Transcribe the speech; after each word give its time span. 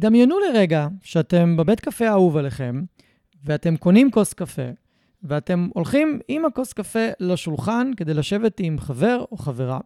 דמיינו 0.00 0.38
לרגע 0.38 0.88
שאתם 1.02 1.56
בבית 1.56 1.80
קפה 1.80 2.08
האהוב 2.08 2.36
עליכם, 2.36 2.82
ואתם 3.44 3.76
קונים 3.76 4.10
כוס 4.10 4.32
קפה, 4.32 4.62
ואתם 5.22 5.68
הולכים 5.74 6.20
עם 6.28 6.44
הכוס 6.44 6.72
קפה 6.72 7.08
לשולחן 7.20 7.90
כדי 7.96 8.14
לשבת 8.14 8.60
עם 8.60 8.78
חבר 8.78 9.24
או 9.32 9.36
חברה. 9.36 9.80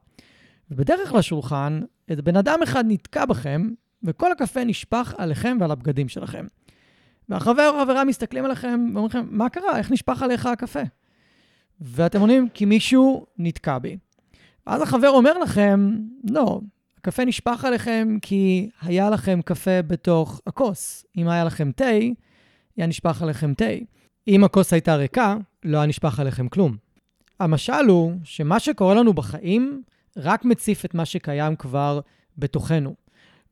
ובדרך 0.70 1.14
לשולחן, 1.14 1.80
בן 2.08 2.36
אדם 2.36 2.58
אחד 2.62 2.84
נתקע 2.88 3.24
בכם, 3.24 3.70
וכל 4.02 4.32
הקפה 4.32 4.64
נשפך 4.64 5.14
עליכם 5.18 5.56
ועל 5.60 5.70
הבגדים 5.70 6.08
שלכם. 6.08 6.46
והחבר 7.28 7.68
או 7.68 7.80
החברה 7.82 8.04
מסתכלים 8.04 8.44
עליכם 8.44 8.80
ואומרים 8.94 9.06
לכם, 9.06 9.26
מה 9.30 9.48
קרה? 9.48 9.78
איך 9.78 9.90
נשפך 9.90 10.22
עליך 10.22 10.46
הקפה? 10.46 10.82
ואתם 11.80 12.20
עונים, 12.20 12.48
כי 12.48 12.64
מישהו 12.64 13.26
נתקע 13.38 13.78
בי. 13.78 13.96
ואז 14.66 14.82
החבר 14.82 15.08
אומר 15.08 15.38
לכם, 15.38 15.96
לא, 16.30 16.60
הקפה 17.04 17.24
נשפך 17.24 17.64
עליכם 17.64 18.16
כי 18.22 18.68
היה 18.82 19.10
לכם 19.10 19.40
קפה 19.44 19.82
בתוך 19.82 20.40
הכוס. 20.46 21.06
אם 21.16 21.28
היה 21.28 21.44
לכם 21.44 21.72
תה, 21.72 21.84
היה 22.76 22.86
נשפך 22.86 23.22
עליכם 23.22 23.54
תה. 23.54 23.64
אם 24.28 24.44
הכוס 24.44 24.72
הייתה 24.72 24.96
ריקה, 24.96 25.36
לא 25.64 25.78
היה 25.78 25.86
נשפך 25.86 26.20
עליכם 26.20 26.48
כלום. 26.48 26.76
המשל 27.40 27.86
הוא 27.88 28.12
שמה 28.24 28.60
שקורה 28.60 28.94
לנו 28.94 29.12
בחיים 29.12 29.82
רק 30.16 30.44
מציף 30.44 30.84
את 30.84 30.94
מה 30.94 31.04
שקיים 31.04 31.56
כבר 31.56 32.00
בתוכנו. 32.38 32.94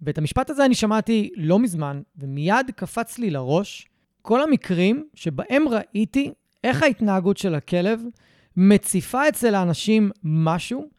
ואת 0.02 0.18
המשפט 0.18 0.50
הזה 0.50 0.64
אני 0.64 0.74
שמעתי 0.74 1.30
לא 1.36 1.58
מזמן, 1.58 2.02
ומיד 2.16 2.70
קפץ 2.76 3.18
לי 3.18 3.30
לראש 3.30 3.88
כל 4.22 4.42
המקרים 4.42 5.08
שבהם 5.14 5.64
ראיתי 5.68 6.32
איך 6.64 6.82
ההתנהגות 6.82 7.36
של 7.36 7.54
הכלב 7.54 8.00
מציפה 8.56 9.28
אצל 9.28 9.54
האנשים 9.54 10.10
משהו 10.24 10.90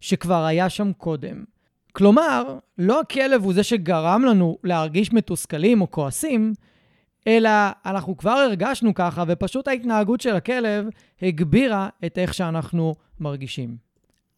שכבר 0.00 0.44
היה 0.44 0.68
שם 0.68 0.92
קודם. 0.92 1.51
כלומר, 1.92 2.58
לא 2.78 3.00
הכלב 3.00 3.44
הוא 3.44 3.54
זה 3.54 3.62
שגרם 3.62 4.24
לנו 4.24 4.58
להרגיש 4.64 5.12
מתוסכלים 5.12 5.80
או 5.80 5.90
כועסים, 5.90 6.52
אלא 7.26 7.50
אנחנו 7.86 8.16
כבר 8.16 8.30
הרגשנו 8.30 8.94
ככה, 8.94 9.24
ופשוט 9.28 9.68
ההתנהגות 9.68 10.20
של 10.20 10.36
הכלב 10.36 10.88
הגבירה 11.22 11.88
את 12.06 12.18
איך 12.18 12.34
שאנחנו 12.34 12.94
מרגישים. 13.20 13.76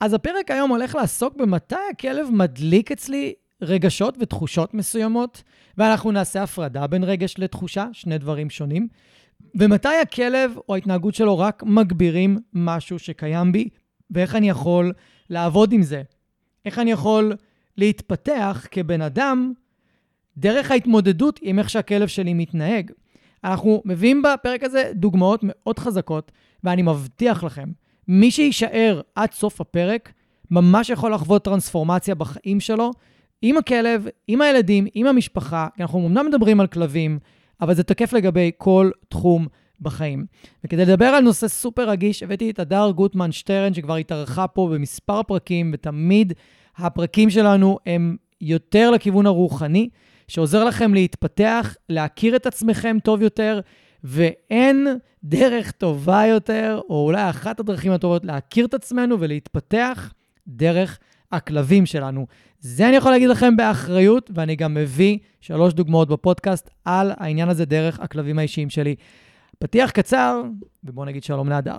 אז 0.01 0.15
הפרק 0.15 0.51
היום 0.51 0.71
הולך 0.71 0.95
לעסוק 0.95 1.37
במתי 1.37 1.75
הכלב 1.91 2.29
מדליק 2.33 2.93
אצלי 2.93 3.35
רגשות 3.63 4.17
ותחושות 4.21 4.75
מסוימות, 4.75 5.43
ואנחנו 5.79 6.11
נעשה 6.11 6.43
הפרדה 6.43 6.87
בין 6.87 7.05
רגש 7.05 7.35
לתחושה, 7.39 7.87
שני 7.93 8.19
דברים 8.19 8.51
שונים, 8.51 8.89
ומתי 9.55 9.89
הכלב 10.03 10.53
או 10.69 10.75
ההתנהגות 10.75 11.15
שלו 11.15 11.39
רק 11.39 11.63
מגבירים 11.63 12.39
משהו 12.53 12.99
שקיים 12.99 13.53
בי, 13.53 13.69
ואיך 14.11 14.37
אני 14.37 14.49
יכול 14.49 14.93
לעבוד 15.31 15.73
עם 15.73 15.83
זה. 15.83 16.03
איך 16.65 16.79
אני 16.79 16.91
יכול 16.91 17.37
להתפתח 17.77 18.67
כבן 18.71 19.03
אדם 19.03 19.53
דרך 20.37 20.71
ההתמודדות 20.71 21.41
עם 21.43 21.59
איך 21.59 21.71
שהכלב 21.71 22.09
שלי 22.09 22.35
מתנהג. 22.35 22.91
אנחנו 23.45 23.83
מביאים 23.85 24.23
בפרק 24.23 24.63
הזה 24.63 24.91
דוגמאות 24.95 25.41
מאוד 25.43 25.79
חזקות, 25.79 26.33
ואני 26.65 26.83
מבטיח 26.83 27.45
לכם, 27.45 27.69
מי 28.09 28.31
שיישאר 28.31 29.01
עד 29.15 29.33
סוף 29.33 29.61
הפרק, 29.61 30.13
ממש 30.51 30.91
יכול 30.91 31.15
לחוות 31.15 31.45
טרנספורמציה 31.45 32.15
בחיים 32.15 32.61
שלו, 32.61 32.91
עם 33.43 33.57
הכלב, 33.57 34.07
עם 34.29 34.41
הילדים, 34.41 34.87
עם 34.95 35.07
המשפחה, 35.07 35.69
כי 35.77 35.83
אנחנו 35.83 36.07
אמנם 36.07 36.27
מדברים 36.27 36.61
על 36.61 36.67
כלבים, 36.67 37.19
אבל 37.61 37.75
זה 37.75 37.83
תקף 37.83 38.13
לגבי 38.13 38.51
כל 38.57 38.91
תחום 39.09 39.47
בחיים. 39.81 40.27
וכדי 40.65 40.85
לדבר 40.85 41.05
על 41.07 41.25
נושא 41.25 41.49
סופר 41.49 41.89
רגיש, 41.89 42.23
הבאתי 42.23 42.51
את 42.51 42.59
הדר 42.59 42.91
גוטמן 42.91 43.33
שטרן, 43.33 43.75
שכבר 43.75 43.97
התארחה 43.97 44.47
פה 44.47 44.71
במספר 44.75 45.23
פרקים, 45.23 45.71
ותמיד 45.75 46.33
הפרקים 46.79 47.31
שלנו 47.31 47.79
הם 47.87 48.17
יותר 48.41 48.91
לכיוון 48.91 49.27
הרוחני, 49.27 49.89
שעוזר 50.29 50.65
לכם 50.65 50.95
להתפתח, 50.95 51.77
להכיר 51.89 52.37
את 52.37 52.47
עצמכם 52.47 52.97
טוב 53.05 53.23
יותר, 53.23 53.61
ואין 54.05 54.87
דרך 55.25 55.71
טובה 55.71 56.27
יותר, 56.27 56.81
או 56.89 57.05
אולי 57.05 57.31
אחת 57.31 57.61
הדרכים 57.61 57.93
הטובות 57.93 58.25
להכיר 58.25 58.67
את 58.67 58.75
עצמנו 58.75 59.21
ולהתפתח 59.21 60.13
דרך 60.49 60.99
הכלבים 61.33 61.87
שלנו. 61.87 62.27
זה 62.61 62.89
אני 62.89 62.97
יכול 62.97 63.11
להגיד 63.11 63.29
לכם 63.29 63.57
באחריות, 63.57 64.31
ואני 64.35 64.57
גם 64.57 64.75
מביא 64.75 65.19
שלוש 65.41 65.73
דוגמאות 65.73 66.09
בפודקאסט 66.09 66.71
על 66.85 67.13
העניין 67.17 67.49
הזה 67.49 67.65
דרך 67.65 68.01
הכלבים 68.01 68.39
האישיים 68.39 68.71
שלי. 68.71 68.95
פתיח 69.59 69.91
קצר, 69.91 70.43
ובואו 70.85 71.07
נגיד 71.07 71.25
שלום 71.25 71.49
להדר. 71.49 71.79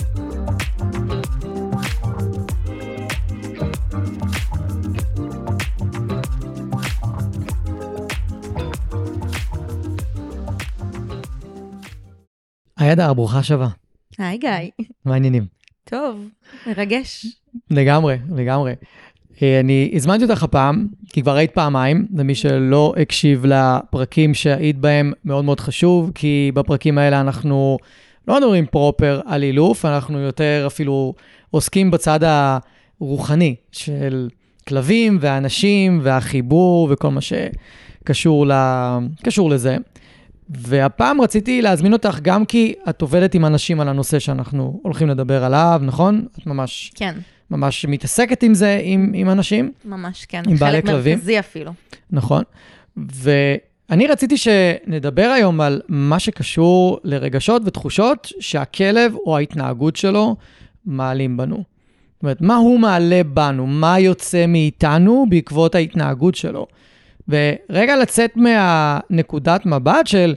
היי 12.81 12.91
אדר, 12.91 13.13
ברוכה 13.13 13.43
שבה. 13.43 13.67
היי 14.17 14.37
גיא. 14.37 14.49
מה 15.05 15.13
העניינים? 15.13 15.45
טוב, 15.83 16.29
מרגש. 16.67 17.25
לגמרי, 17.71 18.17
לגמרי. 18.35 18.73
אה, 19.41 19.59
אני 19.59 19.91
הזמנתי 19.93 20.23
אותך 20.23 20.43
הפעם, 20.43 20.87
כי 21.09 21.21
כבר 21.21 21.35
היית 21.35 21.51
פעמיים, 21.51 22.07
ומי 22.15 22.35
שלא 22.35 22.93
הקשיב 23.01 23.45
לפרקים 23.45 24.33
שהיית 24.33 24.77
בהם, 24.77 25.13
מאוד 25.25 25.45
מאוד 25.45 25.59
חשוב, 25.59 26.11
כי 26.15 26.51
בפרקים 26.53 26.97
האלה 26.97 27.21
אנחנו 27.21 27.77
לא 28.27 28.37
מדברים 28.37 28.65
פרופר 28.65 29.21
על 29.25 29.43
אילוף, 29.43 29.85
אנחנו 29.85 30.19
יותר 30.19 30.63
אפילו 30.67 31.13
עוסקים 31.51 31.91
בצד 31.91 32.19
הרוחני 32.99 33.55
של 33.71 34.29
כלבים 34.67 35.17
ואנשים 35.21 35.99
והחיבור 36.03 36.87
וכל 36.91 37.09
מה 37.09 37.21
שקשור 37.21 38.45
לזה. 39.49 39.77
והפעם 40.57 41.21
רציתי 41.21 41.61
להזמין 41.61 41.93
אותך 41.93 42.19
גם 42.21 42.45
כי 42.45 42.73
את 42.89 43.01
עובדת 43.01 43.35
עם 43.35 43.45
אנשים 43.45 43.79
על 43.79 43.87
הנושא 43.87 44.19
שאנחנו 44.19 44.79
הולכים 44.83 45.07
לדבר 45.07 45.43
עליו, 45.43 45.81
נכון? 45.83 46.25
את 46.39 46.47
ממש... 46.47 46.91
כן. 46.95 47.15
ממש 47.51 47.85
מתעסקת 47.85 48.43
עם 48.43 48.53
זה, 48.53 48.79
עם, 48.83 49.11
עם 49.15 49.29
אנשים. 49.29 49.71
ממש, 49.85 50.25
כן. 50.25 50.43
עם 50.47 50.55
בעלי 50.55 50.81
כלבים. 50.81 51.03
חלק 51.03 51.13
מרכזי 51.13 51.39
אפילו. 51.39 51.71
נכון. 52.11 52.43
ואני 52.97 54.07
רציתי 54.07 54.37
שנדבר 54.37 55.31
היום 55.35 55.61
על 55.61 55.81
מה 55.87 56.19
שקשור 56.19 56.99
לרגשות 57.03 57.61
ותחושות 57.65 58.31
שהכלב 58.39 59.15
או 59.25 59.37
ההתנהגות 59.37 59.95
שלו 59.95 60.35
מעלים 60.85 61.37
בנו. 61.37 61.55
זאת 61.55 62.23
אומרת, 62.23 62.41
מה 62.41 62.55
הוא 62.55 62.79
מעלה 62.79 63.21
בנו? 63.23 63.67
מה 63.67 63.99
יוצא 63.99 64.45
מאיתנו 64.47 65.25
בעקבות 65.29 65.75
ההתנהגות 65.75 66.35
שלו? 66.35 66.67
ורגע 67.31 67.97
לצאת 67.97 68.31
מהנקודת 68.37 69.65
מבט 69.65 70.07
של 70.07 70.35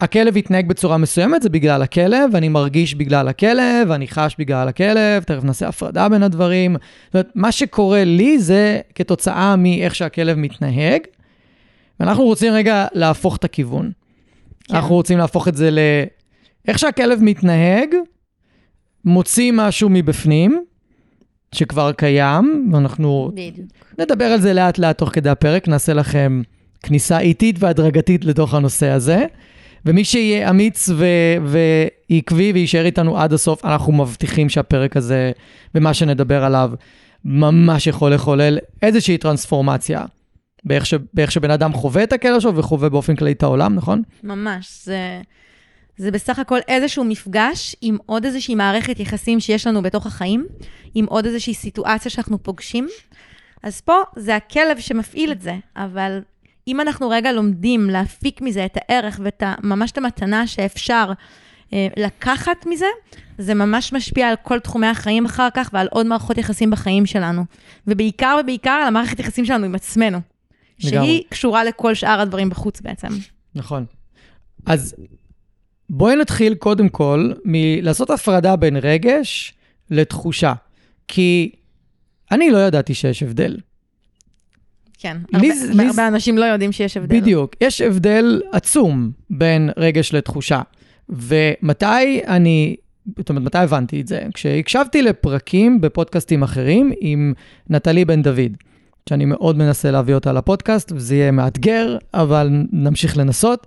הכלב 0.00 0.36
התנהג 0.36 0.68
בצורה 0.68 0.98
מסוימת, 0.98 1.42
זה 1.42 1.48
בגלל 1.48 1.82
הכלב, 1.82 2.36
אני 2.36 2.48
מרגיש 2.48 2.94
בגלל 2.94 3.28
הכלב, 3.28 3.90
אני 3.90 4.08
חש 4.08 4.36
בגלל 4.38 4.68
הכלב, 4.68 5.22
תכף 5.22 5.44
נעשה 5.44 5.68
הפרדה 5.68 6.08
בין 6.08 6.22
הדברים. 6.22 6.76
זאת 7.06 7.14
אומרת, 7.14 7.30
מה 7.34 7.52
שקורה 7.52 8.04
לי 8.04 8.38
זה 8.38 8.80
כתוצאה 8.94 9.56
מאיך 9.56 9.94
שהכלב 9.94 10.38
מתנהג, 10.38 11.00
ואנחנו 12.00 12.24
רוצים 12.24 12.52
רגע 12.52 12.86
להפוך 12.92 13.36
את 13.36 13.44
הכיוון. 13.44 13.90
כן. 14.64 14.76
אנחנו 14.76 14.94
רוצים 14.94 15.18
להפוך 15.18 15.48
את 15.48 15.56
זה 15.56 15.70
ל... 15.70 15.78
איך 16.68 16.78
שהכלב 16.78 17.18
מתנהג, 17.22 17.88
מוציא 19.04 19.52
משהו 19.54 19.88
מבפנים, 19.88 20.64
שכבר 21.54 21.92
קיים, 21.92 22.70
ואנחנו 22.72 23.30
בדיוק. 23.34 23.68
נדבר 23.98 24.24
על 24.24 24.40
זה 24.40 24.52
לאט 24.52 24.78
לאט 24.78 24.98
תוך 24.98 25.10
כדי 25.12 25.30
הפרק, 25.30 25.68
נעשה 25.68 25.92
לכם 25.94 26.42
כניסה 26.82 27.18
איטית 27.18 27.56
והדרגתית 27.58 28.24
לתוך 28.24 28.54
הנושא 28.54 28.88
הזה. 28.88 29.24
ומי 29.86 30.04
שיהיה 30.04 30.50
אמיץ 30.50 30.88
ו- 30.94 31.36
ועקבי 32.10 32.52
ויישאר 32.52 32.84
איתנו 32.84 33.18
עד 33.18 33.32
הסוף, 33.32 33.64
אנחנו 33.64 33.92
מבטיחים 33.92 34.48
שהפרק 34.48 34.96
הזה, 34.96 35.32
ומה 35.74 35.94
שנדבר 35.94 36.44
עליו, 36.44 36.70
ממש 37.24 37.86
יכול 37.86 38.14
לחולל 38.14 38.58
איזושהי 38.82 39.18
טרנספורמציה. 39.18 40.04
באיך, 40.64 40.86
ש... 40.86 40.94
באיך 41.14 41.32
שבן 41.32 41.50
אדם 41.50 41.72
חווה 41.72 42.02
את 42.02 42.12
הקלע 42.12 42.40
שלו 42.40 42.56
וחווה 42.56 42.88
באופן 42.88 43.16
כללי 43.16 43.32
את 43.32 43.42
העולם, 43.42 43.74
נכון? 43.74 44.02
ממש, 44.22 44.80
זה, 44.84 45.20
זה 45.96 46.10
בסך 46.10 46.38
הכל 46.38 46.58
איזשהו 46.68 47.04
מפגש 47.04 47.76
עם 47.80 47.96
עוד 48.06 48.24
איזושהי 48.24 48.54
מערכת 48.54 49.00
יחסים 49.00 49.40
שיש 49.40 49.66
לנו 49.66 49.82
בתוך 49.82 50.06
החיים, 50.06 50.46
עם 50.94 51.04
עוד 51.04 51.26
איזושהי 51.26 51.54
סיטואציה 51.54 52.10
שאנחנו 52.10 52.42
פוגשים. 52.42 52.88
אז 53.62 53.80
פה 53.80 53.94
זה 54.16 54.36
הכלב 54.36 54.80
שמפעיל 54.80 55.32
את 55.32 55.40
זה, 55.40 55.56
אבל 55.76 56.20
אם 56.68 56.80
אנחנו 56.80 57.08
רגע 57.08 57.32
לומדים 57.32 57.90
להפיק 57.90 58.40
מזה 58.40 58.64
את 58.64 58.76
הערך 58.76 59.20
ואת 59.22 59.42
ממש 59.62 59.90
את 59.90 59.98
המתנה 59.98 60.46
שאפשר 60.46 61.12
אה, 61.72 61.88
לקחת 61.96 62.66
מזה, 62.66 62.86
זה 63.38 63.54
ממש 63.54 63.92
משפיע 63.92 64.28
על 64.28 64.36
כל 64.42 64.60
תחומי 64.60 64.86
החיים 64.86 65.24
אחר 65.24 65.48
כך 65.54 65.70
ועל 65.72 65.88
עוד 65.90 66.06
מערכות 66.06 66.38
יחסים 66.38 66.70
בחיים 66.70 67.06
שלנו. 67.06 67.44
ובעיקר 67.86 68.36
ובעיקר 68.40 68.70
על 68.70 68.88
המערכת 68.88 69.20
יחסים 69.20 69.44
שלנו 69.44 69.64
עם 69.64 69.74
עצמנו. 69.74 70.18
לגמרי. 70.84 71.06
שהיא 71.06 71.22
קשורה 71.28 71.64
לכל 71.64 71.94
שאר 71.94 72.20
הדברים 72.20 72.50
בחוץ 72.50 72.80
בעצם. 72.80 73.08
נכון. 73.54 73.84
אז 74.66 74.94
בואי 75.90 76.16
נתחיל 76.16 76.54
קודם 76.54 76.88
כל 76.88 77.32
מלעשות 77.44 78.10
הפרדה 78.10 78.56
בין 78.56 78.76
רגש 78.76 79.54
לתחושה. 79.90 80.52
כי 81.08 81.50
אני 82.32 82.50
לא 82.50 82.58
ידעתי 82.58 82.94
שיש 82.94 83.22
הבדל. 83.22 83.56
כן, 84.98 85.16
הרבה, 85.32 85.54
זה- 85.54 85.72
לי 85.74 85.86
הרבה 85.86 86.08
אנשים 86.08 86.38
לא 86.38 86.44
יודעים 86.44 86.72
שיש 86.72 86.96
הבדל. 86.96 87.20
בדיוק. 87.20 87.54
יש 87.60 87.80
הבדל 87.80 88.40
עצום 88.52 89.10
בין 89.30 89.70
רגש 89.76 90.14
לתחושה. 90.14 90.60
ומתי 91.08 92.24
אני, 92.26 92.76
זאת 93.18 93.28
אומרת, 93.28 93.42
מתי 93.44 93.58
הבנתי 93.58 94.00
את 94.00 94.06
זה? 94.06 94.22
כשהקשבתי 94.34 95.02
לפרקים 95.02 95.80
בפודקאסטים 95.80 96.42
אחרים 96.42 96.92
עם 97.00 97.34
נטלי 97.70 98.04
בן 98.04 98.22
דוד, 98.22 98.52
שאני 99.08 99.24
מאוד 99.24 99.58
מנסה 99.58 99.90
להביא 99.90 100.14
אותה 100.14 100.32
לפודקאסט, 100.32 100.92
וזה 100.92 101.14
יהיה 101.16 101.30
מאתגר, 101.30 101.96
אבל 102.14 102.50
נמשיך 102.72 103.16
לנסות. 103.16 103.66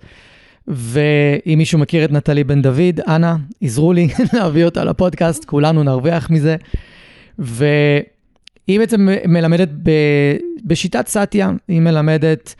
ואם 0.68 1.56
מישהו 1.58 1.80
מכיר 1.80 2.06
את 2.06 2.12
נטלי 2.12 2.44
בן 2.44 2.62
דוד, 2.62 3.00
אנא, 3.08 3.34
עזרו 3.62 3.94
לי 3.94 4.08
להביא 4.34 4.66
אותה 4.66 4.84
לפודקאסט, 4.84 5.46
כולנו 5.46 5.84
נרוויח 5.84 6.30
מזה. 6.30 6.56
והיא 7.40 8.80
בעצם 8.80 9.08
מלמדת 9.28 9.70
ב, 9.84 9.92
בשיטת 10.66 11.08
סאטיה, 11.08 11.52
היא 11.68 11.82
מלמדת, 11.82 12.56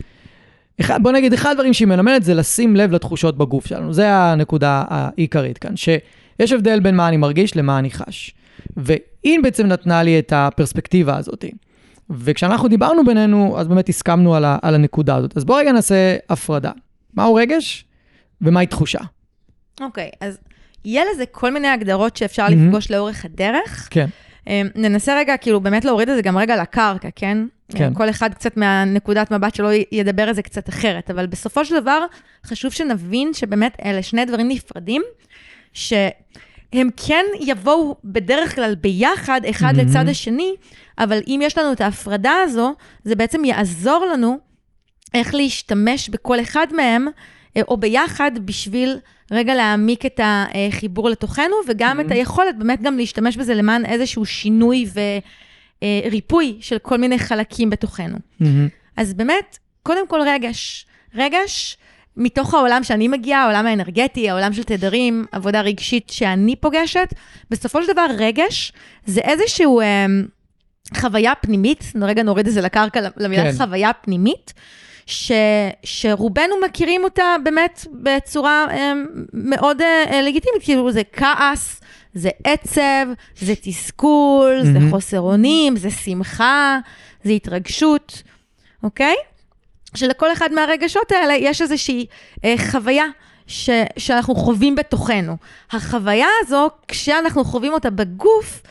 אחד, 0.80 1.04
בוא 1.04 1.12
נגיד, 1.12 1.34
אחד 1.34 1.52
הדברים 1.52 1.74
שהיא 1.74 1.88
מלמדת 1.88 2.24
זה 2.24 2.34
לשים 2.34 2.76
לב 2.76 2.92
לתחושות 2.92 3.38
בגוף 3.38 3.68
שלנו. 3.68 3.94
זה 3.94 4.14
הנקודה 4.14 4.84
העיקרית 4.88 5.58
כאן, 5.58 5.76
שיש 5.76 6.52
הבדל 6.52 6.80
בין 6.80 6.96
מה 6.96 7.08
אני 7.08 7.18
מרגיש 7.18 7.56
למה 7.56 7.80
אני 7.80 7.92
חש. 7.92 8.34
והיא 8.78 9.40
בעצם 9.44 9.68
נתנה 9.68 10.04
לי 10.04 10.20
את 10.20 10.34
הפרספקטיבה 10.36 11.18
הזאת. 11.18 11.46
וכשאנחנו 12.10 12.68
דיברנו 12.68 13.06
בינינו, 13.06 13.56
אז 13.60 13.68
באמת 13.68 13.90
הסכמנו 13.90 14.36
על, 14.36 14.46
ה, 14.46 14.58
על 14.62 14.76
הנקודה 14.76 15.16
הזאת. 15.16 15.38
אז 15.38 15.46
בואו 15.46 15.58
רגע 15.58 15.72
נעשה 15.72 16.16
הפרדה. 16.30 16.72
מהו 17.14 17.36
רגש 17.36 17.87
ומהי 18.42 18.68
תחושה? 18.68 19.00
אוקיי, 19.82 20.10
אז 20.22 20.38
יהיה 20.86 21.04
לזה 21.14 21.26
כל 21.26 21.54
מיני 21.54 21.68
הגדרות 21.68 22.18
שאפשר 22.18 22.44
מהמם. 22.50 22.66
לפגוש 22.66 22.92
לאורך 22.92 23.26
הדרך. 23.26 23.88
כן. 23.92 24.08
אה, 24.48 24.62
ננסה 24.76 25.18
רגע, 25.18 25.38
כאילו, 25.38 25.62
באמת 25.62 25.86
להוריד 25.86 26.10
את 26.10 26.16
זה 26.16 26.22
גם 26.22 26.38
רגע 26.38 26.62
לקרקע, 26.62 27.10
כן? 27.16 27.38
כן. 27.76 27.94
כל 27.94 28.10
אחד 28.10 28.34
קצת 28.34 28.58
מהנקודת 28.58 29.32
מבט 29.32 29.56
שלו 29.56 29.70
ידבר 29.92 30.24
על 30.24 30.34
זה 30.34 30.42
קצת 30.42 30.70
אחרת, 30.70 31.12
אבל 31.12 31.28
בסופו 31.28 31.66
של 31.66 31.82
דבר, 31.82 32.06
חשוב 32.46 32.72
שנבין 32.72 33.34
שבאמת 33.34 33.78
אלה 33.86 34.04
שני 34.04 34.26
דברים 34.26 34.48
נפרדים, 34.48 35.02
שהם 35.74 36.90
כן 36.98 37.26
יבואו 37.40 37.96
בדרך 38.04 38.56
כלל 38.56 38.76
ביחד, 38.76 39.42
אחד 39.50 39.74
מהמם. 39.76 39.90
לצד 39.90 40.10
השני, 40.10 40.56
אבל 41.00 41.20
אם 41.28 41.40
יש 41.44 41.58
לנו 41.58 41.74
את 41.74 41.82
ההפרדה 41.82 42.34
הזו, 42.44 42.76
זה 43.04 43.16
בעצם 43.16 43.46
יעזור 43.46 44.06
לנו 44.14 44.40
איך 45.14 45.36
להשתמש 45.36 46.10
בכל 46.10 46.40
אחד 46.42 46.68
מהם, 46.72 47.08
או 47.68 47.78
ביחד, 47.78 48.32
בשביל 48.46 48.98
רגע 49.32 49.56
להעמיק 49.56 50.06
את 50.06 50.20
החיבור 50.24 51.10
לתוכנו, 51.10 51.56
וגם 51.68 52.00
את 52.00 52.12
היכולת 52.12 52.58
באמת 52.58 52.82
גם 52.82 52.98
להשתמש 52.98 53.38
בזה 53.38 53.56
למען 53.56 53.86
איזשהו 53.86 54.26
שינוי 54.26 54.86
וריפוי 55.84 56.58
של 56.62 56.78
כל 56.78 56.98
מיני 56.98 57.20
חלקים 57.20 57.70
בתוכנו. 57.70 58.18
מהמם. 58.40 58.68
אז 58.98 59.14
באמת, 59.14 59.58
קודם 59.84 60.08
כל 60.08 60.20
רגש. 60.26 60.86
רגש 61.16 61.78
מתוך 62.18 62.54
העולם 62.54 62.84
שאני 62.84 63.08
מגיעה, 63.08 63.44
העולם 63.44 63.66
האנרגטי, 63.66 64.30
העולם 64.30 64.54
של 64.54 64.64
תדרים, 64.64 65.26
עבודה 65.32 65.62
רגשית 65.62 66.10
שאני 66.10 66.56
פוגשת, 66.56 67.14
בסופו 67.52 67.84
של 67.84 67.94
דבר 67.94 68.06
רגש 68.18 68.74
זה 69.06 69.22
איזשהו 69.22 69.82
אה, 69.82 70.06
חוויה 70.96 71.36
פנימית, 71.36 71.94
רגע 72.02 72.24
נוריד 72.24 72.48
את 72.48 72.54
זה 72.54 72.62
לקרקע 72.62 73.00
למילה. 73.18 73.44
כן. 73.44 73.58
חוויה 73.58 73.94
פנימית, 73.94 74.54
ש, 75.08 75.32
שרובנו 75.84 76.56
מכירים 76.66 77.04
אותה 77.04 77.36
באמת 77.44 77.86
בצורה 77.92 78.66
אה, 78.70 78.94
מאוד 79.34 79.82
אה, 79.82 80.22
לגיטימית, 80.22 80.64
כאילו 80.64 80.92
זה 80.92 81.02
כעס, 81.14 81.82
זה 82.14 82.30
עצב, 82.44 83.08
זה 83.38 83.54
תסכול, 83.62 84.60
זה 84.64 84.72
מהמם. 84.72 84.90
חוסר 84.92 85.20
אונים, 85.20 85.76
זה 85.76 85.92
שמחה, 85.92 86.80
זה 87.24 87.32
התרגשות, 87.32 88.24
אוקיי? 88.84 89.16
שלכל 89.96 90.32
אחד 90.32 90.54
מהרגשות 90.54 91.12
האלה 91.12 91.34
יש 91.34 91.62
איזושהי 91.62 92.06
אה, 92.46 92.56
חוויה 92.72 93.06
ש, 93.48 93.70
שאנחנו 93.98 94.36
חווים 94.36 94.76
בתוכנו. 94.76 95.38
החוויה 95.72 96.28
הזו, 96.42 96.70
כשאנחנו 96.88 97.44
חווים 97.44 97.74
אותה 97.74 97.90
בגוף, 97.90 98.62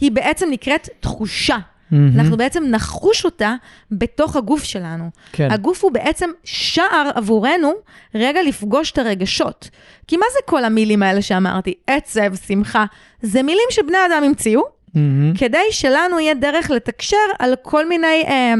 היא 0.00 0.12
בעצם 0.12 0.48
נקראת 0.50 0.88
תחושה. 1.00 1.56
מהמם. 1.94 2.20
אנחנו 2.20 2.36
בעצם 2.36 2.64
נחוש 2.70 3.24
אותה 3.24 3.54
בתוך 3.90 4.36
הגוף 4.36 4.64
שלנו. 4.64 5.10
כן. 5.32 5.50
הגוף 5.50 5.84
הוא 5.84 5.92
בעצם 5.92 6.30
שער 6.44 7.10
עבורנו 7.14 7.72
רגע 8.14 8.42
לפגוש 8.42 8.90
את 8.90 8.98
הרגשות. 8.98 9.70
כי 10.06 10.16
מה 10.16 10.26
זה 10.32 10.38
כל 10.44 10.64
המילים 10.64 11.02
האלה 11.02 11.22
שאמרתי? 11.22 11.74
עצב, 11.86 12.34
שמחה. 12.46 12.84
זה 13.22 13.42
מילים 13.42 13.68
שבני 13.70 13.98
אדם 14.10 14.22
המציאו, 14.24 14.62
מהמם. 14.94 15.32
כדי 15.36 15.66
שלנו 15.70 16.20
יהיה 16.20 16.34
דרך 16.34 16.70
לתקשר 16.70 17.16
על 17.38 17.54
כל 17.62 17.88
מיני 17.88 18.24
אה, 18.26 18.54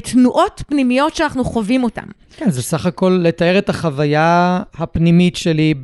תנועות 0.00 0.62
פנימיות 0.66 1.16
שאנחנו 1.16 1.44
חווים 1.44 1.84
אותן. 1.84 2.06
כן, 2.36 2.50
זה 2.50 2.62
סך 2.62 2.86
הכל 2.86 3.20
לתאר 3.22 3.58
את 3.58 3.68
החוויה 3.68 4.60
הפנימית 4.74 5.36
שלי 5.36 5.74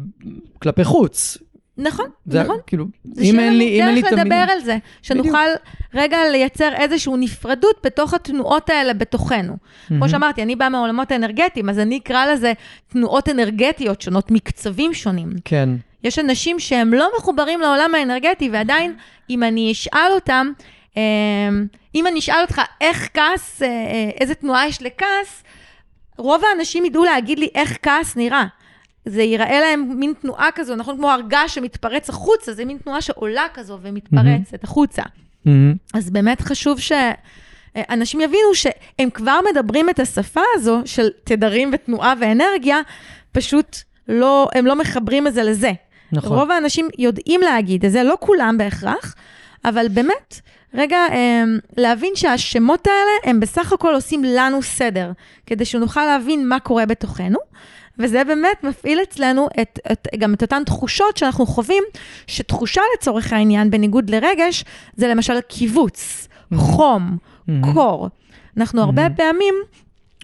כלפי 0.58 0.84
חוץ. 0.84 1.38
נכון, 1.78 2.06
זה 2.26 2.42
נכון. 2.42 2.56
כאילו, 2.66 2.84
זה 3.04 3.22
אם 3.22 3.26
שיהיה 3.26 3.42
אין 3.42 3.48
לנו 3.48 3.58
לי, 3.58 3.80
אם 3.80 3.86
אין 3.86 3.94
לי 3.94 4.00
את 4.00 4.04
דרך 4.04 4.12
המילים... 4.12 4.32
לדבר 4.32 4.52
על 4.52 4.60
זה, 4.60 4.78
שנוכל 5.02 5.48
רגע 5.94 6.18
לייצר 6.30 6.74
איזושהי 6.74 7.12
נפרדות 7.16 7.76
בתוך 7.84 8.14
התנועות 8.14 8.70
האלה 8.70 8.94
בתוכנו. 8.94 9.56
כמו 9.86 10.08
שאמרתי, 10.08 10.42
אני 10.42 10.56
באה 10.56 10.68
מהעולמות 10.68 11.12
האנרגטיים, 11.12 11.68
אז 11.68 11.78
אני 11.78 11.98
אקרא 11.98 12.26
לזה 12.26 12.52
תנועות 12.88 13.28
אנרגטיות 13.28 14.00
שונות, 14.00 14.30
מקצבים 14.30 14.94
שונים. 14.94 15.30
כן, 15.44 15.68
יש 16.04 16.18
אנשים 16.18 16.58
שהם 16.58 16.94
לא 16.94 17.10
מחוברים 17.18 17.60
לעולם 17.60 17.94
האנרגטי, 17.94 18.50
ועדיין, 18.52 18.94
אם 19.30 19.42
אני 19.42 19.72
אשאל 19.72 20.12
אותם, 20.14 20.52
אה, 20.96 21.02
אם 21.94 22.06
אני 22.06 22.18
אשאל 22.18 22.40
אותך 22.42 22.62
איך 22.80 23.08
כעס, 23.14 23.62
אה, 23.62 23.68
אה, 23.68 24.10
איזה 24.20 24.34
תנועה 24.34 24.68
יש 24.68 24.82
לכעס, 24.82 25.42
רוב 26.18 26.42
האנשים 26.44 26.84
ידעו 26.84 27.04
להגיד 27.04 27.38
לי 27.38 27.48
איך 27.54 27.78
כעס 27.82 28.16
נראה. 28.16 28.44
זה 29.08 29.22
ייראה 29.22 29.60
להם 29.60 29.92
מין 29.96 30.12
תנועה 30.20 30.48
כזו, 30.54 30.76
נכון? 30.76 30.96
כמו 30.96 31.10
הרגש 31.10 31.54
שמתפרץ 31.54 32.08
החוצה, 32.08 32.52
זה 32.52 32.64
מין 32.64 32.78
תנועה 32.78 33.00
שעולה 33.00 33.46
כזו 33.54 33.78
ומתפרצת 33.82 34.64
החוצה. 34.64 35.02
מהמם. 35.44 35.74
אז 35.94 36.10
באמת 36.10 36.40
חשוב 36.40 36.78
שאנשים 36.80 38.20
יבינו 38.20 38.54
שהם 38.54 39.10
כבר 39.10 39.38
מדברים 39.50 39.90
את 39.90 40.00
השפה 40.00 40.40
הזו 40.54 40.82
של 40.84 41.08
תדרים 41.24 41.70
ותנועה 41.72 42.14
ואנרגיה, 42.20 42.80
פשוט 43.32 43.76
לא, 44.08 44.48
הם 44.54 44.66
לא 44.66 44.76
מחברים 44.76 45.26
את 45.26 45.34
זה 45.34 45.42
לזה. 45.42 45.72
נכון. 46.12 46.38
רוב 46.38 46.50
האנשים 46.50 46.88
יודעים 46.98 47.40
להגיד 47.40 47.84
את 47.84 47.92
זה, 47.92 48.02
לא 48.02 48.16
כולם 48.20 48.58
בהכרח, 48.58 49.14
אבל 49.64 49.88
באמת, 49.88 50.40
רגע, 50.74 50.98
אמ, 51.12 51.58
להבין 51.76 52.12
שהשמות 52.14 52.86
האלה, 52.86 53.32
הם 53.32 53.40
בסך 53.40 53.72
הכל 53.72 53.94
עושים 53.94 54.24
לנו 54.24 54.62
סדר, 54.62 55.12
כדי 55.46 55.64
שנוכל 55.64 56.04
להבין 56.04 56.48
מה 56.48 56.60
קורה 56.60 56.86
בתוכנו. 56.86 57.38
וזה 57.98 58.24
באמת 58.24 58.64
מפעיל 58.64 58.98
אצלנו 59.02 59.48
את, 59.62 59.78
את, 59.92 60.06
גם 60.18 60.34
את 60.34 60.42
אותן 60.42 60.62
תחושות 60.66 61.16
שאנחנו 61.16 61.46
חווים, 61.46 61.82
שתחושה 62.26 62.80
לצורך 62.96 63.32
העניין, 63.32 63.70
בניגוד 63.70 64.10
לרגש, 64.10 64.64
זה 64.96 65.08
למשל 65.08 65.40
קיבוץ, 65.40 66.28
חום, 66.54 67.16
מהמם. 67.48 67.72
קור. 67.74 68.08
אנחנו 68.56 68.82
הרבה 68.82 69.10
פעמים 69.16 69.54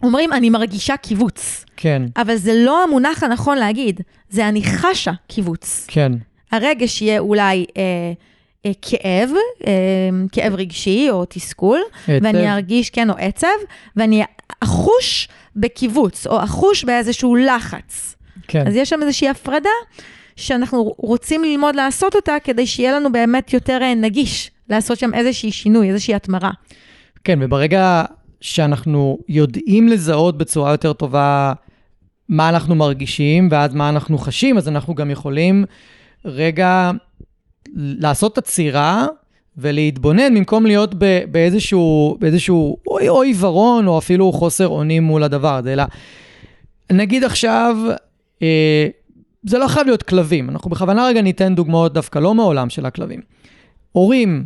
אומרים, 0.03 0.33
אני 0.33 0.51
מרגישה 0.51 0.97
קיבוץ, 0.97 1.65
כן, 1.77 2.03
אבל 2.17 2.37
זה 2.37 2.53
לא 2.55 2.83
המונח 2.83 3.23
הנכון 3.23 3.59
להגיד, 3.59 4.01
זה 4.31 4.49
אני 4.49 4.65
חשה 4.65 5.13
קיבוץ. 5.29 5.85
כן. 5.89 6.13
הרגש 6.53 7.03
יהיה 7.03 7.19
אולי 7.19 7.67
אה, 7.77 8.13
כאב, 8.83 9.31
אה, 9.67 9.73
כאב 10.33 10.55
רגשי 10.55 11.11
או 11.11 11.25
תסכול, 11.29 11.81
עצב. 12.03 12.25
ואני 12.25 12.53
ארגיש, 12.53 12.91
כן, 12.91 13.11
או 13.11 13.15
עצב, 13.19 13.47
ואני 13.97 14.23
אחוש 14.61 15.29
בקיבוץ, 15.57 16.27
או 16.27 16.45
אחוש 16.45 16.85
באיזשהו 16.85 17.37
לחץ. 17.37 18.17
כן. 18.49 18.67
אז 18.67 18.77
יש 18.77 18.89
שם 18.89 19.03
איזושהי 19.03 19.29
הפרדה 19.29 19.69
שאנחנו 20.37 20.95
רוצים 20.99 21.45
ללמוד 21.45 21.77
לעשות 21.77 22.17
אותה 22.17 22.37
כדי 22.45 22.67
שיהיה 22.67 22.93
לנו 22.93 23.13
באמת 23.13 23.53
יותר 23.53 23.79
אה, 23.83 23.95
נגיש 23.95 24.51
לעשות 24.69 24.99
שם 24.99 25.15
איזושהי 25.15 25.53
שינוי, 25.53 25.89
איזושהי 25.89 26.15
התמרה. 26.15 26.51
כן, 27.25 27.39
וברגע 27.43 28.05
שאנחנו 28.41 29.19
יודעים 29.29 29.89
לזהות 29.89 30.39
בצורה 30.39 30.71
יותר 30.71 30.93
טובה 30.93 31.53
מה 32.29 32.49
אנחנו 32.49 32.75
מרגישים 32.75 33.49
ואז 33.51 33.75
מה 33.75 33.89
אנחנו 33.89 34.19
חשים, 34.19 34.57
אז 34.57 34.69
אנחנו 34.69 34.95
גם 34.95 35.11
יכולים 35.11 35.65
רגע 36.25 36.91
לעשות 37.75 38.33
את 38.33 38.39
עצירה 38.39 39.07
ולהתבונן 39.57 40.35
במקום 40.35 40.67
להיות 40.67 40.95
ב- 40.99 41.25
באיזשהו, 41.31 42.17
באיזשהו 42.21 42.77
או, 42.87 42.99
או 43.09 43.23
עיוורון 43.23 43.87
או 43.87 43.99
אפילו 43.99 44.33
חוסר 44.33 44.69
אונים 44.69 45.03
מול 45.03 45.23
הדבר 45.23 45.57
הזה, 45.57 45.73
אלא 45.73 45.85
נגיד 46.93 47.25
עכשיו, 47.25 47.77
אה, 48.43 48.87
זה 49.43 49.59
לא 49.59 49.69
חייב 49.69 49.87
להיות 49.87 50.03
כלבים, 50.03 50.51
אנחנו 50.51 50.71
בכוונה 50.71 51.07
רגע 51.07 51.23
ניתן 51.23 51.55
דוגמאות 51.55 51.95
דווקא 51.95 52.19
לא 52.19 52.35
מעולם 52.35 52.71
של 52.71 52.87
הכלבים. 52.87 53.21
הורים 53.93 54.45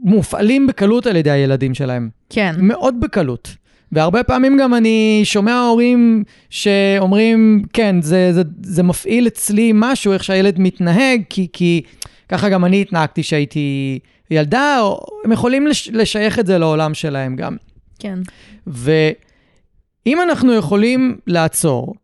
מופעלים 0.00 0.66
בקלות 0.66 1.06
על 1.06 1.16
ידי 1.16 1.30
הילדים 1.30 1.74
שלהם. 1.74 2.08
כן. 2.30 2.54
מאוד 2.58 3.00
בקלות. 3.00 3.56
והרבה 3.92 4.22
פעמים 4.22 4.56
גם 4.56 4.74
אני 4.74 5.20
שומע 5.24 5.60
הורים 5.60 6.24
שאומרים, 6.50 7.64
כן, 7.72 8.02
זה, 8.02 8.32
זה, 8.32 8.42
זה 8.62 8.82
מפעיל 8.82 9.26
אצלי 9.26 9.72
משהו, 9.74 10.12
איך 10.12 10.24
שהילד 10.24 10.60
מתנהג, 10.60 11.22
כי, 11.28 11.48
כי 11.52 11.82
ככה 12.28 12.48
גם 12.48 12.64
אני 12.64 12.80
התנהגתי 12.80 13.22
כשהייתי 13.22 13.98
ילדה, 14.30 14.80
או 14.80 15.06
הם 15.24 15.32
יכולים 15.32 15.66
לש, 15.66 15.88
לשייך 15.88 16.38
את 16.38 16.46
זה 16.46 16.58
לעולם 16.58 16.94
שלהם 16.94 17.36
גם. 17.36 17.56
כן. 17.98 18.18
ואם 18.66 20.20
אנחנו 20.22 20.54
יכולים 20.54 21.16
לעצור 21.26 21.94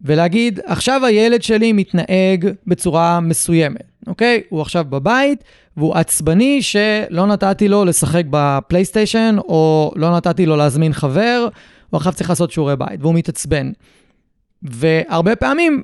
ולהגיד, 0.00 0.60
עכשיו 0.64 1.04
הילד 1.06 1.42
שלי 1.42 1.72
מתנהג 1.72 2.48
בצורה 2.66 3.20
מסוימת, 3.20 3.82
אוקיי? 4.06 4.42
הוא 4.48 4.60
עכשיו 4.60 4.84
בבית, 4.88 5.44
והוא 5.76 5.94
עצבני 5.94 6.62
שלא 6.62 7.26
נתתי 7.26 7.68
לו 7.68 7.84
לשחק 7.84 8.22
בפלייסטיישן, 8.30 9.36
או 9.38 9.92
לא 9.96 10.16
נתתי 10.16 10.46
לו 10.46 10.56
להזמין 10.56 10.92
חבר, 10.92 11.48
הוא 11.90 11.98
עכשיו 11.98 12.12
צריך 12.12 12.30
לעשות 12.30 12.50
שיעורי 12.50 12.76
בית, 12.76 13.00
והוא 13.00 13.14
מתעצבן. 13.14 13.72
והרבה 14.62 15.36
פעמים 15.36 15.82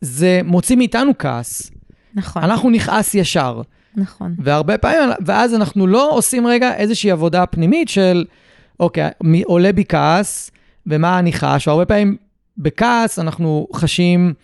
זה 0.00 0.40
מוציא 0.44 0.76
מאיתנו 0.76 1.12
כעס. 1.18 1.70
נכון. 2.16 2.44
אנחנו 2.44 2.70
נכעס 2.70 3.14
ישר. 3.14 3.62
נכון. 3.96 4.34
והרבה 4.38 4.78
פעמים, 4.78 4.98
ואז 5.26 5.54
אנחנו 5.54 5.86
לא 5.86 6.10
עושים 6.12 6.46
רגע 6.46 6.74
איזושהי 6.74 7.10
עבודה 7.10 7.46
פנימית 7.46 7.88
של, 7.88 8.24
אוקיי, 8.80 9.10
עולה 9.44 9.72
בי 9.72 9.84
כעס, 9.88 10.50
ומה 10.86 11.18
אני 11.18 11.32
חש, 11.32 11.68
והרבה 11.68 11.84
פעמים 11.84 12.16
בכעס 12.58 13.18
אנחנו 13.18 13.66
חשים 13.74 14.34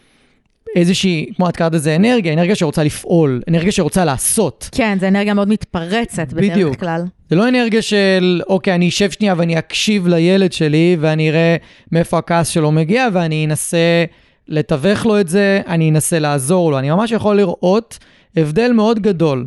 איזושהי, 0.76 1.26
כמו 1.37 1.49
את 1.49 1.57
קראת 1.57 1.75
לזה 1.75 1.97
אנרגיה, 1.97 2.33
אנרגיה 2.33 2.55
שרוצה 2.55 2.85
לפעול, 2.85 3.43
אנרגיה 3.49 3.73
שרוצה 3.73 4.05
לעשות. 4.05 4.69
כן, 4.73 4.99
זו 5.00 5.07
אנרגיה 5.07 5.35
מאוד 5.35 5.49
מתפרצת 5.49 6.33
בדרך 6.33 6.50
בדיוק. 6.50 6.76
כלל. 6.76 7.05
זה 7.31 7.37
לא 7.37 7.49
אנרגיה 7.49 7.83
של, 7.83 8.41
אוקיי, 8.49 8.75
אני 8.75 8.88
אשב 8.88 9.11
שנייה 9.11 9.35
ואני 9.37 9.59
אקשיב 9.59 10.07
לילד 10.07 10.52
שלי, 10.52 10.97
ואני 11.00 11.31
אראה 11.31 11.57
מאיפה 11.93 12.19
הכעס 12.19 12.49
שלו 12.49 12.73
מגיע, 12.73 13.09
ואני 13.12 13.47
אנסה 13.47 14.05
לתווך 14.53 15.07
לו 15.07 15.21
את 15.21 15.29
זה, 15.29 15.61
אני 15.67 15.91
אנסה 15.91 16.19
לעזור 16.19 16.71
לו. 16.71 16.79
אני 16.79 16.91
ממש 16.91 17.11
יכול 17.11 17.37
לראות 17.37 17.99
הבדל 18.37 18.73
מאוד 18.73 18.99
גדול 18.99 19.47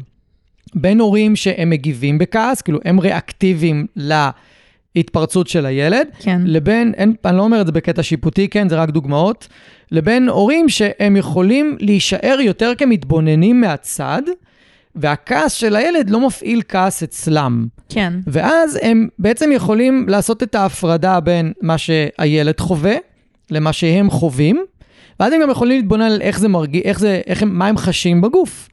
בין 0.76 1.00
הורים 1.00 1.36
שהם 1.36 1.70
מגיבים 1.70 2.18
בכעס, 2.18 2.62
כאילו 2.62 2.80
הם 2.86 3.00
ריאקטיביים 3.00 3.86
להתפרצות 4.96 5.48
של 5.48 5.66
הילד, 5.66 6.08
כן. 6.20 6.42
לבין, 6.46 6.94
אין, 6.98 7.14
אני 7.26 7.38
לא 7.38 7.42
אומר 7.42 7.62
את 7.62 7.66
זה 7.66 7.72
בקטע 7.72 8.04
שיפוטי, 8.04 8.48
כן, 8.48 8.70
זה 8.70 8.76
רק 8.76 8.90
דוגמאות, 8.90 9.48
לבין 9.92 10.30
הורים 10.30 10.70
שהם 10.70 11.18
יכולים 11.18 11.78
להישאר 11.80 12.38
יותר 12.42 12.72
כמתבוננים 12.78 13.62
מהצד, 13.62 14.22
והכעס 14.96 15.54
של 15.54 15.76
הילד 15.76 16.10
לא 16.10 16.28
מפעיל 16.28 16.62
כעס 16.68 17.04
אצלם. 17.04 17.68
כן. 17.90 18.14
ואז 18.28 18.80
הם 18.82 19.08
בעצם 19.20 19.50
יכולים 19.54 20.06
לעשות 20.10 20.44
את 20.44 20.56
ההפרדה 20.56 21.20
בין 21.20 21.54
מה 21.62 21.78
שהילד 21.78 22.60
חווה 22.60 22.96
למה 23.52 23.74
שהם 23.74 24.10
חווים, 24.10 24.66
ואז 25.20 25.34
הם 25.34 25.42
גם 25.42 25.50
יכולים 25.50 25.78
להתבונן 25.78 26.02
על 26.02 26.22
איך 26.22 26.40
זה 26.40 26.48
מרגיש, 26.48 26.82
איך 26.86 27.00
זה, 27.00 27.22
איך 27.28 27.42
הם, 27.42 27.60
מה 27.60 27.68
הם 27.68 27.78
חשים 27.78 28.22
בגוף. 28.22 28.70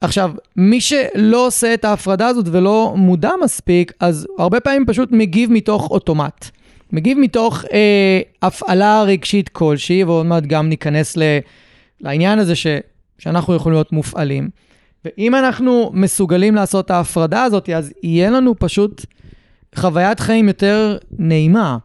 עכשיו, 0.00 0.32
מי 0.56 0.80
שלא 0.80 1.46
עושה 1.46 1.74
את 1.74 1.84
ההפרדה 1.84 2.26
הזאת 2.26 2.46
ולא 2.50 2.94
מודע 2.96 3.30
מספיק, 3.44 3.92
אז 4.00 4.26
הרבה 4.38 4.60
פעמים 4.60 4.86
פשוט 4.86 5.12
מגיב 5.12 5.52
מתוך 5.52 5.90
אוטומט. 5.90 6.50
מגיב 6.92 7.18
מתוך 7.18 7.64
אה, 7.72 8.20
הפעלה 8.42 9.02
רגשית 9.02 9.48
כלשהי, 9.48 10.04
ועוד 10.04 10.26
מעט 10.26 10.42
גם 10.42 10.68
ניכנס 10.68 11.16
ל, 11.16 11.22
לעניין 12.00 12.38
הזה 12.38 12.54
ש, 12.54 12.66
שאנחנו 13.18 13.54
יכולים 13.54 13.76
להיות 13.76 13.92
מופעלים. 13.92 14.48
ואם 15.04 15.34
אנחנו 15.34 15.90
מסוגלים 15.94 16.54
לעשות 16.54 16.84
את 16.84 16.90
ההפרדה 16.90 17.42
הזאת, 17.42 17.68
אז 17.68 17.92
יהיה 18.02 18.30
לנו 18.30 18.54
פשוט 18.58 19.06
חוויית 19.74 20.20
חיים 20.20 20.48
יותר 20.48 20.96
נעימה. 21.18 21.76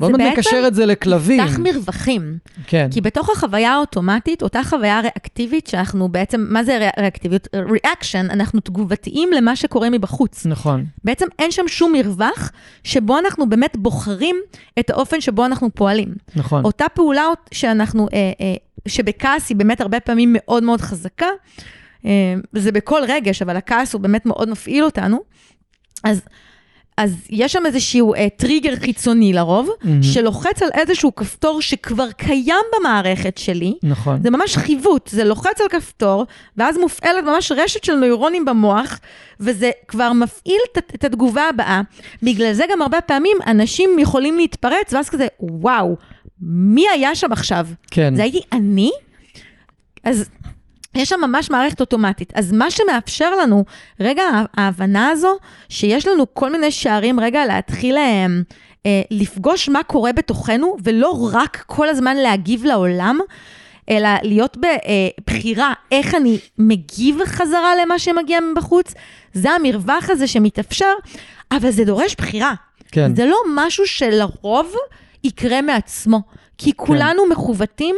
בעצם 0.00 0.22
נקשר 0.22 0.64
את 0.66 0.74
זה 0.74 0.86
לכלבים. 0.86 1.46
פתח 1.46 1.58
מרווחים. 1.58 2.38
כן, 2.66 2.88
כי 2.90 3.00
בתוך 3.00 3.30
החוויה 3.30 3.72
האוטומטית, 3.72 4.42
אותה 4.42 4.60
חוויה 4.64 5.00
ריאקטיבית 5.00 5.66
שאנחנו 5.66 6.08
בעצם, 6.08 6.46
מה 6.48 6.64
זה 6.64 6.78
ריאק- 6.78 6.98
ריאקטיביות? 6.98 7.48
ריאקשן, 7.54 8.26
אנחנו 8.30 8.60
תגובתיים 8.60 9.28
למה 9.36 9.56
שקורה 9.56 9.90
מבחוץ. 9.90 10.46
נכון. 10.46 10.84
בעצם 11.04 11.26
אין 11.38 11.50
שם 11.50 11.68
שום 11.68 11.92
מרווח 11.92 12.50
שבו 12.84 13.18
אנחנו 13.18 13.48
באמת 13.48 13.76
בוחרים 13.76 14.36
את 14.78 14.90
האופן 14.90 15.20
שבו 15.20 15.44
אנחנו 15.44 15.70
פועלים. 15.74 16.14
נכון. 16.36 16.64
אותה 16.64 16.84
פעולה 16.94 17.24
שאנחנו, 17.52 18.08
אה, 18.12 18.18
אה, 18.40 18.54
שבכעס 18.88 19.48
היא 19.48 19.56
באמת 19.56 19.80
הרבה 19.80 20.00
פעמים 20.00 20.30
מאוד 20.38 20.62
מאוד 20.62 20.80
חזקה, 20.80 21.26
אה, 22.06 22.10
זה 22.52 22.72
בכל 22.72 23.00
רגש, 23.08 23.42
אבל 23.42 23.56
הכעס 23.56 23.92
הוא 23.92 24.00
באמת 24.00 24.26
מאוד 24.26 24.48
מפעיל 24.50 24.84
אותנו. 24.84 25.18
אז, 26.04 26.20
אז 26.98 27.16
יש 27.30 27.52
שם 27.52 27.66
איזשהו 27.66 28.14
אה, 28.14 28.28
טריגר 28.36 28.76
חיצוני 28.76 29.32
לרוב, 29.32 29.70
מהמם. 29.82 30.02
שלוחץ 30.02 30.62
על 30.62 30.68
איזשהו 30.74 31.14
כפתור 31.14 31.62
שכבר 31.62 32.10
קיים 32.10 32.64
במערכת 32.78 33.38
שלי. 33.38 33.74
נכון. 33.82 34.22
זה 34.22 34.30
ממש 34.30 34.56
חיווט, 34.56 35.08
זה 35.08 35.24
לוחץ 35.24 35.60
על 35.60 35.68
כפתור, 35.68 36.26
ואז 36.56 36.78
מופעלת 36.78 37.24
ממש 37.24 37.52
רשת 37.52 37.84
של 37.84 37.94
נוירונים 37.94 38.44
במוח, 38.44 38.98
וזה 39.40 39.70
כבר 39.88 40.12
מפעיל 40.12 40.60
את, 40.72 40.78
את 40.94 41.04
התגובה 41.04 41.48
הבאה. 41.48 41.80
בגלל 42.22 42.52
זה 42.52 42.64
גם 42.70 42.82
הרבה 42.82 43.00
פעמים 43.00 43.36
אנשים 43.46 43.98
יכולים 43.98 44.38
להתפרץ, 44.38 44.92
ואז 44.92 45.08
כזה, 45.08 45.26
וואו, 45.40 45.96
מי 46.42 46.84
היה 46.94 47.14
שם 47.14 47.32
עכשיו? 47.32 47.66
כן. 47.90 48.16
זה 48.16 48.22
הייתי 48.22 48.40
אני? 48.52 48.90
אז 50.04 50.28
יש 50.98 51.08
שם 51.08 51.20
ממש 51.20 51.50
מערכת 51.50 51.80
אוטומטית. 51.80 52.32
אז 52.34 52.52
מה 52.52 52.70
שמאפשר 52.70 53.30
לנו, 53.36 53.64
רגע, 54.00 54.22
ההבנה 54.56 55.08
הזו, 55.08 55.36
שיש 55.68 56.06
לנו 56.06 56.34
כל 56.34 56.52
מיני 56.52 56.70
שערים, 56.70 57.20
רגע, 57.20 57.46
להתחיל 57.46 57.96
אה, 57.96 58.26
אה, 58.86 59.02
לפגוש 59.10 59.68
מה 59.68 59.82
קורה 59.82 60.12
בתוכנו, 60.12 60.76
ולא 60.84 61.28
רק 61.32 61.64
כל 61.66 61.88
הזמן 61.88 62.16
להגיב 62.16 62.64
לעולם, 62.64 63.18
אלא 63.90 64.08
להיות 64.22 64.56
בבחירה 64.56 65.72
איך 65.92 66.14
אני 66.14 66.38
מגיב 66.58 67.18
חזרה 67.24 67.72
למה 67.82 67.98
שמגיע 67.98 68.38
מבחוץ, 68.40 68.94
זה 69.32 69.50
המרווח 69.50 70.10
הזה 70.10 70.26
שמתאפשר, 70.26 70.92
אבל 71.52 71.70
זה 71.70 71.84
דורש 71.84 72.14
בחירה. 72.14 72.54
כן. 72.92 73.14
זה 73.14 73.26
לא 73.26 73.36
משהו 73.54 73.86
שלרוב 73.86 74.74
יקרה 75.24 75.62
מעצמו, 75.62 76.20
כי 76.58 76.72
כולנו 76.76 77.26
מכוותים 77.26 77.96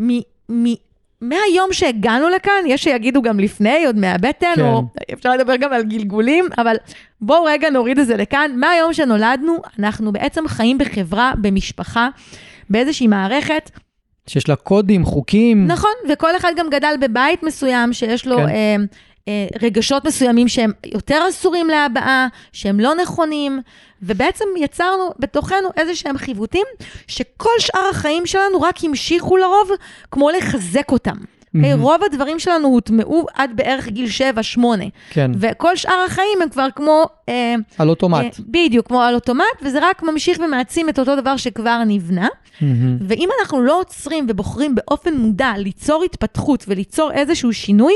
מ... 0.00 0.18
מ 0.48 0.74
מהיום 1.20 1.72
שהגענו 1.72 2.28
לכאן, 2.28 2.64
יש 2.66 2.84
שיגידו 2.84 3.22
גם 3.22 3.40
לפני, 3.40 3.86
עוד 3.86 3.96
מהבטן, 3.96 4.52
כן. 4.56 4.60
או 4.60 4.82
אפשר 5.12 5.36
לדבר 5.36 5.56
גם 5.56 5.72
על 5.72 5.82
גלגולים, 5.82 6.44
אבל 6.58 6.76
בואו 7.20 7.44
רגע 7.44 7.70
נוריד 7.70 7.98
את 7.98 8.06
זה 8.06 8.16
לכאן. 8.16 8.50
מהיום 8.56 8.92
שנולדנו, 8.92 9.58
אנחנו 9.78 10.12
בעצם 10.12 10.48
חיים 10.48 10.78
בחברה, 10.78 11.32
במשפחה, 11.40 12.08
באיזושהי 12.70 13.06
מערכת. 13.06 13.70
שיש 14.26 14.48
לה 14.48 14.56
קודים, 14.56 15.04
חוקים. 15.04 15.66
נכון, 15.66 15.90
וכל 16.08 16.36
אחד 16.36 16.52
גם 16.56 16.70
גדל 16.70 16.94
בבית 17.00 17.42
מסוים, 17.42 17.92
שיש 17.92 18.26
לו 18.26 18.36
כן. 18.36 18.48
אה, 18.48 18.76
רגשות 19.62 20.04
מסוימים 20.04 20.48
שהם 20.48 20.72
יותר 20.84 21.22
אסורים 21.28 21.68
להבעה, 21.68 22.26
שהם 22.52 22.80
לא 22.80 22.94
נכונים, 22.94 23.60
ובעצם 24.02 24.44
יצרנו 24.56 25.10
בתוכנו 25.18 25.68
איזה 25.76 25.96
שהם 25.96 26.18
חיווטים, 26.18 26.66
שכל 27.06 27.50
שאר 27.58 27.88
החיים 27.90 28.26
שלנו 28.26 28.60
רק 28.60 28.84
המשיכו 28.84 29.36
לרוב 29.36 29.70
כמו 30.10 30.30
לחזק 30.30 30.92
אותם. 30.92 31.16
Okay, 31.56 31.58
מהמם. 31.58 31.82
רוב 31.82 32.02
הדברים 32.04 32.38
שלנו 32.38 32.68
הוטמעו 32.68 33.26
עד 33.34 33.50
בערך 33.54 33.88
גיל 33.88 34.06
7-8, 34.56 34.60
כן, 35.10 35.30
וכל 35.40 35.76
שאר 35.76 36.04
החיים 36.06 36.42
הם 36.42 36.48
כבר 36.48 36.66
כמו... 36.76 37.04
אה, 37.28 37.54
על 37.78 37.88
אוטומט. 37.88 38.24
אה, 38.24 38.28
בדיוק, 38.38 38.86
כמו 38.86 39.02
על 39.02 39.14
אוטומט, 39.14 39.62
וזה 39.62 39.78
רק 39.82 40.02
ממשיך 40.02 40.38
ומעצים 40.38 40.88
את 40.88 40.98
אותו 40.98 41.16
דבר 41.16 41.36
שכבר 41.36 41.82
נבנה. 41.86 42.28
מהמם. 42.60 42.98
ואם 43.00 43.28
אנחנו 43.40 43.62
לא 43.62 43.80
עוצרים 43.80 44.26
ובוחרים 44.28 44.74
באופן 44.74 45.16
מודע 45.16 45.52
ליצור 45.56 46.04
התפתחות 46.04 46.64
וליצור 46.68 47.12
איזשהו 47.12 47.52
שינוי, 47.52 47.94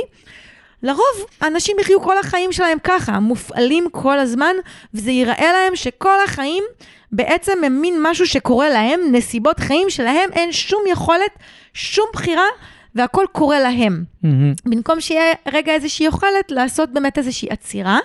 לרוב 0.83 1.27
אנשים 1.43 1.77
יחיו 1.81 2.01
כל 2.01 2.19
החיים 2.19 2.53
שלהם 2.53 2.79
ככה, 2.85 3.21
מופעלים 3.21 3.87
כל 3.91 4.19
הזמן, 4.19 4.55
וזה 4.95 5.11
ייראה 5.11 5.53
להם 5.53 5.77
שכל 5.77 6.25
החיים 6.25 6.65
בעצם 7.13 7.65
הם 7.65 7.81
מין 7.81 7.95
משהו 8.03 8.27
שקורה 8.27 8.69
להם, 8.69 9.01
נסיבות 9.13 9.61
חיים 9.61 9.91
שלהם 9.91 10.31
אין 10.33 10.53
שום 10.53 10.83
יכולת, 10.89 11.39
שום 11.75 12.07
בחירה, 12.13 12.47
והכל 12.95 13.25
קורה 13.33 13.61
להם. 13.61 14.05
מהמם. 14.23 14.53
במקום 14.65 15.01
שיהיה 15.01 15.35
רגע 15.53 15.73
איזושהי 15.73 16.07
יכולת 16.07 16.51
לעשות 16.51 16.93
באמת 16.93 17.19
איזושהי 17.19 17.49
עצירה, 17.51 17.99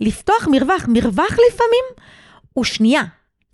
לפתוח 0.00 0.48
מרווח. 0.50 0.88
מרווח 0.88 1.32
לפעמים 1.48 1.84
הוא 2.52 2.64
שנייה. 2.64 3.02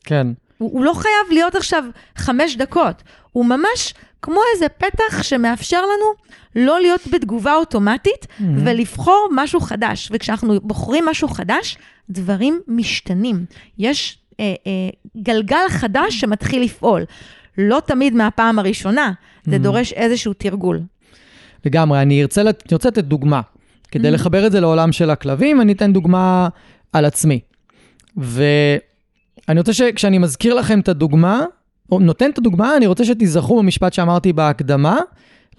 כן. 0.05 0.27
הוא, 0.59 0.73
הוא 0.73 0.85
לא 0.85 0.93
חייב 0.95 1.31
להיות 1.31 1.55
עכשיו 1.55 1.85
חמש 2.17 2.57
דקות, 2.57 3.03
הוא 3.33 3.47
ממש 3.47 3.95
כמו 4.23 4.41
איזה 4.55 4.69
פתח 4.69 5.23
שמאפשר 5.23 5.81
לנו 5.83 6.15
לא 6.67 6.81
להיות 6.81 7.01
בתגובה 7.13 7.55
אוטומטית 7.55 8.27
מהמם. 8.41 8.67
ולבחור 8.67 9.29
משהו 9.35 9.61
חדש. 9.61 10.09
וכשאנחנו 10.13 10.61
בוחרים 10.63 11.05
משהו 11.07 11.29
חדש, 11.29 11.77
דברים 12.11 12.61
משתנים. 12.69 13.45
יש 13.79 14.19
אה, 14.41 14.45
אה, 14.67 14.73
גלגל 15.23 15.69
חדש 15.69 16.21
שמתחיל 16.21 16.63
לפעול. 16.63 17.05
לא 17.59 17.81
תמיד 17.87 18.15
מהפעם 18.15 18.59
הראשונה, 18.59 19.13
זה 19.45 19.57
Mhm. 19.57 19.59
דורש 19.59 19.93
איזשהו 19.93 20.33
תרגול. 20.33 20.81
לגמרי. 21.67 22.03
אני 22.03 22.23
ארצה, 22.23 22.43
לת- 22.43 22.63
אני 22.67 22.75
רוצה 22.75 22.89
לתת 22.89 23.05
דוגמה. 23.05 23.41
כדי 23.91 24.09
Mhm. 24.09 24.13
לחבר 24.13 24.47
את 24.47 24.53
זה 24.53 24.61
לעולם 24.61 24.93
של 24.93 25.11
הכלבים, 25.11 25.61
אני 25.61 25.73
אתן 25.73 25.93
דוגמה 25.93 26.49
על 26.93 27.05
עצמי. 27.05 27.41
ואני 28.17 28.79
רוצה 29.59 29.73
שכשאני 29.73 30.19
מזכיר 30.19 30.55
לכם 30.55 30.81
את 30.81 30.89
הדוגמה, 30.89 31.45
נותן 31.91 32.31
את 32.31 32.39
הדוגמה, 32.39 32.77
אני 32.77 32.87
רוצה 32.87 33.05
שתיזכרו 33.05 33.59
במשפט 33.59 33.93
שאמרתי 33.93 34.33
בהקדמה, 34.33 34.99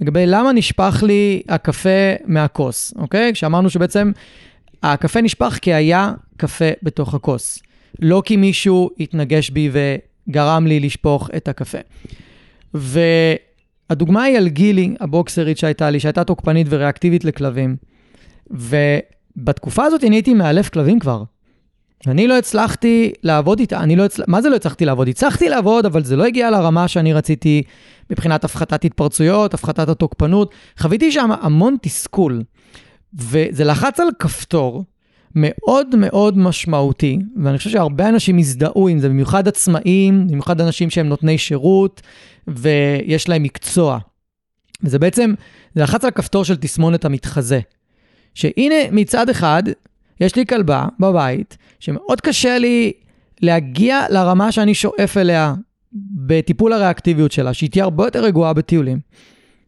לגבי 0.01 0.25
למה 0.27 0.51
נשפך 0.51 1.03
לי 1.07 1.41
הקפה 1.49 2.13
מהכוס, 2.25 2.93
אוקיי? 2.97 3.33
כשאמרנו 3.33 3.69
שבעצם 3.69 4.11
הקפה 4.83 5.21
נשפך 5.21 5.59
כי 5.61 5.73
היה 5.73 6.13
קפה 6.37 6.65
בתוך 6.83 7.13
הכוס. 7.13 7.59
לא 8.01 8.21
כי 8.25 8.37
מישהו 8.37 8.89
התנגש 8.99 9.49
בי 9.49 9.71
וגרם 9.71 10.67
לי 10.67 10.79
לשפוך 10.79 11.29
את 11.37 11.47
הקפה. 11.47 11.77
והדוגמה 12.73 14.23
היא 14.23 14.37
על 14.37 14.47
גילי, 14.47 14.95
הבוקסרית 14.99 15.57
שהייתה 15.57 15.89
לי, 15.89 15.99
שהייתה 15.99 16.23
תוקפנית 16.23 16.67
וריאקטיבית 16.69 17.25
לכלבים. 17.25 17.75
ובתקופה 18.49 19.83
הזאת 19.85 20.03
אני 20.03 20.15
הייתי 20.15 20.33
מאלף 20.33 20.69
כלבים 20.69 20.99
כבר. 20.99 21.23
אני 22.07 22.27
לא 22.27 22.37
הצלחתי 22.37 23.11
לעבוד 23.23 23.59
איתה, 23.59 23.79
אני 23.79 23.95
לא 23.95 24.05
הצל... 24.05 24.23
מה 24.27 24.41
זה 24.41 24.49
לא 24.49 24.55
הצלחתי 24.55 24.85
לעבוד? 24.85 25.07
הצלחתי 25.07 25.49
לעבוד, 25.49 25.85
אבל 25.85 26.03
זה 26.03 26.15
לא 26.15 26.25
הגיע 26.25 26.51
לרמה 26.51 26.87
שאני 26.87 27.13
רציתי 27.13 27.63
מבחינת 28.09 28.43
הפחתת 28.43 28.85
התפרצויות, 28.85 29.53
הפחתת 29.53 29.89
התוקפנות. 29.89 30.53
חוויתי 30.77 31.11
שם 31.11 31.29
המון 31.41 31.75
תסכול, 31.81 32.43
וזה 33.13 33.63
לחץ 33.63 33.99
על 33.99 34.07
כפתור 34.19 34.83
מאוד 35.35 35.95
מאוד 35.95 36.37
משמעותי, 36.37 37.19
ואני 37.43 37.57
חושב 37.57 37.69
שהרבה 37.69 38.09
אנשים 38.09 38.37
הזדהו 38.37 38.87
עם 38.87 38.99
זה, 38.99 39.09
במיוחד 39.09 39.47
עצמאים, 39.47 40.27
במיוחד 40.27 40.61
אנשים 40.61 40.89
שהם 40.89 41.07
נותני 41.07 41.37
שירות, 41.37 42.01
ויש 42.47 43.29
להם 43.29 43.43
מקצוע. 43.43 43.97
וזה 44.83 44.99
בעצם, 44.99 45.33
זה 45.75 45.83
לחץ 45.83 46.05
על 46.05 46.11
כפתור 46.11 46.45
של 46.45 46.55
תסמונת 46.55 47.05
המתחזה. 47.05 47.59
שהנה, 48.33 48.75
מצד 48.91 49.29
אחד, 49.29 49.63
יש 50.19 50.35
לי 50.35 50.45
כלבה 50.45 50.85
בבית, 50.99 51.57
שמאוד 51.79 52.21
קשה 52.21 52.57
לי 52.57 52.91
להגיע 53.41 54.05
לרמה 54.09 54.51
שאני 54.51 54.73
שואף 54.73 55.17
אליה 55.17 55.53
בטיפול 55.93 56.73
הריאקטיביות 56.73 57.31
שלה, 57.31 57.53
שהיא 57.53 57.69
תהיה 57.69 57.83
הרבה 57.83 58.05
יותר 58.05 58.23
רגועה 58.23 58.53
בטיולים. 58.53 58.99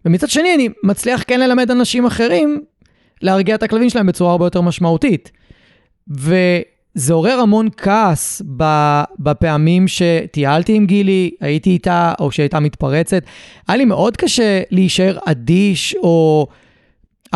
ומצד 0.05 0.29
שני, 0.29 0.55
אני 0.55 0.69
מצליח 0.83 1.23
כן 1.27 1.39
ללמד 1.39 1.71
אנשים 1.71 2.05
אחרים 2.05 2.61
להרגיע 3.21 3.55
את 3.55 3.63
הכלבים 3.63 3.89
שלהם 3.89 4.07
בצורה 4.07 4.31
הרבה 4.31 4.45
יותר 4.45 4.61
משמעותית. 4.61 5.31
וזה 6.07 7.13
עורר 7.13 7.39
המון 7.39 7.69
כעס 7.77 8.41
בפעמים 9.19 9.87
שטיילתי 9.87 10.73
עם 10.73 10.85
גילי, 10.85 11.31
הייתי 11.41 11.69
איתה, 11.69 12.13
או 12.19 12.31
שהייתה 12.31 12.59
מתפרצת. 12.59 13.23
היה 13.67 13.77
לי 13.77 13.85
מאוד 13.85 14.17
קשה 14.17 14.61
להישאר 14.71 15.17
אדיש 15.25 15.95
או 15.95 16.47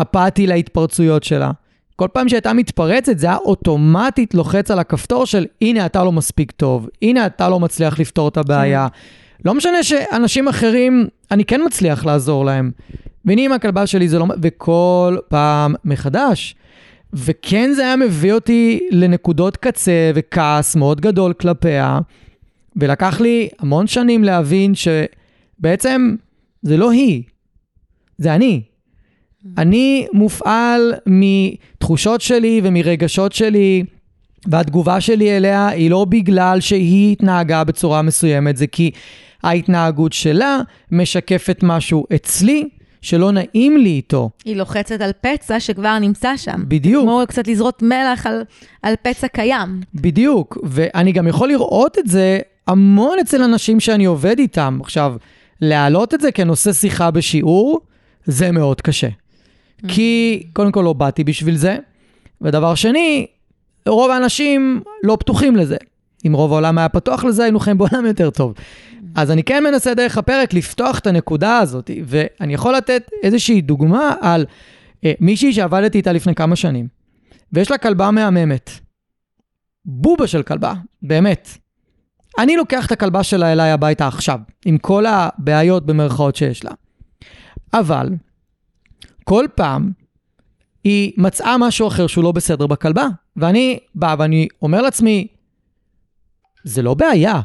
אפאתי 0.00 0.46
להתפרצויות 0.46 1.24
שלה. 1.24 1.50
כל 1.96 2.08
פעם 2.12 2.28
שהייתה 2.28 2.52
מתפרצת, 2.52 3.18
זה 3.18 3.26
היה 3.26 3.36
אוטומטית 3.36 4.34
לוחץ 4.34 4.70
על 4.70 4.78
הכפתור 4.78 5.26
של 5.26 5.46
הנה 5.62 5.86
אתה 5.86 6.04
לא 6.04 6.12
מספיק 6.12 6.50
טוב, 6.50 6.88
הנה 7.02 7.26
אתה 7.26 7.48
לא 7.48 7.60
מצליח 7.60 8.00
לפתור 8.00 8.28
את 8.28 8.36
הבעיה. 8.36 8.88
לא 9.44 9.54
משנה 9.54 9.82
שאנשים 9.82 10.48
אחרים, 10.48 11.06
אני 11.30 11.44
כן 11.44 11.60
מצליח 11.66 12.06
לעזור 12.06 12.44
להם. 12.44 12.70
והנה 13.24 13.42
עם 13.42 13.52
הכלבה 13.52 13.86
שלי 13.86 14.08
זה 14.08 14.18
לא... 14.18 14.26
וכל 14.42 15.16
פעם 15.28 15.74
מחדש. 15.84 16.56
וכן 17.12 17.70
זה 17.72 17.82
היה 17.82 17.96
מביא 17.96 18.32
אותי 18.32 18.88
לנקודות 18.90 19.56
קצה 19.56 20.10
וכעס 20.14 20.76
מאוד 20.76 21.00
גדול 21.00 21.32
כלפיה, 21.32 21.98
ולקח 22.76 23.20
לי 23.20 23.48
המון 23.58 23.86
שנים 23.86 24.24
להבין 24.24 24.72
שבעצם 24.74 26.14
זה 26.62 26.76
לא 26.76 26.90
היא, 26.90 27.22
זה 28.18 28.34
אני. 28.34 28.62
אני 29.58 30.06
מופעל 30.12 30.94
מתחושות 31.06 32.20
שלי 32.20 32.60
ומרגשות 32.64 33.32
שלי, 33.32 33.84
והתגובה 34.46 35.00
שלי 35.00 35.36
אליה 35.36 35.68
היא 35.68 35.90
לא 35.90 36.04
בגלל 36.04 36.60
שהיא 36.60 37.12
התנהגה 37.12 37.64
בצורה 37.64 38.02
מסוימת, 38.02 38.56
זה 38.56 38.66
כי 38.66 38.90
ההתנהגות 39.42 40.12
שלה 40.12 40.58
משקפת 40.92 41.60
משהו 41.62 42.06
אצלי 42.14 42.68
שלא 43.02 43.32
נעים 43.32 43.76
לי 43.76 43.90
איתו. 43.90 44.30
היא 44.44 44.56
לוחצת 44.56 45.00
על 45.00 45.10
פצע 45.20 45.60
שכבר 45.60 45.98
נמצא 45.98 46.36
שם. 46.36 46.64
בדיוק. 46.68 47.02
כמו 47.02 47.22
קצת 47.28 47.48
לזרות 47.48 47.82
מלח 47.82 48.26
על, 48.26 48.42
על 48.82 48.94
פצע 49.02 49.28
קיים. 49.28 49.80
בדיוק, 49.94 50.58
ואני 50.62 51.12
גם 51.12 51.26
יכול 51.26 51.48
לראות 51.48 51.98
את 51.98 52.06
זה 52.06 52.38
המון 52.66 53.18
אצל 53.18 53.42
אנשים 53.42 53.80
שאני 53.80 54.04
עובד 54.04 54.38
איתם. 54.38 54.78
עכשיו, 54.80 55.14
להעלות 55.60 56.14
את 56.14 56.20
זה 56.20 56.32
כנושא 56.32 56.72
שיחה 56.72 57.10
בשיעור, 57.10 57.80
זה 58.24 58.52
מאוד 58.52 58.80
קשה. 58.80 59.08
כי 59.88 60.42
קודם 60.52 60.72
כל 60.72 60.80
לא 60.80 60.92
באתי 60.92 61.24
בשביל 61.24 61.56
זה, 61.56 61.76
ודבר 62.40 62.74
שני, 62.74 63.26
רוב 63.88 64.10
האנשים 64.10 64.82
לא 65.02 65.16
פתוחים 65.20 65.56
לזה. 65.56 65.76
אם 66.26 66.32
רוב 66.32 66.52
העולם 66.52 66.78
היה 66.78 66.88
פתוח 66.88 67.24
לזה, 67.24 67.42
היינו 67.42 67.60
חיים 67.60 67.78
בעולם 67.78 68.06
יותר 68.06 68.30
טוב. 68.30 68.54
אז 69.14 69.30
אני 69.30 69.42
כן 69.42 69.64
מנסה 69.64 69.94
דרך 69.94 70.18
הפרק 70.18 70.54
לפתוח 70.54 70.98
את 70.98 71.06
הנקודה 71.06 71.58
הזאת, 71.58 71.90
ואני 72.04 72.54
יכול 72.54 72.74
לתת 72.74 73.10
איזושהי 73.22 73.60
דוגמה 73.60 74.14
על 74.20 74.46
אה, 75.04 75.12
מישהי 75.20 75.52
שעבדתי 75.52 75.98
איתה 75.98 76.12
לפני 76.12 76.34
כמה 76.34 76.56
שנים, 76.56 76.88
ויש 77.52 77.70
לה 77.70 77.78
כלבה 77.78 78.10
מהממת. 78.10 78.70
בובה 79.84 80.26
של 80.26 80.42
כלבה, 80.42 80.74
באמת. 81.02 81.48
אני 82.38 82.56
לוקח 82.56 82.86
את 82.86 82.92
הכלבה 82.92 83.22
שלה 83.22 83.52
אליי 83.52 83.70
הביתה 83.70 84.06
עכשיו, 84.06 84.40
עם 84.64 84.78
כל 84.78 85.06
הבעיות 85.06 85.86
במרכאות 85.86 86.36
שיש 86.36 86.64
לה. 86.64 86.70
אבל, 87.74 88.08
כל 89.28 89.46
פעם 89.54 89.90
היא 90.84 91.12
מצאה 91.16 91.58
משהו 91.58 91.88
אחר 91.88 92.06
שהוא 92.06 92.24
לא 92.24 92.32
בסדר 92.32 92.66
בכלבה, 92.66 93.06
ואני 93.36 93.78
בא 93.94 94.16
ואני 94.18 94.48
אומר 94.62 94.82
לעצמי, 94.82 95.26
זה 96.64 96.82
לא 96.82 96.94
בעיה. 96.94 97.40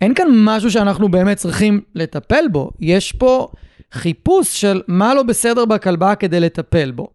אין 0.00 0.14
כאן 0.14 0.26
משהו 0.30 0.70
שאנחנו 0.70 1.08
באמת 1.08 1.36
צריכים 1.36 1.80
לטפל 1.94 2.44
בו. 2.52 2.70
יש 2.80 3.12
פה 3.12 3.48
חיפוש 3.92 4.60
של 4.60 4.82
מה 4.88 5.14
לא 5.14 5.22
בסדר 5.22 5.64
בכלבה 5.64 6.14
כדי 6.14 6.40
לטפל 6.40 6.90
בו. 6.90 7.08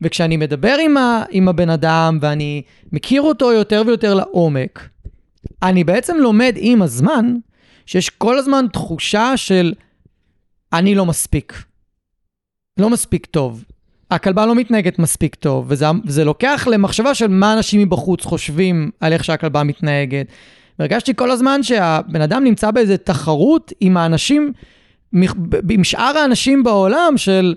וכשאני 0.00 0.36
מדבר 0.36 0.76
עם, 0.84 0.96
ה, 0.96 1.24
עם 1.30 1.48
הבן 1.48 1.70
אדם 1.70 2.18
ואני 2.20 2.62
מכיר 2.92 3.22
אותו 3.22 3.52
יותר 3.52 3.82
ויותר 3.86 4.14
לעומק, 4.14 4.88
אני 5.62 5.84
בעצם 5.84 6.16
לומד 6.16 6.54
עם 6.56 6.82
הזמן 6.82 7.34
שיש 7.86 8.10
כל 8.10 8.38
הזמן 8.38 8.66
תחושה 8.72 9.36
של 9.36 9.74
אני 10.72 10.94
לא 10.94 11.06
מספיק. 11.06 11.64
לא 12.78 12.90
מספיק 12.90 13.26
טוב. 13.26 13.64
הכלבה 14.10 14.46
לא 14.46 14.54
מתנהגת 14.54 14.98
מספיק 14.98 15.34
טוב, 15.34 15.66
וזה, 15.68 15.86
וזה 16.04 16.24
לוקח 16.24 16.68
למחשבה 16.70 17.14
של 17.14 17.26
מה 17.26 17.52
אנשים 17.52 17.80
מבחוץ 17.80 18.24
חושבים 18.24 18.90
על 19.00 19.12
איך 19.12 19.24
שהכלבה 19.24 19.62
מתנהגת. 19.62 20.26
והרגשתי 20.78 21.12
כל 21.16 21.30
הזמן 21.30 21.62
שהבן 21.62 22.20
אדם 22.20 22.44
נמצא 22.44 22.70
באיזה 22.70 22.96
תחרות 22.96 23.72
עם 23.80 23.96
האנשים, 23.96 24.52
עם 25.70 25.84
שאר 25.84 26.18
האנשים 26.18 26.62
בעולם 26.62 27.14
של, 27.16 27.54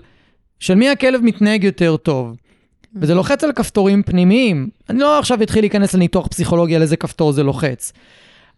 של 0.60 0.74
מי 0.74 0.88
הכלב 0.88 1.20
מתנהג 1.22 1.64
יותר 1.64 1.96
טוב. 1.96 2.36
וזה 2.94 3.14
לוחץ 3.14 3.44
על 3.44 3.52
כפתורים 3.52 4.02
פנימיים. 4.02 4.68
אני 4.90 4.98
לא 4.98 5.18
עכשיו 5.18 5.42
אתחיל 5.42 5.62
להיכנס 5.62 5.94
לניתוח 5.94 6.26
פסיכולוגי 6.26 6.76
על 6.76 6.82
איזה 6.82 6.96
כפתור 6.96 7.32
זה 7.32 7.42
לוחץ. 7.42 7.92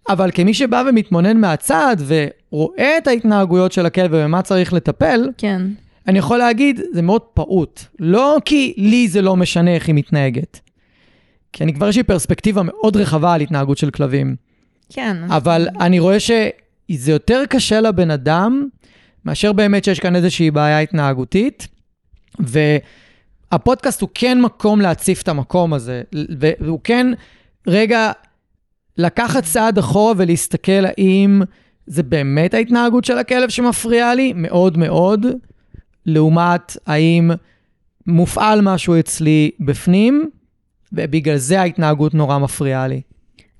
אבל 0.08 0.30
כמי 0.34 0.54
שבא 0.54 0.84
ומתמונן 0.88 1.36
מהצד 1.36 1.96
ורואה 2.06 2.98
את 2.98 3.06
ההתנהגויות 3.06 3.72
של 3.72 3.86
הכלב 3.86 4.10
ובמה 4.12 4.42
צריך 4.42 4.72
לטפל, 4.72 5.28
כן. 5.38 5.62
אני 6.08 6.18
יכול 6.18 6.38
להגיד, 6.38 6.80
זה 6.92 7.02
מאוד 7.02 7.20
פעוט. 7.20 7.80
לא 7.98 8.36
כי 8.44 8.74
לי 8.76 9.08
זה 9.08 9.22
לא 9.22 9.36
משנה 9.36 9.74
איך 9.74 9.86
היא 9.86 9.94
מתנהגת. 9.94 10.60
כי 11.52 11.64
אני 11.64 11.74
כבר 11.74 11.88
יש 11.88 11.96
לי 11.96 12.02
פרספקטיבה 12.02 12.62
מאוד 12.62 12.96
רחבה 12.96 13.34
על 13.34 13.40
התנהגות 13.40 13.78
של 13.78 13.90
כלבים. 13.90 14.36
כן. 14.92 15.16
אבל 15.28 15.68
אני 15.80 15.98
רואה 15.98 16.20
שזה 16.20 17.12
יותר 17.12 17.42
קשה 17.48 17.80
לבן 17.80 18.10
אדם, 18.10 18.68
מאשר 19.24 19.52
באמת 19.52 19.84
שיש 19.84 20.00
כאן 20.00 20.16
איזושהי 20.16 20.50
בעיה 20.50 20.80
התנהגותית. 20.80 21.68
הפודקאסט 23.52 24.00
הוא 24.00 24.08
כן 24.14 24.40
מקום 24.40 24.80
להציף 24.80 25.22
את 25.22 25.28
המקום 25.28 25.72
הזה, 25.72 26.02
והוא 26.60 26.80
כן 26.84 27.06
רגע 27.66 28.12
לקחת 28.98 29.44
צעד 29.44 29.78
אחורה 29.78 30.14
ולהסתכל 30.16 30.84
האם 30.84 31.42
זה 31.86 32.02
באמת 32.02 32.54
ההתנהגות 32.54 33.04
של 33.04 33.18
הכלב 33.18 33.48
שמפריעה 33.48 34.14
לי, 34.14 34.32
מאוד 34.36 34.78
מאוד, 34.78 35.26
לעומת 36.10 36.76
האם 36.86 37.30
מופעל 38.06 38.60
משהו 38.60 38.98
אצלי 38.98 39.50
בפנים, 39.60 40.30
ובגלל 40.92 41.36
זה 41.36 41.60
ההתנהגות 41.60 42.14
נורא 42.14 42.38
מפריעה 42.38 42.88
לי. 42.88 43.00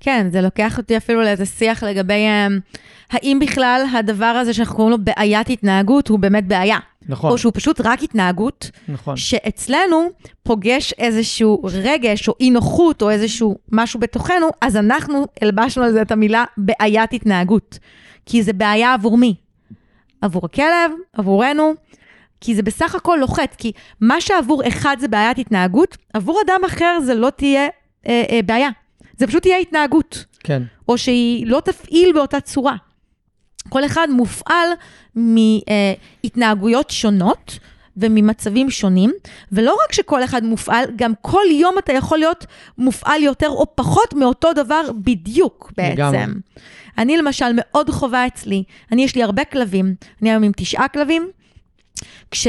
כן, 0.01 0.27
זה 0.33 0.41
לוקח 0.41 0.79
אותי 0.79 0.97
אפילו 0.97 1.23
לאיזה 1.23 1.47
שיח 1.47 1.83
לגבי 1.83 2.27
um, 2.27 2.77
האם 3.11 3.39
בכלל 3.41 3.85
הדבר 3.99 4.25
הזה 4.25 4.55
שאנחנו 4.55 4.77
קוראים 4.77 4.91
לו 4.91 5.05
בעיית 5.05 5.51
התנהגות 5.51 6.09
הוא 6.09 6.19
באמת 6.19 6.47
בעיה. 6.47 6.79
נכון. 7.09 7.31
או 7.31 7.39
שהוא 7.39 7.53
פשוט 7.55 7.81
רק 7.85 8.03
התנהגות, 8.03 8.71
נכון. 8.89 9.17
שאצלנו 9.17 10.11
פוגש 10.43 10.93
איזשהו 10.93 11.63
רגש 11.65 12.29
או 12.29 12.35
אי 12.41 12.51
נוחות 12.51 13.03
או 13.03 13.11
איזשהו 13.11 13.59
משהו 13.73 14.01
בתוכנו, 14.01 14.47
אז 14.61 14.77
אנחנו 14.77 15.27
הלבשנו 15.43 15.85
על 15.85 15.93
זה 15.93 16.03
את 16.03 16.11
המילה 16.11 16.45
בעיית 16.57 17.13
התנהגות. 17.13 17.79
כי 18.27 18.43
זה 18.43 18.53
בעיה 18.53 18.95
עבור 18.95 19.19
מי? 19.19 19.35
עבור 20.23 20.43
הכלב, 20.45 20.91
עבורנו, 21.13 21.75
כי 22.41 22.55
זה 22.55 22.63
בסך 22.63 22.95
הכל 22.95 23.17
לוחץ, 23.21 23.55
כי 23.59 23.73
מה 24.01 24.21
שעבור 24.21 24.69
אחד 24.69 24.97
זה 25.01 25.09
בעיית 25.09 25.39
התנהגות, 25.39 25.97
עבור 26.15 26.41
אדם 26.47 26.61
אחר 26.67 26.99
זה 27.05 27.15
לא 27.15 27.31
תהיה 27.31 27.69
אה, 28.09 28.23
אה, 28.31 28.41
בעיה. 28.47 28.69
זה 29.19 29.27
פשוט 29.27 29.43
תהיה 29.43 29.59
התנהגות. 29.59 30.25
כן. 30.45 30.63
או 30.89 30.99
שהיא 30.99 31.47
לא 31.47 31.61
תפעיל 31.65 32.13
באותה 32.13 32.41
צורה. 32.41 32.77
כל 33.69 33.85
אחד 33.85 34.09
מופעל 34.11 34.69
מהתנהגויות 35.15 36.91
שונות 36.91 37.59
וממצבים 37.97 38.71
שונים, 38.71 39.13
ולא 39.53 39.77
רק 39.85 39.93
שכל 39.93 40.25
אחד 40.25 40.45
מופעל, 40.45 40.85
גם 40.97 41.13
כל 41.21 41.43
יום 41.51 41.79
אתה 41.79 41.93
יכול 41.93 42.19
להיות 42.19 42.47
מופעל 42.79 43.23
יותר 43.23 43.49
או 43.49 43.77
פחות 43.77 44.15
מאותו 44.15 44.53
דבר 44.53 44.83
בדיוק 45.05 45.73
בעצם. 45.77 45.93
לגמרי. 45.93 46.25
אני 46.99 47.17
למשל 47.17 47.53
מאוד 47.55 47.91
חווה 47.91 48.27
אצלי, 48.27 48.63
אני 48.93 49.05
יש 49.05 49.15
לי 49.15 49.23
הרבה 49.23 49.45
כלבים, 49.45 49.95
אני 50.23 50.31
היום 50.31 50.43
עם 50.43 50.53
תשעה 50.57 50.89
כלבים, 50.89 51.31
כש... 52.31 52.49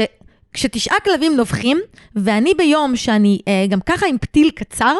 כשתשעה 0.52 1.00
כלבים 1.04 1.36
נובחים, 1.36 1.78
ואני 2.16 2.54
ביום 2.54 2.96
שאני 2.96 3.40
אה, 3.48 3.66
גם 3.68 3.80
ככה 3.80 4.06
עם 4.06 4.18
פתיל 4.18 4.50
קצר, 4.50 4.96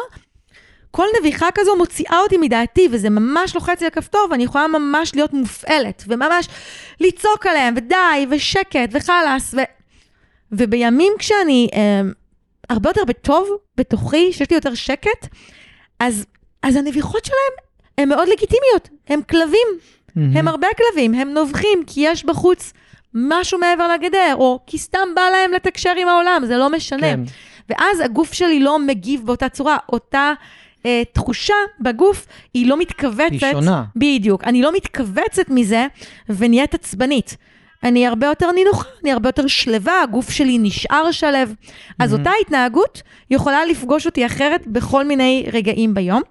כל 0.91 1.05
נביחה 1.19 1.47
כזו 1.55 1.75
מוציאה 1.75 2.19
אותי 2.19 2.37
מדעתי, 2.37 2.87
וזה 2.91 3.09
ממש 3.09 3.55
לוחץ 3.55 3.81
לי 3.81 3.87
הכפתור, 3.87 4.27
ואני 4.31 4.43
יכולה 4.43 4.67
ממש 4.67 5.15
להיות 5.15 5.33
מופעלת, 5.33 6.03
וממש 6.07 6.47
לצעוק 6.99 7.45
עליהם, 7.45 7.73
ודי, 7.77 8.25
ושקט, 8.29 8.89
וחלאס, 8.91 9.53
ו... 9.53 9.57
ובימים 10.51 11.13
כשאני 11.19 11.69
אה, 11.73 12.01
הרבה 12.69 12.89
יותר 12.89 13.05
בטוב 13.07 13.49
בתוכי, 13.77 14.33
שיש 14.33 14.49
לי 14.49 14.55
יותר 14.55 14.73
שקט, 14.73 15.27
אז, 15.99 16.25
אז 16.63 16.75
הנביחות 16.75 17.25
שלהם 17.25 17.67
הן 17.97 18.09
מאוד 18.09 18.27
לגיטימיות, 18.27 18.89
הם 19.07 19.21
כלבים, 19.29 19.67
מהמם. 20.15 20.37
הם 20.37 20.47
הרבה 20.47 20.67
כלבים, 20.77 21.13
הם 21.13 21.29
נובחים, 21.29 21.83
כי 21.87 22.01
יש 22.03 22.25
בחוץ 22.25 22.73
משהו 23.15 23.59
מעבר 23.59 23.87
לגדר, 23.87 24.35
או 24.35 24.59
כי 24.67 24.77
סתם 24.77 25.07
בא 25.15 25.21
להם 25.31 25.51
לתקשר 25.51 25.93
עם 25.97 26.07
העולם, 26.07 26.41
זה 26.45 26.57
לא 26.57 26.69
משנה. 26.69 27.01
כן. 27.01 27.19
ואז 27.69 27.99
הגוף 27.99 28.33
שלי 28.33 28.59
לא 28.59 28.79
מגיב 28.79 29.25
באותה 29.25 29.49
צורה, 29.49 29.77
אותה 29.89 30.33
אה, 30.85 31.03
תחושה 31.11 31.53
בגוף, 31.79 32.27
היא 32.53 32.67
לא 32.67 32.77
מתכווצת. 32.77 33.31
היא 33.31 33.51
שונה. 33.51 33.83
בדיוק. 33.95 34.43
אני 34.43 34.61
לא 34.61 34.71
מתכווצת 34.75 35.49
מזה 35.49 35.87
ונהיית 36.29 36.73
עצבנית. 36.73 37.37
אני 37.83 38.07
הרבה 38.07 38.27
יותר 38.27 38.51
נינוחה, 38.51 38.89
אני 39.03 39.11
הרבה 39.11 39.29
יותר 39.29 39.47
שלווה, 39.47 40.01
הגוף 40.01 40.29
שלי 40.29 40.57
נשאר 40.57 41.11
שלב. 41.11 41.55
אז 41.99 42.11
מהמם. 42.11 42.25
אותה 42.25 42.31
התנהגות 42.41 43.01
יכולה 43.29 43.65
לפגוש 43.65 44.05
אותי 44.05 44.25
אחרת 44.25 44.67
בכל 44.67 45.05
מיני 45.05 45.45
רגעים 45.53 45.93
ביום. 45.93 46.21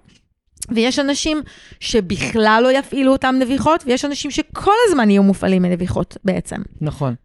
ויש 0.71 0.99
אנשים 0.99 1.41
שבכלל 1.79 2.59
לא 2.63 2.71
יפעילו 2.77 3.11
אותם 3.11 3.35
נביחות, 3.39 3.83
ויש 3.87 4.05
אנשים 4.05 4.31
שכל 4.31 4.71
הזמן 4.87 5.09
יהיו 5.09 5.23
מופעלים 5.23 5.61
מנביחות 5.61 6.17
בעצם. 6.23 6.61
נכון. 6.81 7.15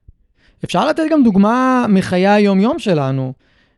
אפשר 0.65 0.89
לתת 0.89 1.03
גם 1.11 1.25
דוגמה 1.25 1.87
מחיי 1.89 2.29
היום-יום 2.29 2.79
שלנו. 2.79 3.33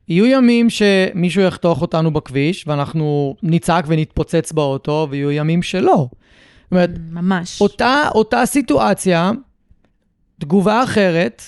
יהיו 0.09 0.27
ימים 0.27 0.71
שמישהו 0.71 1.43
יחתוך 1.43 1.83
אותנו 1.83 2.11
בכביש, 2.11 2.65
ואנחנו 2.67 3.37
נצעק 3.43 3.85
ונתפוצץ 3.89 4.53
באוטו, 4.53 5.07
ויהיו 5.11 5.31
ימים 5.31 5.63
שלא. 5.63 6.09
זאת 6.63 6.73
אומרת, 6.73 6.91
ממש. 7.11 7.61
אותה, 7.61 8.09
אותה 8.15 8.47
סיטואציה, 8.47 9.31
תגובה 10.41 10.85
אחרת, 10.85 11.43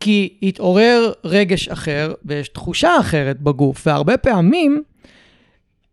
כי 0.00 0.38
התעורר 0.42 1.12
רגש 1.24 1.68
אחר 1.68 2.12
ויש 2.24 2.48
תחושה 2.48 3.00
אחרת 3.00 3.40
בגוף, 3.40 3.86
והרבה 3.86 4.16
פעמים, 4.16 4.82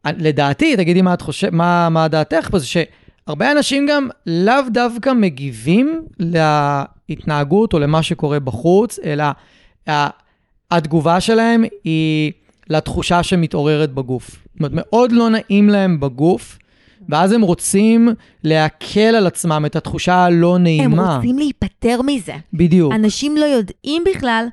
לדעתי, 0.06 0.76
תגידי 0.78 1.02
מה 1.02 1.14
את 1.14 1.22
חושבת, 1.22 1.54
מה, 1.54 1.90
מה 1.90 2.08
דעתך 2.08 2.50
פה, 2.52 2.60
זה 2.60 2.66
שהרבה 2.68 3.52
אנשים 3.52 3.88
גם 3.90 4.10
לאו 4.26 4.70
דווקא 4.70 5.14
מגיבים 5.14 6.02
להתנהגות 6.20 7.74
או 7.74 7.80
למה 7.80 8.04
שקורה 8.04 8.40
בחוץ, 8.40 9.00
אלא 9.04 9.24
התגובה 10.72 11.20
שלהם 11.20 11.64
היא 11.84 12.32
לתחושה 12.70 13.24
שמתעוררת 13.24 13.94
בגוף. 13.94 14.30
זאת 14.30 14.60
אומרת, 14.60 14.72
מאוד 14.74 15.12
לא 15.12 15.30
נעים 15.30 15.70
להם 15.70 16.00
בגוף, 16.00 16.58
ואז 17.10 17.32
הם 17.32 17.42
רוצים 17.42 18.10
להקל 18.44 19.16
על 19.16 19.28
עצמם 19.28 19.64
את 19.66 19.76
התחושה 19.76 20.16
הלא 20.16 20.56
הם 20.56 20.64
נעימה. 20.64 21.16
רוצים 21.16 21.38
להיפטר 21.38 22.02
מזה. 22.06 22.34
בדיוק, 22.54 22.94
אנשים 22.94 23.38
לא 23.38 23.46
יודעים 23.46 24.04
בכלל 24.16 24.46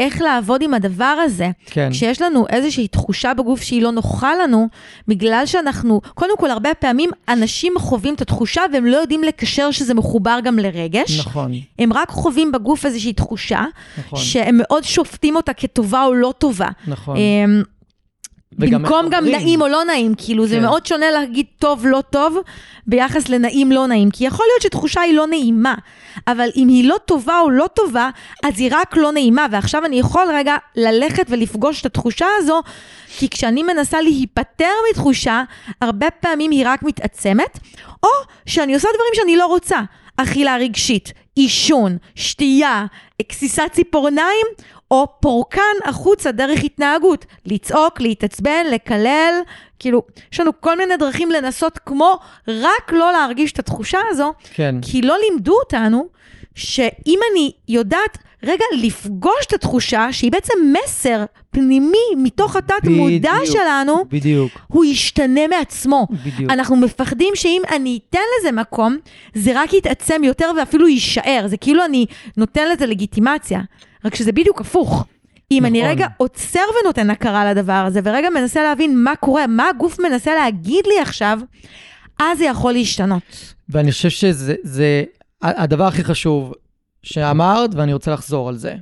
איך 0.00 0.20
לעבוד 0.20 0.62
עם 0.62 0.74
הדבר 0.74 1.04
הזה. 1.24 1.50
כן. 1.66 1.88
כשיש 1.90 2.22
לנו 2.22 2.46
איזושהי 2.48 2.88
תחושה 2.88 3.34
בגוף 3.34 3.62
שהיא 3.62 3.82
לא 3.82 3.92
נוחה 3.92 4.34
לנו, 4.34 4.68
בגלל 5.08 5.42
שאנחנו, 5.46 6.00
קודם 6.14 6.36
כל, 6.38 6.50
הרבה 6.50 6.74
פעמים 6.74 7.10
אנשים 7.28 7.72
חווים 7.78 8.14
את 8.14 8.20
התחושה 8.20 8.62
והם 8.72 8.86
לא 8.86 8.96
יודעים 8.96 9.22
לקשר 9.22 9.70
שזה 9.70 9.94
מחובר 9.94 10.38
גם 10.44 10.58
לרגש. 10.58 11.18
נכון, 11.18 11.52
הם 11.78 11.92
רק 11.92 12.10
חווים 12.10 12.52
בגוף 12.52 12.86
איזושהי 12.86 13.12
תחושה, 13.12 13.64
נכון, 13.98 14.18
שהם 14.18 14.58
מאוד 14.58 14.84
שופטים 14.84 15.36
אותה 15.36 15.52
כטובה 15.52 16.04
או 16.04 16.14
לא 16.14 16.34
טובה. 16.38 16.68
נכון. 16.86 17.16
אמ, 17.16 17.62
במקום 18.58 19.08
גם. 19.10 19.24
נעים 19.24 19.62
או 19.62 19.68
לא 19.68 19.84
נעים, 19.84 20.14
כאילו 20.16 20.46
זה 20.46 20.56
כן. 20.56 20.62
מאוד 20.62 20.86
שונה 20.86 21.10
להגיד 21.10 21.46
טוב, 21.58 21.86
לא 21.86 22.02
טוב, 22.10 22.36
ביחס 22.86 23.28
לנעים, 23.28 23.72
לא 23.72 23.86
נעים. 23.86 24.10
כי 24.10 24.24
יכול 24.26 24.46
להיות 24.52 24.62
שתחושה 24.62 25.00
היא 25.00 25.14
לא 25.14 25.26
נעימה, 25.26 25.74
אבל 26.26 26.48
אם 26.56 26.68
היא 26.68 26.88
לא 26.88 26.96
טובה 27.04 27.40
או 27.40 27.50
לא 27.50 27.66
טובה, 27.74 28.10
אז 28.44 28.60
היא 28.60 28.68
רק 28.72 28.96
לא 28.96 29.12
נעימה. 29.12 29.46
ועכשיו 29.50 29.84
אני 29.84 29.98
יכול 29.98 30.26
רגע 30.34 30.56
ללכת 30.76 31.26
ולפגוש 31.28 31.80
את 31.80 31.86
התחושה 31.86 32.26
הזו, 32.38 32.62
כי 33.18 33.28
כשאני 33.28 33.62
מנסה 33.62 34.00
להיפטר 34.00 34.72
מתחושה, 34.90 35.42
הרבה 35.80 36.10
פעמים 36.10 36.50
היא 36.50 36.62
רק 36.66 36.82
מתעצמת, 36.82 37.58
או 38.02 38.08
שאני 38.46 38.74
עושה 38.74 38.88
דברים 38.94 39.12
שאני 39.14 39.36
לא 39.36 39.46
רוצה. 39.46 39.78
אכילה 40.16 40.56
רגשית, 40.56 41.12
עישון, 41.34 41.96
שתייה, 42.14 42.86
כסיסת 43.28 43.68
ציפורניים, 43.72 44.46
או 44.90 45.06
פורקן 45.20 45.60
החוצה 45.84 46.32
דרך 46.32 46.64
התנהגות. 46.64 47.26
לצעוק, 47.46 48.00
להתעצבן, 48.00 48.66
לקלל, 48.72 49.34
כאילו, 49.78 50.02
יש 50.32 50.40
לנו 50.40 50.50
כל 50.60 50.78
מיני 50.78 50.96
דרכים 50.96 51.30
לנסות 51.30 51.78
כמו 51.78 52.18
רק 52.48 52.92
לא 52.92 53.12
להרגיש 53.12 53.52
את 53.52 53.58
התחושה 53.58 53.98
הזו, 54.08 54.32
כן, 54.54 54.74
כי 54.82 55.02
לא 55.02 55.16
לימדו 55.24 55.54
אותנו 55.58 56.08
שאם 56.54 57.18
אני 57.32 57.52
יודעת 57.68 58.18
רגע 58.42 58.64
לפגוש 58.78 59.46
את 59.48 59.52
התחושה, 59.52 60.12
שהיא 60.12 60.32
בעצם 60.32 60.54
מסר 60.72 61.24
פנימי 61.50 61.98
מתוך 62.16 62.56
התת 62.56 62.84
מודע 62.84 63.32
בדיוק. 63.32 63.56
שלנו, 63.56 64.04
בדיוק, 64.08 64.52
הוא 64.68 64.84
ישתנה 64.84 65.46
מעצמו. 65.46 66.06
בדיוק. 66.10 66.50
אנחנו 66.50 66.76
מפחדים 66.76 67.34
שאם 67.34 67.62
אני 67.70 67.98
אתן 68.10 68.20
לזה 68.38 68.52
מקום, 68.52 68.96
זה 69.34 69.52
רק 69.54 69.72
יתעצם 69.72 70.24
יותר 70.24 70.50
ואפילו 70.58 70.88
יישאר. 70.88 71.44
זה 71.46 71.56
כאילו 71.56 71.84
אני 71.84 72.06
נותן 72.36 72.68
לזה 72.72 72.86
לגיטימציה. 72.86 73.60
רק 74.04 74.14
שזה 74.14 74.32
בדיוק 74.32 74.60
הפוך. 74.60 75.04
אם 75.50 75.66
אני 75.66 75.80
נכון. 75.80 75.90
רגע 75.90 76.06
עוצר 76.16 76.60
ונותן 76.82 77.10
הכרה 77.10 77.50
לדבר 77.50 77.72
הזה, 77.72 78.00
ורגע 78.04 78.30
מנסה 78.30 78.62
להבין 78.62 78.98
מה 78.98 79.16
קורה, 79.16 79.46
מה 79.46 79.68
הגוף 79.68 80.00
מנסה 80.00 80.34
להגיד 80.34 80.86
לי 80.86 81.00
עכשיו, 81.00 81.40
אז 82.18 82.38
זה 82.38 82.44
יכול 82.44 82.72
להשתנות. 82.72 83.54
ואני 83.68 83.92
חושב 83.92 84.08
שזה 84.08 84.54
זה 84.62 85.04
הדבר 85.42 85.84
הכי 85.84 86.04
חשוב 86.04 86.54
שאמרת, 87.02 87.74
ואני 87.74 87.92
רוצה 87.92 88.10
לחזור 88.10 88.48
על 88.48 88.56
זה. 88.56 88.74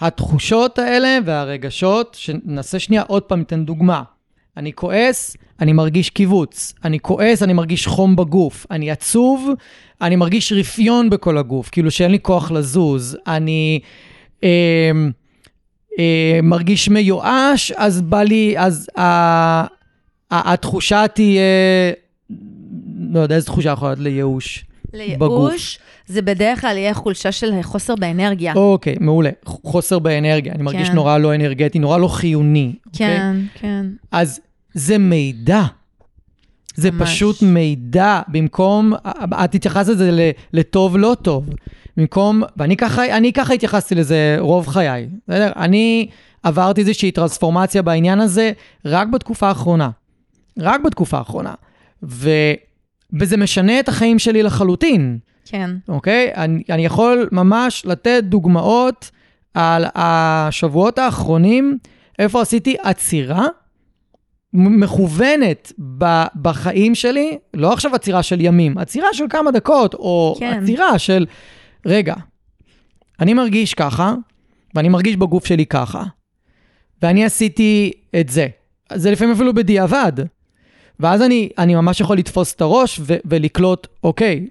התחושות 0.00 0.78
האלה 0.78 1.18
והרגשות, 1.24 2.16
שנעשה 2.20 2.78
שנייה 2.78 3.02
עוד 3.02 3.22
פעם, 3.22 3.38
ניתן 3.38 3.64
דוגמה. 3.64 4.02
אני 4.56 4.72
כועס, 4.72 5.36
אני 5.60 5.72
מרגיש 5.72 6.10
קיבוץ. 6.10 6.74
אני 6.84 7.00
כועס, 7.00 7.42
אני 7.42 7.52
מרגיש 7.52 7.86
חום 7.86 8.16
בגוף. 8.16 8.66
אני 8.70 8.90
עצוב, 8.90 9.50
אני 10.00 10.16
מרגיש 10.16 10.52
רפיון 10.52 11.10
בכל 11.10 11.38
הגוף, 11.38 11.68
כאילו 11.70 11.90
שאין 11.90 12.10
לי 12.10 12.18
כוח 12.22 12.50
לזוז. 12.50 13.18
אני 13.26 13.80
אה, 14.44 14.90
אה, 15.98 16.40
מרגיש 16.42 16.88
מיואש, 16.88 17.72
אז 17.76 18.02
בא 18.02 18.22
לי, 18.22 18.54
אז 18.58 18.88
ה, 18.98 19.64
התחושה 20.30 21.08
תהיה, 21.08 21.42
לא 23.10 23.20
יודע 23.20 23.34
איזה 23.34 23.46
תחושה 23.46 23.70
יכולה 23.70 23.90
להיות 23.90 24.04
לייאוש. 24.04 24.64
בגוף. 24.92 25.50
לייאוש, 25.50 25.78
זה 26.06 26.22
בדרך 26.22 26.60
כלל 26.60 26.76
יהיה 26.76 26.94
חולשה 26.94 27.32
של 27.32 27.62
חוסר 27.62 27.94
באנרגיה. 27.94 28.52
אוקיי, 28.54 28.94
מעולה. 29.00 29.30
חוסר 29.44 29.98
באנרגיה, 29.98 30.52
אני 30.52 30.62
מרגיש 30.62 30.88
כן. 30.88 30.94
נורא 30.94 31.18
לא 31.18 31.34
אנרגטי, 31.34 31.78
נורא 31.78 31.98
לא 31.98 32.08
חיוני. 32.08 32.74
אוקיי? 32.86 33.16
כן, 33.16 33.36
כן. 33.54 33.86
אז 34.12 34.40
זה 34.74 34.98
מידע. 34.98 35.62
זה 36.74 36.90
ממש. 36.90 37.10
פשוט 37.10 37.42
מידע, 37.42 38.20
במקום, 38.28 38.92
את 39.44 39.54
התייחסת 39.54 39.92
לזה 39.92 40.30
לטוב 40.52 40.96
לא 40.96 41.16
טוב. 41.22 41.48
במקום, 41.96 42.42
ואני 42.56 42.76
ככה, 42.76 43.16
אני 43.16 43.32
ככה 43.32 43.54
התייחסתי 43.54 43.94
לזה 43.94 44.36
רוב 44.38 44.66
חיי, 44.66 45.08
בסדר? 45.28 45.52
אני 45.56 46.08
עברתי 46.42 46.80
איזושהי 46.80 47.10
טרנספורמציה 47.10 47.82
בעניין 47.82 48.20
הזה 48.20 48.52
רק 48.84 49.08
בתקופה 49.08 49.48
האחרונה. 49.48 49.90
רק 50.58 50.80
בתקופה 50.80 51.18
האחרונה. 51.18 51.54
ו, 52.02 52.30
וזה 53.20 53.36
משנה 53.36 53.80
את 53.80 53.88
החיים 53.88 54.18
שלי 54.18 54.42
לחלוטין. 54.42 55.18
כן. 55.44 55.70
אוקיי? 55.88 56.32
אני, 56.36 56.62
אני 56.70 56.84
יכול 56.84 57.28
ממש 57.32 57.86
לתת 57.86 58.24
דוגמאות 58.24 59.10
על 59.54 59.84
השבועות 59.94 60.98
האחרונים, 60.98 61.78
איפה 62.18 62.42
עשיתי 62.42 62.76
עצירה 62.82 63.46
מכוונת 64.54 65.72
ב, 65.98 66.24
בחיים 66.42 66.94
שלי, 66.94 67.38
לא 67.54 67.72
עכשיו 67.72 67.94
עצירה 67.94 68.22
של 68.22 68.40
ימים, 68.40 68.78
עצירה 68.78 69.08
של 69.12 69.24
כמה 69.30 69.50
דקות, 69.50 69.94
או 69.94 70.36
כן. 70.38 70.60
עצירה 70.62 70.98
של, 70.98 71.26
רגע, 71.86 72.14
אני 73.20 73.34
מרגיש 73.34 73.74
ככה, 73.74 74.14
ואני 74.74 74.88
מרגיש 74.88 75.16
בגוף 75.16 75.46
שלי 75.46 75.66
ככה, 75.66 76.02
ואני 77.02 77.24
עשיתי 77.24 77.92
את 78.20 78.28
זה. 78.28 78.46
זה 78.94 79.10
לפעמים 79.10 79.34
אפילו 79.34 79.54
בדיעבד. 79.54 80.12
ואז 81.02 81.22
אני, 81.22 81.48
אני 81.58 81.74
ממש 81.74 82.00
יכול 82.00 82.18
לתפוס 82.18 82.54
את 82.54 82.60
הראש 82.60 83.00
ו- 83.02 83.16
ולקלוט, 83.24 83.86
אוקיי, 84.04 84.46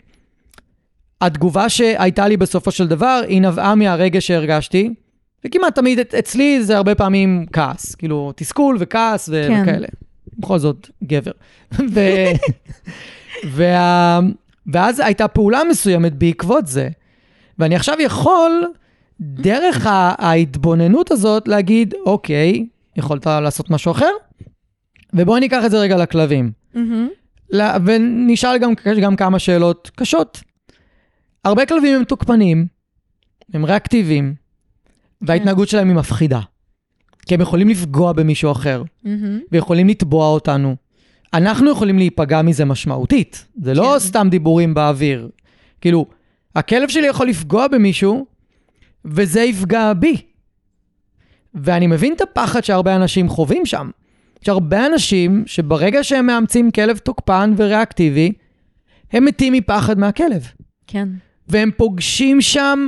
התגובה 1.22 1.70
שהייתה 1.70 2.28
לי 2.28 2.38
בסופו 2.38 2.72
של 2.72 2.88
דבר, 2.88 3.22
היא 3.28 3.42
נבעה 3.42 3.76
מהרגע 3.76 4.22
שהרגשתי, 4.22 4.94
וכמעט 5.46 5.76
תמיד 5.76 6.00
אצלי 6.00 6.64
זה 6.64 6.78
הרבה 6.78 6.96
פעמים 6.96 7.46
כעס, 7.54 7.96
כאילו 7.96 8.32
תסכול 8.36 8.78
וכעס 8.80 9.30
ו- 9.30 9.46
כן. 9.48 9.62
וכאלה. 9.64 9.88
בכל 10.38 10.60
זאת, 10.60 10.90
גבר. 11.04 11.32
ו... 11.72 12.00
וה... 13.56 14.20
ואז 14.74 15.00
הייתה 15.00 15.28
פעולה 15.28 15.62
מסוימת 15.70 16.14
בעקבות 16.14 16.68
זה. 16.68 16.90
ואני 17.60 17.76
עכשיו 17.76 17.96
יכול, 18.00 18.66
דרך 19.20 19.88
ההתבוננות 19.90 21.12
הזאת, 21.12 21.48
להגיד, 21.48 21.94
אוקיי, 22.06 22.66
יכולת 22.96 23.26
לעשות 23.28 23.70
משהו 23.70 23.92
אחר? 23.92 24.12
ובואי 25.14 25.40
ניקח 25.40 25.66
את 25.66 25.72
זה 25.72 25.80
רגע 25.80 25.98
לכלבים. 25.98 26.52
מהמם. 26.74 27.08
לה- 27.50 27.78
ונשאל 27.86 28.58
גם, 28.58 28.72
גם 29.02 29.16
כמה 29.16 29.40
שאלות 29.40 29.92
קשות. 29.96 30.42
הרבה 31.46 31.66
כלבים 31.66 31.96
הם 31.98 32.04
תוקפנים, 32.04 32.68
הם 33.54 33.66
ריאקטיביים, 33.66 34.36
וההתנהגות 35.22 35.68
שלהם 35.70 35.88
היא 35.88 35.96
מפחידה. 35.96 36.40
כי 37.26 37.34
הם 37.34 37.42
יכולים 37.42 37.70
לפגוע 37.70 38.14
במישהו 38.14 38.52
אחר, 38.52 38.84
מהמם. 39.04 39.40
ויכולים 39.52 39.88
לתבוע 39.88 40.28
אותנו. 40.28 40.76
אנחנו 41.34 41.72
יכולים 41.72 41.98
להיפגע 41.98 42.42
מזה 42.42 42.66
משמעותית. 42.66 43.46
זה 43.64 43.74
לא 43.74 43.90
כן. 43.94 44.00
סתם 44.00 44.28
דיבורים 44.32 44.74
באוויר. 44.74 45.30
כאילו, 45.82 46.06
הכלב 46.56 46.90
שלי 46.90 47.08
יכול 47.08 47.28
לפגוע 47.28 47.68
במישהו, 47.68 48.26
וזה 49.06 49.42
יפגע 49.42 49.94
בי. 49.94 50.18
ואני 51.54 51.88
מבין 51.88 52.14
את 52.14 52.22
הפחד 52.22 52.64
שהרבה 52.64 52.96
אנשים 52.96 53.30
חווים 53.30 53.66
שם. 53.66 53.90
יש 54.42 54.50
הרבה 54.50 54.86
אנשים 54.86 55.44
שברגע 55.46 56.04
שהם 56.04 56.26
מאמצים 56.26 56.72
כלב 56.72 56.98
תוקפן 56.98 57.54
וריאקטיבי, 57.58 58.32
הם 59.12 59.26
מתים 59.26 59.54
מפחד 59.54 60.00
מהכלב. 60.00 60.48
כן. 60.88 61.10
והם 61.48 61.72
פוגשים 61.78 62.42
שם 62.42 62.88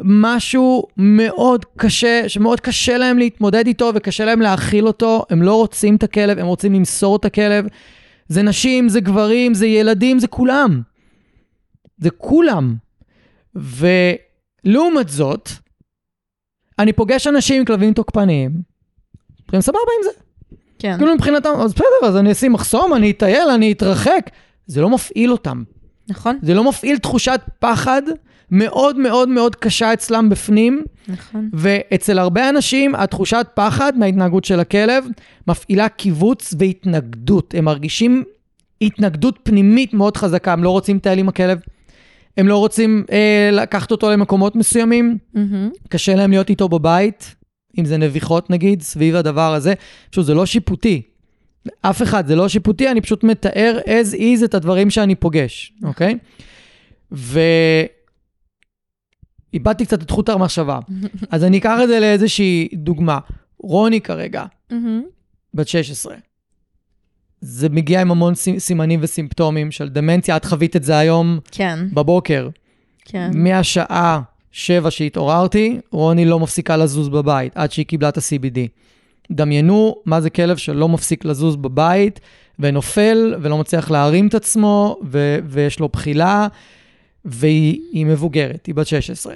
משהו 0.00 0.86
מאוד 0.96 1.64
קשה, 1.76 2.28
שמאוד 2.28 2.60
קשה 2.60 2.98
להם 2.98 3.18
להתמודד 3.18 3.66
איתו 3.66 3.92
וקשה 3.94 4.24
להם 4.24 4.40
להכיל 4.40 4.86
אותו. 4.86 5.24
הם 5.30 5.42
לא 5.42 5.54
רוצים 5.54 5.96
את 5.96 6.02
הכלב, 6.02 6.38
הם 6.38 6.46
רוצים 6.46 6.72
למסור 6.72 7.16
את 7.16 7.24
הכלב. 7.24 7.66
זה 8.28 8.42
נשים, 8.42 8.88
זה 8.88 9.00
גברים, 9.00 9.54
זה 9.54 9.66
ילדים, 9.66 10.18
זה 10.18 10.26
כולם. 10.26 10.82
זה 11.98 12.10
כולם. 12.10 12.76
ולעומת 13.54 15.08
זאת, 15.08 15.48
אני 16.78 16.92
פוגש 16.92 17.26
אנשים 17.26 17.56
עם 17.56 17.64
כלבים 17.64 17.94
תוקפניים, 17.94 18.50
והם 19.52 19.60
סבבה 19.60 19.78
עם 19.98 20.04
זה. 20.04 20.27
כן. 20.78 20.96
כאילו 20.98 21.14
מבחינתם, 21.14 21.50
אז 21.60 21.74
בסדר, 21.74 22.08
אז 22.08 22.16
אני 22.16 22.32
אשים 22.32 22.52
מחסום, 22.52 22.94
אני 22.94 23.10
אטייל, 23.10 23.48
אני 23.54 23.72
אתרחק. 23.72 24.30
זה 24.66 24.80
לא 24.80 24.90
מפעיל 24.90 25.32
אותם. 25.32 25.62
נכון, 26.08 26.38
זה 26.42 26.54
לא 26.54 26.64
מפעיל 26.64 26.98
תחושת 26.98 27.40
פחד 27.58 28.02
מאוד 28.50 28.98
מאוד 28.98 29.28
מאוד 29.28 29.56
קשה 29.56 29.92
אצלם 29.92 30.28
בפנים, 30.28 30.84
נכון. 31.08 31.50
ואצל 31.52 32.18
הרבה 32.18 32.48
אנשים 32.48 32.94
התחושת 32.94 33.46
פחד 33.54 33.92
מההתנהגות 33.96 34.44
של 34.44 34.60
הכלב 34.60 35.04
מפעילה 35.48 35.88
קיבוץ 35.88 36.54
והתנגדות. 36.58 37.54
הם 37.58 37.64
מרגישים 37.64 38.24
התנגדות 38.82 39.38
פנימית 39.42 39.94
מאוד 39.94 40.16
חזקה, 40.16 40.52
הם 40.52 40.64
לא 40.64 40.70
רוצים 40.70 40.96
לטייל 40.96 41.18
עם 41.18 41.28
הכלב, 41.28 41.60
הם 42.36 42.48
לא 42.48 42.56
רוצים 42.56 43.04
אה, 43.12 43.50
לקחת 43.52 43.90
אותו 43.90 44.10
למקומות 44.10 44.56
מסוימים, 44.56 45.18
מהמם. 45.34 45.70
קשה 45.88 46.14
להם 46.14 46.30
להיות 46.30 46.50
איתו 46.50 46.68
בבית, 46.68 47.34
אם 47.78 47.84
זה 47.84 47.96
נביחות 47.96 48.50
נגיד, 48.50 48.82
סביב 48.82 49.14
הדבר 49.14 49.54
הזה. 49.54 49.74
פשוט 50.10 50.26
זה 50.26 50.34
לא 50.34 50.46
שיפוטי. 50.46 51.02
אף 51.82 52.02
אחד, 52.02 52.26
זה 52.26 52.36
לא 52.36 52.48
שיפוטי, 52.48 52.90
אני 52.90 53.00
פשוט 53.00 53.24
מתאר 53.24 53.78
as 53.84 54.14
is 54.14 54.44
את 54.44 54.54
הדברים 54.54 54.90
שאני 54.90 55.14
פוגש, 55.14 55.72
אוקיי? 55.84 56.18
ו... 57.12 57.40
איבדתי 59.54 59.86
קצת 59.86 60.02
את 60.02 60.10
חוט 60.10 60.28
המחשבה. 60.28 60.78
אז 61.30 61.44
אני 61.44 61.58
אקח 61.58 61.78
את 61.82 61.88
זה 61.88 62.00
לאיזושהי 62.00 62.68
דוגמה. 62.74 63.18
רוני 63.58 64.00
כרגע. 64.00 64.44
בת 65.54 65.68
16. 65.68 66.14
זה 67.40 67.68
מגיע 67.68 68.00
עם 68.00 68.10
המון 68.10 68.34
סימ- 68.34 68.58
סימנים 68.58 69.00
וסימפטומים 69.02 69.70
של 69.70 69.88
דמנציה, 69.88 70.36
את 70.36 70.44
חווית 70.44 70.76
את 70.76 70.84
זה 70.84 70.98
היום 70.98 71.38
כן, 71.50 71.78
בבוקר. 71.92 72.48
כן. 73.04 73.30
מהשעה 73.34 74.20
שבע 74.52 74.90
שהתעוררתי, 74.90 75.80
רוני 75.90 76.24
לא 76.24 76.38
מפסיקה 76.38 76.76
לזוז 76.76 77.08
בבית 77.08 77.52
עד 77.56 77.72
שהיא 77.72 77.86
קיבלה 77.86 78.08
את 78.08 78.16
ה-CBD. 78.16 78.58
דמיינו 79.32 79.96
מה 80.04 80.20
זה 80.20 80.30
כלב 80.30 80.56
שלא 80.56 80.88
מפסיק 80.88 81.24
לזוז 81.24 81.56
בבית 81.56 82.20
ונופל 82.58 83.34
ולא 83.42 83.58
מצליח 83.58 83.90
להרים 83.90 84.28
את 84.28 84.34
עצמו 84.34 84.96
ו- 85.04 85.38
ויש 85.44 85.80
לו 85.80 85.88
בחילה 85.88 86.48
והיא 87.24 87.80
היא 87.92 88.06
מבוגרת, 88.06 88.66
היא 88.66 88.74
בת 88.74 88.86
16. 88.86 89.34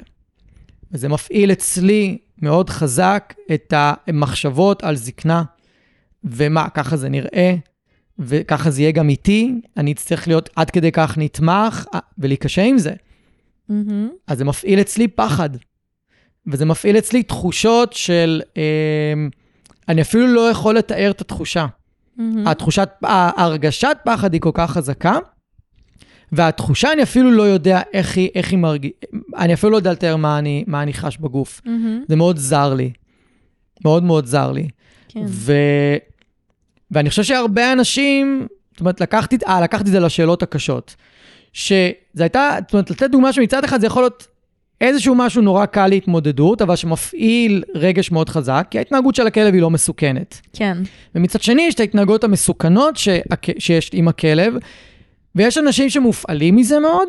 וזה 0.92 1.09
מפעיל 1.09 1.53
אצלי 1.53 2.18
מאוד 2.42 2.70
חזק 2.70 3.35
את 3.55 3.75
המחשבות 3.77 4.85
על 4.85 4.96
זקנה 4.96 5.42
ומה, 6.25 6.68
ככה 6.68 6.96
זה 6.96 7.09
נראה 7.09 7.55
וככה 8.18 8.70
זה 8.70 8.83
יהיה 8.83 8.92
גם 8.92 9.09
איתי, 9.09 9.55
אני 9.77 9.92
אצטרך 9.92 10.29
להיות 10.29 10.51
עד 10.57 10.70
כדי 10.70 10.92
כך 10.92 11.18
נתמך 11.18 11.87
אה, 11.94 11.98
ולהיקשה 12.18 12.62
עם 12.62 12.79
זה. 12.79 12.92
מהמם. 13.68 14.09
אז 14.27 14.38
זה 14.38 14.44
מפעיל 14.44 14.81
אצלי 14.81 15.09
פחד. 15.09 15.51
וזה 16.46 16.64
מפעיל 16.64 16.98
אצלי 16.98 17.22
תחושות 17.22 17.92
של... 17.92 18.42
אה, 18.57 19.14
אני 19.88 20.03
אפילו 20.03 20.27
לא 20.27 20.51
יכול 20.51 20.77
לתאר 20.77 21.11
את 21.11 21.20
התחושה. 21.20 21.66
מהמם. 22.16 22.46
התחושת, 22.46 22.88
ההרגשת 23.03 23.96
פחד 24.05 24.33
היא 24.33 24.40
כל 24.40 24.51
כך 24.55 24.70
חזקה, 24.70 25.18
והתחושה, 26.33 26.92
אני 26.92 27.03
אפילו 27.03 27.31
לא 27.31 27.42
יודע 27.42 27.81
איך 27.92 28.16
היא, 28.16 28.31
איך 28.35 28.51
היא 28.51 28.59
מרגישה, 28.59 28.94
אני 29.37 29.55
אפילו 29.55 29.72
לא 29.72 29.77
יודע 29.77 29.92
לתאר 29.92 30.16
מה 30.16 30.38
אני, 30.38 30.64
מה 30.66 30.83
אני 30.83 30.92
חש 30.92 31.16
בגוף. 31.16 31.61
מהמם. 31.64 32.05
זה 32.09 32.16
מאוד 32.16 32.37
זר 32.37 32.75
לי. 32.75 32.92
מאוד 33.85 34.03
מאוד 34.03 34.27
זר 34.27 34.53
לי. 34.53 34.68
כן. 35.09 35.22
ו... 35.27 35.53
ואני 36.90 37.11
חושב 37.11 37.22
שהרבה 37.22 37.72
אנשים, 37.72 38.46
זאת 38.70 38.81
אומרת, 38.81 39.01
לקחתי, 39.01 39.37
אה, 39.46 39.61
לקחתי 39.61 39.88
את 39.88 39.92
זה 39.92 40.01
לשאלות 40.01 40.42
הקשות. 40.42 40.96
שזה 41.53 41.93
הייתה, 42.19 42.51
זאת 42.61 42.73
אומרת, 42.73 42.91
לתת 42.91 43.11
דוגמה 43.11 43.33
שמצד 43.33 43.65
אחד 43.65 43.81
זה 43.81 43.87
יכול 43.87 44.03
להיות 44.03 44.27
איזשהו 44.81 45.15
משהו 45.15 45.43
נורא 45.43 45.67
קל 45.67 45.87
להתמודדות, 45.87 46.62
אבל 46.62 46.77
שמפעיל 46.77 47.65
רגש 47.75 48.11
מאוד 48.11 48.29
חזק, 48.29 48.67
כי 48.71 48.79
ההתנהגות 48.79 49.15
של 49.15 49.27
הכלב 49.27 49.55
היא 49.55 49.62
לא 49.62 49.71
מסוכנת. 49.71 50.41
כן. 50.53 50.79
ומצד 51.15 51.43
שני, 51.43 51.62
יש 51.62 51.75
את 51.75 51.81
ההתנהגויות 51.81 52.25
המסוכנות 52.25 52.97
שהכ... 52.97 53.51
שיש 53.59 53.91
עם 53.93 54.09
הכלב, 54.09 54.55
ויש 55.35 55.59
אנשים 55.59 55.91
שמופעלים 55.91 56.57
מזה 56.57 56.79
מאוד, 56.79 57.09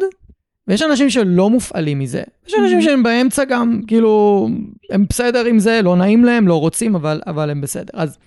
ויש 0.68 0.82
אנשים 0.82 1.10
שלא 1.10 1.50
מופעלים 1.50 2.00
מזה. 2.00 2.24
יש 2.48 2.54
אנשים 2.64 2.82
שהם 2.82 3.04
באמצע 3.04 3.44
גם, 3.44 3.82
כאילו, 3.88 4.50
הם 4.90 5.06
בסדר 5.10 5.46
עם 5.46 5.60
זה, 5.60 5.82
לא 5.84 5.96
נעים 5.96 6.26
להם, 6.26 6.48
לא 6.48 6.60
רוצים, 6.60 6.96
אבל, 6.96 7.22
אבל 7.28 7.50
הם 7.50 7.62
בסדר. 7.62 7.92
אז 7.94 8.18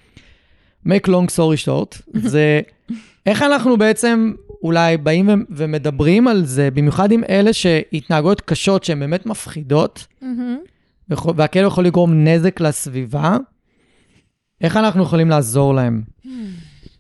make 0.87 1.07
long 1.07 1.31
story 1.37 1.66
short, 1.66 2.02
זה 2.33 2.61
איך 3.26 3.42
אנחנו 3.42 3.76
בעצם 3.76 4.33
אולי 4.62 4.97
באים 4.97 5.45
ומדברים 5.51 6.29
על 6.29 6.45
זה, 6.45 6.71
במיוחד 6.71 7.12
עם 7.12 7.23
אלה 7.29 7.53
שהתנהגויות 7.53 8.40
קשות 8.40 8.85
שהן 8.85 9.01
באמת 9.01 9.27
מפחידות. 9.27 10.07
ויכול- 11.09 11.35
והכלב 11.37 11.66
יכול 11.66 11.85
לגרום 11.85 12.25
נזק 12.25 12.61
לסביבה, 12.61 13.37
איך 14.61 14.77
אנחנו 14.77 15.03
יכולים 15.03 15.31
לעזור 15.31 15.75
להם? 15.75 16.03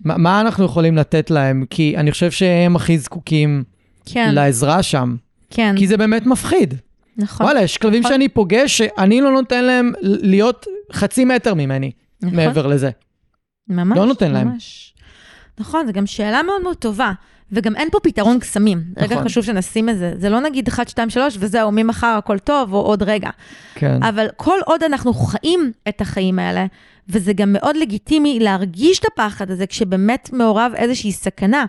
מה, 0.04 0.16
מה 0.16 0.40
אנחנו 0.40 0.64
יכולים 0.64 0.96
לתת 0.96 1.30
להם? 1.30 1.64
כי 1.70 1.96
אני 1.96 2.10
חושב 2.12 2.30
שהם 2.30 2.76
הכי 2.76 2.98
זקוקים 2.98 3.64
כן, 4.06 4.34
לעזרה 4.34 4.82
שם, 4.82 5.16
כן, 5.50 5.74
כי 5.78 5.86
זה 5.86 5.96
באמת 5.96 6.26
מפחיד. 6.26 6.74
נכון. 7.16 7.46
וואלה, 7.46 7.62
יש 7.62 7.78
כלבים 7.78 8.00
נכון. 8.00 8.12
שאני 8.12 8.28
פוגש 8.28 8.78
שאני 8.78 9.20
לא 9.20 9.30
נותן 9.32 9.64
להם 9.64 9.92
להיות 10.02 10.66
חצי 10.92 11.24
מטר 11.24 11.54
ממני, 11.54 11.90
נכון. 12.22 12.36
מעבר 12.36 12.66
לזה. 12.66 12.90
ממש, 13.68 13.98
לא 13.98 14.06
נותן 14.06 14.32
להם. 14.32 14.48
ממש. 14.48 14.94
נכון, 15.58 15.86
זו 15.86 15.92
גם 15.92 16.06
שאלה 16.06 16.42
מאוד 16.42 16.62
מאוד 16.62 16.76
טובה. 16.76 17.12
וגם 17.52 17.76
אין 17.76 17.88
פה 17.90 18.00
פתרון 18.00 18.38
קסמים. 18.38 18.82
רגע 18.96 19.14
נכון. 19.14 19.24
חשוב 19.28 19.44
שנשים 19.44 19.88
את 19.88 19.98
זה. 19.98 20.12
זה 20.18 20.28
לא 20.28 20.40
נגיד 20.40 20.68
1, 20.68 20.88
2, 20.88 21.10
3 21.10 21.36
וזהו, 21.40 21.70
ממחר 21.72 22.14
הכל 22.18 22.38
טוב, 22.38 22.72
או 22.72 22.80
עוד 22.80 23.02
רגע. 23.02 23.30
כן. 23.74 24.02
אבל 24.02 24.26
כל 24.36 24.58
עוד 24.66 24.82
אנחנו 24.82 25.14
חיים 25.14 25.72
את 25.88 26.00
החיים 26.00 26.38
האלה, 26.38 26.66
וזה 27.08 27.32
גם 27.32 27.52
מאוד 27.52 27.76
לגיטימי 27.76 28.38
להרגיש 28.40 28.98
את 28.98 29.04
הפחד 29.04 29.50
הזה 29.50 29.66
כשבאמת 29.66 30.30
מעורב 30.32 30.72
איזושהי 30.76 31.12
סכנה, 31.12 31.64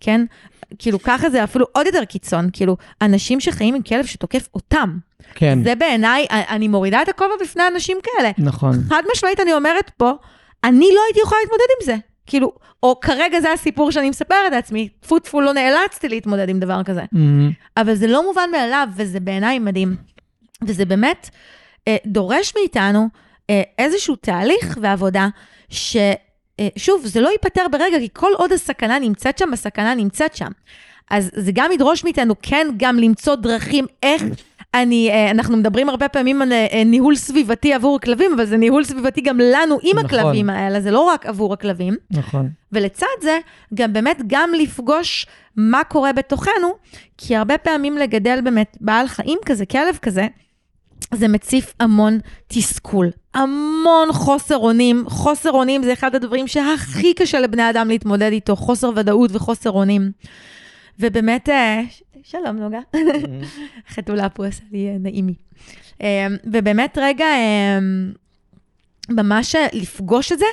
כן? 0.00 0.24
כאילו, 0.78 1.02
ככה 1.02 1.30
זה 1.30 1.44
אפילו 1.44 1.66
עוד 1.72 1.86
יותר 1.86 2.04
קיצון, 2.04 2.48
כאילו, 2.52 2.76
אנשים 3.02 3.40
שחיים 3.40 3.74
עם 3.74 3.82
כלב 3.82 4.06
שתוקף 4.06 4.48
אותם. 4.54 4.98
כן, 5.34 5.58
זה 5.64 5.74
בעיניי, 5.74 6.26
אני 6.30 6.68
מורידה 6.68 7.02
את 7.02 7.08
הכובע 7.08 7.34
בפני 7.40 7.62
אנשים 7.74 7.98
כאלה. 8.02 8.30
נכון. 8.38 8.74
חד 8.88 9.02
משמעית 9.12 9.40
אני 9.40 9.52
אומרת 9.52 9.90
פה, 9.96 10.12
אני 10.64 10.88
לא 10.94 11.00
הייתי 11.08 11.20
יכולה 11.20 11.40
להתמודד 11.40 11.64
עם 11.80 11.86
זה. 11.86 11.96
כאילו, 12.28 12.52
או 12.82 13.00
כרגע 13.00 13.40
זה 13.40 13.52
הסיפור 13.52 13.90
שאני 13.90 14.10
מספרת 14.10 14.52
לעצמי, 14.52 14.88
טפו 15.00 15.18
טפו 15.18 15.40
לא 15.40 15.52
נאלצתי 15.52 16.08
להתמודד 16.08 16.48
עם 16.48 16.60
דבר 16.60 16.82
כזה. 16.82 17.04
מהמם. 17.12 17.50
אבל 17.76 17.94
זה 17.94 18.06
לא 18.06 18.26
מובן 18.26 18.48
מאליו, 18.52 18.88
וזה 18.96 19.20
בעיניי 19.20 19.58
מדהים. 19.58 19.96
וזה 20.62 20.84
באמת 20.84 21.30
אה, 21.88 21.96
דורש 22.06 22.52
מאיתנו 22.56 23.08
אה, 23.50 23.62
איזשהו 23.78 24.16
תהליך 24.16 24.78
ועבודה, 24.80 25.28
ששוב, 25.68 27.06
זה 27.06 27.20
לא 27.20 27.28
ייפתר 27.28 27.66
ברגע, 27.72 27.98
כי 27.98 28.08
כל 28.12 28.30
עוד 28.36 28.52
הסכנה 28.52 28.98
נמצאת 28.98 29.38
שם, 29.38 29.52
הסכנה 29.52 29.94
נמצאת 29.94 30.36
שם. 30.36 30.50
אז 31.10 31.30
זה 31.34 31.50
גם 31.54 31.72
ידרוש 31.72 32.04
מאיתנו 32.04 32.34
כן 32.42 32.66
גם 32.76 32.98
למצוא 32.98 33.34
דרכים 33.34 33.86
איך 34.02 34.22
אני, 34.74 35.10
אה, 35.10 35.30
אנחנו 35.30 35.56
מדברים 35.56 35.88
הרבה 35.88 36.08
פעמים 36.08 36.42
על 36.42 36.52
אה, 36.52 36.84
ניהול 36.84 37.16
סביבתי 37.16 37.74
עבור 37.74 38.00
כלבים, 38.00 38.32
אבל 38.34 38.44
זה 38.44 38.56
ניהול 38.56 38.84
סביבתי 38.84 39.20
גם 39.20 39.38
לנו 39.38 39.78
עם 39.82 39.98
נכון. 39.98 40.04
הכלבים 40.04 40.50
האלה, 40.50 40.80
זה 40.80 40.90
לא 40.90 41.00
רק 41.00 41.26
עבור 41.26 41.52
הכלבים. 41.52 41.96
נכון. 42.10 42.50
ולצד 42.72 43.06
זה, 43.22 43.38
גם 43.74 43.92
באמת 43.92 44.22
גם 44.26 44.50
לפגוש 44.58 45.26
מה 45.56 45.84
קורה 45.84 46.12
בתוכנו, 46.12 46.74
כי 47.18 47.36
הרבה 47.36 47.58
פעמים 47.58 47.96
לגדל 47.96 48.40
באמת 48.44 48.76
בעל 48.80 49.08
חיים 49.08 49.38
כזה, 49.46 49.66
כלב 49.66 49.96
כזה, 50.02 50.26
זה 51.14 51.28
מציף 51.28 51.74
המון 51.80 52.18
תסכול, 52.46 53.10
המון 53.34 54.12
חוסר 54.12 54.56
אונים. 54.56 55.04
חוסר 55.08 55.50
אונים 55.50 55.82
זה 55.82 55.92
אחד 55.92 56.14
הדברים 56.14 56.46
שהכי 56.46 57.14
קשה 57.14 57.40
לבני 57.40 57.70
אדם 57.70 57.88
להתמודד 57.88 58.32
איתו, 58.32 58.56
חוסר 58.56 58.90
ודאות 58.96 59.30
וחוסר 59.34 59.70
אונים. 59.70 60.10
ובאמת, 61.00 61.48
אה, 61.48 61.80
שלום 62.22 62.56
נוגה, 62.56 62.78
חתולה 63.94 64.28
פה 64.28 64.46
עשה 64.46 64.62
לי 64.72 64.88
אה, 64.88 64.96
נעימי. 64.98 65.34
אה, 66.02 66.26
ובאמת 66.44 66.98
רגע, 67.00 67.24
אה, 67.24 67.78
ממש 69.08 69.54
אה, 69.54 69.66
לפגוש 69.72 70.32
את 70.32 70.38
זה, 70.38 70.46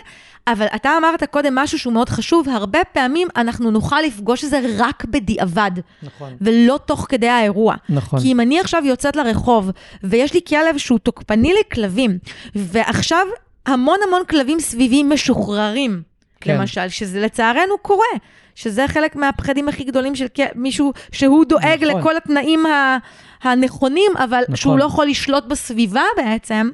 אבל 0.47 0.65
אתה 0.75 0.97
אמרת 0.97 1.23
קודם 1.23 1.55
משהו 1.55 1.79
שהוא 1.79 1.93
מאוד 1.93 2.09
חשוב, 2.09 2.49
הרבה 2.49 2.79
פעמים 2.91 3.27
אנחנו 3.35 3.71
נוכל 3.71 4.01
לפגוש 4.01 4.43
את 4.43 4.49
זה 4.49 4.59
רק 4.77 5.05
בדיעבד, 5.05 5.71
נכון. 6.03 6.33
ולא 6.41 6.79
תוך 6.85 7.05
כדי 7.09 7.27
האירוע. 7.27 7.75
נכון. 7.89 8.19
כי 8.19 8.31
אם 8.31 8.39
אני 8.39 8.59
עכשיו 8.59 8.81
יוצאת 8.85 9.15
לרחוב, 9.15 9.71
ויש 10.03 10.33
לי 10.33 10.41
כלב 10.47 10.77
שהוא 10.77 10.99
תוקפני 10.99 11.53
לכלבים, 11.59 12.17
ועכשיו 12.55 13.27
המון 13.65 13.99
המון 14.07 14.21
כלבים 14.29 14.59
סביבי 14.59 15.03
משוחררים. 15.03 16.01
כן. 16.41 16.57
למשל, 16.57 16.89
שזה 16.89 17.21
לצערנו 17.21 17.77
קורה, 17.81 18.05
שזה 18.55 18.87
חלק 18.87 19.15
מהפחדים 19.15 19.69
הכי 19.69 19.83
גדולים 19.83 20.15
של 20.15 20.25
מישהו 20.55 20.93
שהוא 21.11 21.45
דואג 21.45 21.83
נכון. 21.83 21.99
לכל 21.99 22.17
התנאים 22.17 22.65
ה- 22.65 22.97
הנכונים, 23.43 24.11
אבל 24.17 24.41
נכון. 24.41 24.55
שהוא 24.55 24.79
לא 24.79 24.83
יכול 24.83 25.07
לשלוט 25.07 25.45
בסביבה 25.45 26.03
בעצם, 26.17 26.69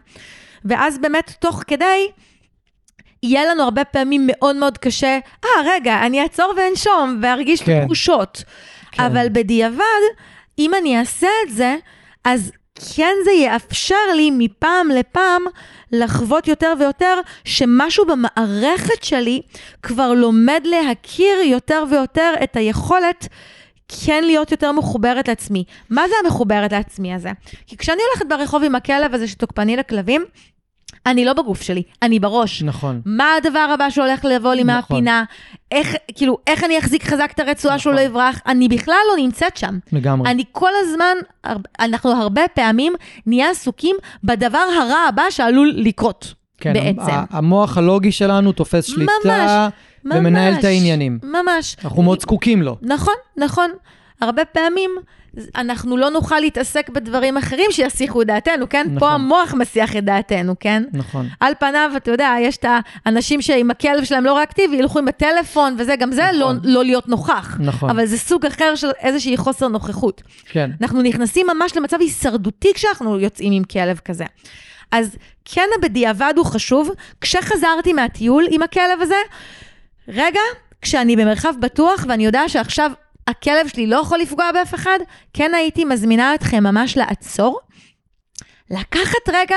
ואז 0.65 0.97
באמת 0.97 1.33
תוך 1.39 1.63
כדי... 1.67 2.07
יהיה 3.23 3.45
לנו 3.45 3.63
הרבה 3.63 3.83
פעמים 3.83 4.23
מאוד 4.27 4.55
מאוד 4.55 4.77
קשה, 4.77 5.19
אה, 5.45 5.49
רגע, 5.65 6.05
אני 6.05 6.21
אעצור 6.21 6.53
ואנשום 6.57 7.19
וארגיש 7.21 7.61
כן. 7.61 7.77
את 7.77 7.81
התחושות. 7.81 8.43
כן. 8.91 9.03
אבל 9.03 9.27
בדיעבד, 9.31 10.01
אם 10.59 10.71
אני 10.81 10.99
אעשה 10.99 11.27
את 11.45 11.53
זה, 11.53 11.75
אז 12.23 12.51
כן 12.95 13.13
זה 13.25 13.31
יאפשר 13.31 14.13
לי 14.15 14.31
מפעם 14.33 14.89
לפעם 14.89 15.41
לחוות 15.91 16.47
יותר 16.47 16.73
ויותר 16.79 17.19
שמשהו 17.45 18.05
במערכת 18.05 19.03
שלי 19.03 19.41
כבר 19.83 20.13
לומד 20.13 20.61
להכיר 20.65 21.39
יותר 21.45 21.83
ויותר 21.89 22.33
את 22.43 22.55
היכולת 22.55 23.27
כן 24.05 24.23
להיות 24.23 24.51
יותר 24.51 24.71
מחוברת 24.71 25.27
לעצמי. 25.27 25.63
מה 25.89 26.07
זה 26.07 26.15
המחוברת 26.23 26.71
לעצמי 26.71 27.13
הזה? 27.13 27.29
כי 27.67 27.77
כשאני 27.77 28.01
הולכת 28.09 28.25
ברחוב 28.29 28.63
עם 28.63 28.75
הכלב 28.75 29.13
הזה 29.13 29.27
שתוקפני 29.27 29.75
לכלבים, 29.75 30.25
אני 31.05 31.25
לא 31.25 31.33
בגוף 31.33 31.61
שלי, 31.61 31.83
אני 32.01 32.19
בראש. 32.19 32.63
נכון. 32.63 33.01
מה 33.05 33.25
הדבר 33.37 33.67
הבא 33.73 33.89
שהולך 33.89 34.25
לבוא 34.25 34.53
לי 34.53 34.63
נכון. 34.63 34.75
מהפינה? 34.75 35.23
איך, 35.71 35.95
כאילו, 36.15 36.37
איך 36.47 36.63
אני 36.63 36.79
אחזיק 36.79 37.03
חזק 37.03 37.31
את 37.35 37.39
הרצועה 37.39 37.75
לא 37.75 37.91
נכון. 37.91 37.97
יברח? 38.05 38.39
אני 38.47 38.67
בכלל 38.67 38.95
לא 39.11 39.23
נמצאת 39.23 39.57
שם. 39.57 39.77
לגמרי. 39.93 40.31
אני 40.31 40.43
כל 40.51 40.69
הזמן, 40.81 41.15
אנחנו 41.79 42.11
הרבה 42.11 42.41
פעמים 42.53 42.93
נהיה 43.25 43.49
עסוקים 43.49 43.95
בדבר 44.23 44.57
הרע 44.81 44.97
הבא 45.09 45.23
שעלול 45.29 45.73
לקרות. 45.75 46.33
כן, 46.57 46.73
בעצם. 46.73 47.11
ה- 47.11 47.23
המוח 47.29 47.77
הלוגי 47.77 48.11
שלנו 48.11 48.51
תופס 48.51 48.85
שליטה 48.85 49.11
ממש, 49.25 49.51
ומנהל 50.05 50.51
את 50.53 50.55
ממש, 50.55 50.65
העניינים. 50.65 51.19
ממש. 51.23 51.75
אנחנו 51.83 52.01
מאוד 52.03 52.21
זקוקים 52.21 52.61
לו. 52.61 52.77
נכון, 52.81 53.13
נכון. 53.37 53.71
הרבה 54.21 54.45
פעמים 54.45 54.91
אנחנו 55.55 55.97
לא 55.97 56.10
נוכל 56.10 56.39
להתעסק 56.39 56.89
בדברים 56.89 57.38
אחרים 57.38 57.71
שיסיחו 57.71 58.21
את 58.21 58.27
דעתנו, 58.27 58.69
כן? 58.69 58.86
נכון. 58.88 58.99
פה 58.99 59.10
המוח 59.10 59.53
מסיח 59.53 59.95
את 59.95 60.03
דעתנו, 60.03 60.55
כן? 60.60 60.84
נכון. 60.93 61.27
על 61.39 61.53
פניו, 61.60 61.91
אתה 61.97 62.12
יודע, 62.12 62.36
יש 62.41 62.57
את 62.57 62.65
האנשים 63.05 63.41
שעם 63.41 63.71
הכלב 63.71 64.03
שלהם 64.03 64.25
לא 64.25 64.38
ריאקטיבי, 64.38 64.75
ילכו 64.75 64.99
עם 64.99 65.07
הטלפון 65.07 65.75
וזה, 65.77 65.95
גם 65.95 66.12
זה 66.12 66.29
לא, 66.34 66.53
נכון. 66.53 66.60
לא 66.63 66.84
להיות 66.84 67.07
נוכח. 67.07 67.57
נכון. 67.60 67.89
אבל 67.89 68.05
זה 68.05 68.17
סוג 68.17 68.45
אחר 68.45 68.75
של 68.75 68.89
איזושהי 68.99 69.38
חוסר 69.38 69.67
נוכחות. 69.67 70.21
כן. 70.45 70.71
אנחנו 70.81 71.01
נכנסים 71.01 71.47
ממש 71.55 71.77
למצב 71.77 72.01
הישרדותי 72.01 72.73
כשאנחנו 72.73 73.19
יוצאים 73.19 73.53
עם 73.53 73.63
כלב 73.63 73.99
כזה. 74.05 74.25
אז 74.91 75.15
כן 75.45 75.67
הבדיעבד 75.77 76.34
הוא 76.38 76.45
חשוב. 76.45 76.89
כשחזרתי 77.21 77.93
מהטיול 77.93 78.47
עם 78.51 78.62
הכלב 78.62 79.01
הזה, 79.01 79.15
רגע, 80.07 80.39
כשאני 80.81 81.15
במרחב 81.15 81.53
בטוח 81.60 82.05
ואני 82.07 82.25
יודעת 82.25 82.49
שעכשיו 82.49 82.91
הכלב 83.31 83.67
שלי 83.67 83.87
לא 83.87 83.95
יכול 83.95 84.19
לפגוע 84.19 84.51
באף 84.51 84.75
אחד, 84.75 84.99
כן 85.33 85.53
הייתי 85.53 85.85
מזמינה 85.85 86.35
אתכם 86.35 86.63
ממש 86.63 86.97
לעצור. 86.97 87.59
לקחת 88.71 89.29
רגע 89.33 89.55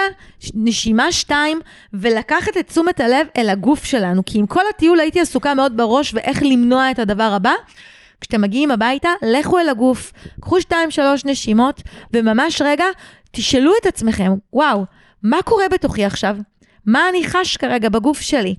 נשימה 0.54 1.12
שתיים 1.12 1.60
ולקחת 1.92 2.56
את 2.56 2.68
תשומת 2.68 3.00
הלב 3.00 3.26
אל 3.38 3.48
הגוף 3.48 3.84
שלנו, 3.84 4.24
כי 4.24 4.38
עם 4.38 4.46
כל 4.46 4.62
הטיול 4.70 5.00
הייתי 5.00 5.20
עסוקה 5.20 5.54
מאוד 5.54 5.76
בראש 5.76 6.14
ואיך 6.14 6.42
למנוע 6.42 6.90
את 6.90 6.98
הדבר 6.98 7.32
הבא. 7.37 7.52
כשאתם 8.20 8.40
מגיעים 8.40 8.70
הביתה, 8.70 9.08
לכו 9.22 9.58
אל 9.58 9.68
הגוף, 9.68 10.12
קחו 10.40 10.60
שתיים 10.60 10.90
שלוש 10.90 11.24
נשימות, 11.24 11.82
וממש 12.12 12.62
רגע 12.64 12.84
תשאלו 13.30 13.72
את 13.80 13.87
עצמכם, 13.87 14.32
וואו, 14.52 14.84
מה 15.22 15.42
קורה 15.42 15.64
בתוכי 15.72 16.04
עכשיו? 16.04 16.37
מה 16.87 17.08
אני 17.08 17.26
חש 17.26 17.56
כרגע 17.56 17.88
בגוף 17.88 18.20
שלי? 18.20 18.54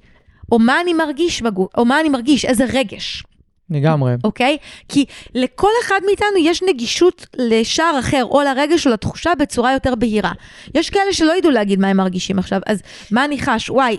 או 0.52 0.60
מה 0.60 0.82
אני 0.82 0.94
מרגיש 0.94 1.42
בגוף, 1.42 1.68
או 1.78 1.86
מה 1.86 2.00
אני 2.00 2.10
מרגיש, 2.10 2.46
איזה 2.46 2.66
רגש. 2.74 3.24
לגמרי. 3.70 4.14
אוקיי? 4.24 4.58
כי 4.90 5.06
לכל 5.36 5.70
אחד 5.84 6.00
מאיתנו 6.06 6.38
יש 6.40 6.64
נגישות 6.64 7.28
לשער 7.38 8.00
אחר, 8.00 8.26
או 8.26 8.42
לרגש 8.42 8.88
או 8.88 8.92
לתחושה 8.92 9.32
בצורה 9.40 9.74
יותר 9.74 9.96
בהירה. 9.96 10.32
יש 10.76 10.90
כאלה 10.90 11.14
שלא 11.14 11.38
ידעו 11.38 11.52
להגיד 11.52 11.80
מה 11.80 11.88
הם 11.88 11.98
מרגישים 11.98 12.40
עכשיו, 12.40 12.62
אז 12.66 12.82
מה 13.12 13.26
אני 13.26 13.40
חש? 13.40 13.70
וואי, 13.70 13.98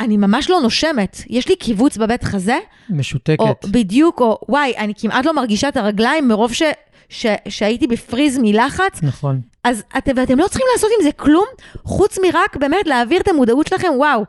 אני 0.00 0.16
ממש 0.16 0.50
לא 0.50 0.60
נושמת, 0.60 1.22
יש 1.28 1.48
לי 1.48 1.56
קיבוץ 1.56 1.96
בבית 1.96 2.24
חזה, 2.24 2.58
משותקת. 2.90 3.40
או 3.40 3.54
בדיוק, 3.70 4.20
או 4.20 4.38
וואי, 4.48 4.74
אני 4.78 4.92
כמעט 4.98 5.26
לא 5.26 5.34
מרגישה 5.34 5.68
את 5.68 5.76
הרגליים 5.76 6.28
מרוב 6.28 6.52
ש... 6.52 6.62
ש... 7.08 7.26
שהייתי 7.48 7.86
בפריז 7.86 8.38
מלחץ, 8.42 9.02
נכון. 9.02 9.40
אז 9.64 9.82
את... 9.98 10.08
ואתם 10.16 10.38
לא 10.38 10.48
צריכים 10.48 10.66
לעשות 10.74 10.90
עם 10.98 11.04
זה 11.04 11.12
כלום, 11.12 11.46
חוץ 11.84 12.18
מרק 12.18 12.56
באמת 12.56 12.86
להעביר 12.86 13.20
את 13.20 13.28
המודעות 13.28 13.66
שלכם, 13.66 13.88
וואו, 13.96 14.24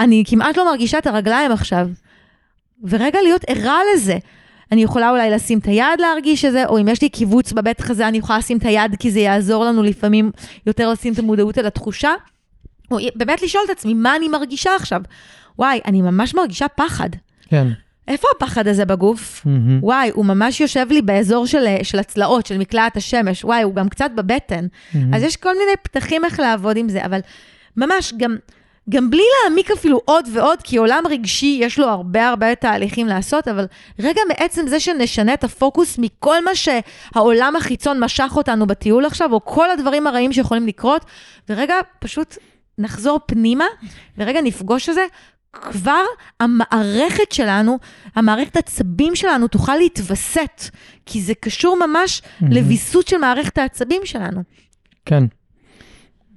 אני 0.00 0.22
כמעט 0.26 0.56
לא 0.56 0.64
מרגישה 0.64 0.98
את 0.98 1.06
הרגליים 1.06 1.52
עכשיו. 1.52 1.88
ורגע 2.82 3.18
להיות 3.22 3.44
ערה 3.46 3.80
לזה. 3.94 4.18
אני 4.72 4.82
יכולה 4.82 5.10
אולי 5.10 5.30
לשים 5.30 5.58
את 5.58 5.66
היד 5.66 6.00
להרגיש 6.00 6.44
את 6.44 6.52
זה, 6.52 6.66
או 6.66 6.78
אם 6.78 6.88
יש 6.88 7.02
לי 7.02 7.08
קיבוץ 7.08 7.52
בבית 7.52 7.80
חזה, 7.80 8.08
אני 8.08 8.18
יכולה 8.18 8.38
לשים 8.38 8.58
את 8.58 8.64
היד, 8.64 8.96
כי 8.98 9.10
זה 9.10 9.20
יעזור 9.20 9.64
לנו 9.64 9.82
לפעמים 9.82 10.30
יותר 10.66 10.90
לשים 10.90 11.12
את 11.12 11.18
המודעות 11.18 11.58
על 11.58 11.66
התחושה. 11.66 12.10
או 12.90 12.98
באמת 13.14 13.42
לשאול 13.42 13.62
את 13.64 13.70
עצמי, 13.70 13.94
מה 13.94 14.16
אני 14.16 14.28
מרגישה 14.28 14.70
עכשיו? 14.76 15.00
וואי, 15.58 15.80
אני 15.86 16.02
ממש 16.02 16.34
מרגישה 16.34 16.68
פחד. 16.68 17.08
כן. 17.48 17.68
איפה 18.08 18.28
הפחד 18.36 18.68
הזה 18.68 18.84
בגוף? 18.84 19.42
מהמם. 19.46 19.78
וואי, 19.82 20.10
הוא 20.14 20.24
ממש 20.24 20.60
יושב 20.60 20.86
לי 20.90 21.02
באזור 21.02 21.46
של, 21.46 21.66
של 21.82 21.98
הצלעות, 21.98 22.46
של 22.46 22.58
מקלעת 22.58 22.96
השמש. 22.96 23.44
וואי, 23.44 23.62
הוא 23.62 23.74
גם 23.74 23.88
קצת 23.88 24.10
בבטן. 24.14 24.66
מהמם. 24.94 25.14
אז 25.14 25.22
יש 25.22 25.36
כל 25.36 25.52
מיני 25.58 25.72
פתחים 25.82 26.24
איך 26.24 26.40
לעבוד 26.40 26.76
עם 26.76 26.88
זה, 26.88 27.04
אבל 27.04 27.20
ממש 27.76 28.14
גם 28.16 28.36
גם 28.90 29.10
בלי 29.10 29.22
להעמיק 29.42 29.70
אפילו 29.70 30.00
עוד 30.04 30.28
ועוד, 30.32 30.62
כי 30.62 30.76
עולם 30.76 31.02
רגשי, 31.10 31.58
יש 31.62 31.78
לו 31.78 31.88
הרבה 31.88 32.28
הרבה 32.28 32.54
תהליכים 32.54 33.06
לעשות, 33.06 33.48
אבל 33.48 33.66
רגע 33.98 34.20
מעצם 34.28 34.66
זה 34.66 34.80
שנשנה 34.80 35.34
את 35.34 35.44
הפוקוס 35.44 35.98
מכל 35.98 36.44
מה 36.44 36.50
שהעולם 36.54 37.56
החיצון 37.56 38.00
משך 38.00 38.32
אותנו 38.36 38.66
בטיול 38.66 39.06
עכשיו, 39.06 39.32
או 39.32 39.44
כל 39.44 39.70
הדברים 39.70 40.06
הרעים 40.06 40.32
שיכולים 40.32 40.66
לקרות, 40.66 41.04
ורגע 41.48 41.74
פשוט 41.98 42.36
נחזור 42.78 43.20
פנימה, 43.26 43.64
ורגע 44.18 44.40
נפגוש 44.42 44.88
את 44.88 44.94
זה, 44.94 45.06
כבר 45.52 46.02
המערכת 46.40 47.32
שלנו, 47.32 47.78
המערכת 48.16 48.56
העצבים 48.56 49.16
שלנו 49.16 49.48
תוכל 49.48 49.76
להתווסת, 49.76 50.62
כי 51.06 51.22
זה 51.22 51.34
קשור 51.34 51.76
ממש 51.86 52.22
Mhm. 52.22 52.44
לוויסות 52.50 53.08
של 53.08 53.16
מערכת 53.18 53.58
העצבים 53.58 54.02
שלנו. 54.04 54.42
כן. 55.06 55.24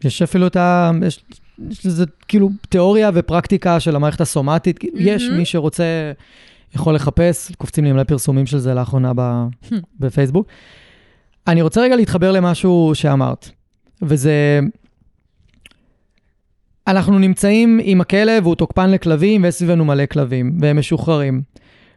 יש 0.04 0.22
אפילו 0.22 0.48
את 0.48 0.56
ה... 0.56 0.92
יש, 1.08 1.20
לזה 1.86 2.06
כאילו 2.28 2.50
תיאוריה 2.70 3.12
ופרקטיקה 3.14 3.80
של 3.80 3.96
המערכת 3.96 4.22
הסומטית. 4.22 4.80
כאילו, 4.80 4.98
יש. 5.00 5.30
מי 5.38 5.46
שרוצה, 5.46 6.12
יכול 6.76 6.96
לחפש, 6.96 7.52
קופצים 7.58 7.84
לי 7.84 7.92
מלא 7.92 8.04
פרסומים 8.04 8.46
של 8.46 8.58
זה 8.58 8.74
לאחרונה 8.74 9.12
ב, 9.16 9.22
בפייסבוק. 10.00 10.48
אני 11.48 11.62
רוצה 11.62 11.82
רגע 11.82 11.96
להתחבר 11.96 12.32
למשהו 12.32 12.92
שאמרת, 12.94 13.50
וזה... 14.02 14.60
אנחנו 16.88 17.20
נמצאים 17.20 17.80
עם 17.84 18.02
הכלב, 18.02 18.46
הוא 18.46 18.56
תוקפן 18.56 18.92
לכלבים, 18.92 19.44
ויש 19.44 19.56
סביבנו 19.56 19.86
מלא 19.86 20.06
כלבים, 20.06 20.58
והם 20.62 20.80
משוחררים. 20.80 21.42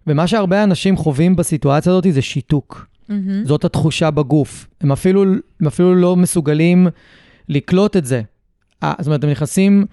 ומה 0.06 0.26
שהרבה 0.26 0.64
אנשים 0.64 0.96
חווים 0.96 1.36
בסיטואציה 1.36 1.92
הזאת 1.92 2.06
זה 2.10 2.22
שיתוק. 2.22 2.86
מהמם. 3.08 3.44
זאת 3.44 3.64
התחושה 3.64 4.10
בגוף. 4.10 4.68
הם 4.80 4.92
אפילו, 4.92 5.22
הם 5.60 5.66
אפילו 5.66 5.94
לא 5.94 6.16
מסוגלים 6.16 6.88
לקלוט 7.48 7.96
את 7.96 8.06
זה. 8.06 8.22
אה, 8.82 8.92
זאת 8.98 9.06
אומרת, 9.06 9.24
הם 9.24 9.30
נכנסים 9.30 9.86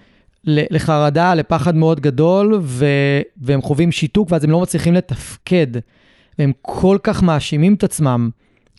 לחרדה, 0.44 1.34
לפחד 1.34 1.76
מאוד 1.76 2.00
גדול, 2.00 2.58
ו- 2.62 3.20
והם 3.36 3.62
חווים 3.62 3.92
שיתוק, 3.92 4.28
ואז 4.32 4.44
הם 4.44 4.50
לא 4.50 4.60
מצליחים 4.60 4.94
לתפקד. 4.94 5.66
והם 6.38 6.52
כל 6.62 6.98
כך 7.02 7.22
מאשימים 7.22 7.74
את 7.74 7.84
עצמם 7.84 8.30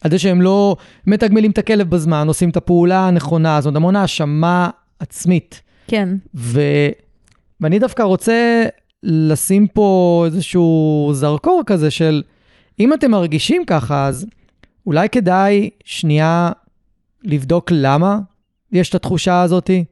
על 0.02 0.12
זה 0.12 0.20
שהם 0.20 0.42
לא 0.42 0.76
מתגמלים 1.08 1.52
את 1.52 1.58
הכלב 1.58 1.90
בזמן, 1.90 2.28
עושים 2.28 2.50
את 2.50 2.58
הפעולה 2.58 3.08
הנכונה, 3.08 3.62
זאת 3.62 3.66
אומרת, 3.66 3.76
המון 3.78 3.96
האשמה 3.96 4.70
עצמית. 5.00 5.62
כן. 5.88 6.10
ו... 6.36 6.62
ואני 7.62 7.80
דווקא 7.80 8.04
רוצה 8.04 8.66
לשים 9.04 9.68
פה 9.68 10.24
איזשהו 10.26 11.10
זרקור 11.14 11.64
כזה 11.66 11.92
של, 11.92 12.24
אם 12.80 12.94
אתם 12.94 13.12
מרגישים 13.12 13.66
ככה, 13.66 14.08
אז 14.08 14.26
אולי 14.86 15.10
כדאי 15.10 15.70
שנייה 15.86 16.52
לבדוק 17.24 17.72
למה 17.72 18.20
יש 18.72 18.90
את 18.90 18.96
התחושה 18.96 19.42
הזאתי. 19.42 19.86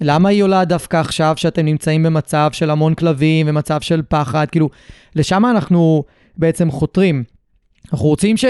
למה 0.00 0.28
היא 0.28 0.42
עולה 0.42 0.64
דווקא 0.64 0.96
עכשיו 0.96 1.34
שאתם 1.36 1.64
נמצאים 1.64 2.02
במצב 2.02 2.48
של 2.52 2.70
המון 2.70 2.94
כלבים 2.94 3.46
ומצב 3.48 3.80
של 3.80 4.02
פחד? 4.08 4.46
כאילו, 4.50 4.70
לשם 5.16 5.44
אנחנו 5.44 6.04
בעצם 6.36 6.70
חותרים. 6.70 7.24
אנחנו 7.92 8.06
רוצים 8.06 8.36
ש... 8.36 8.44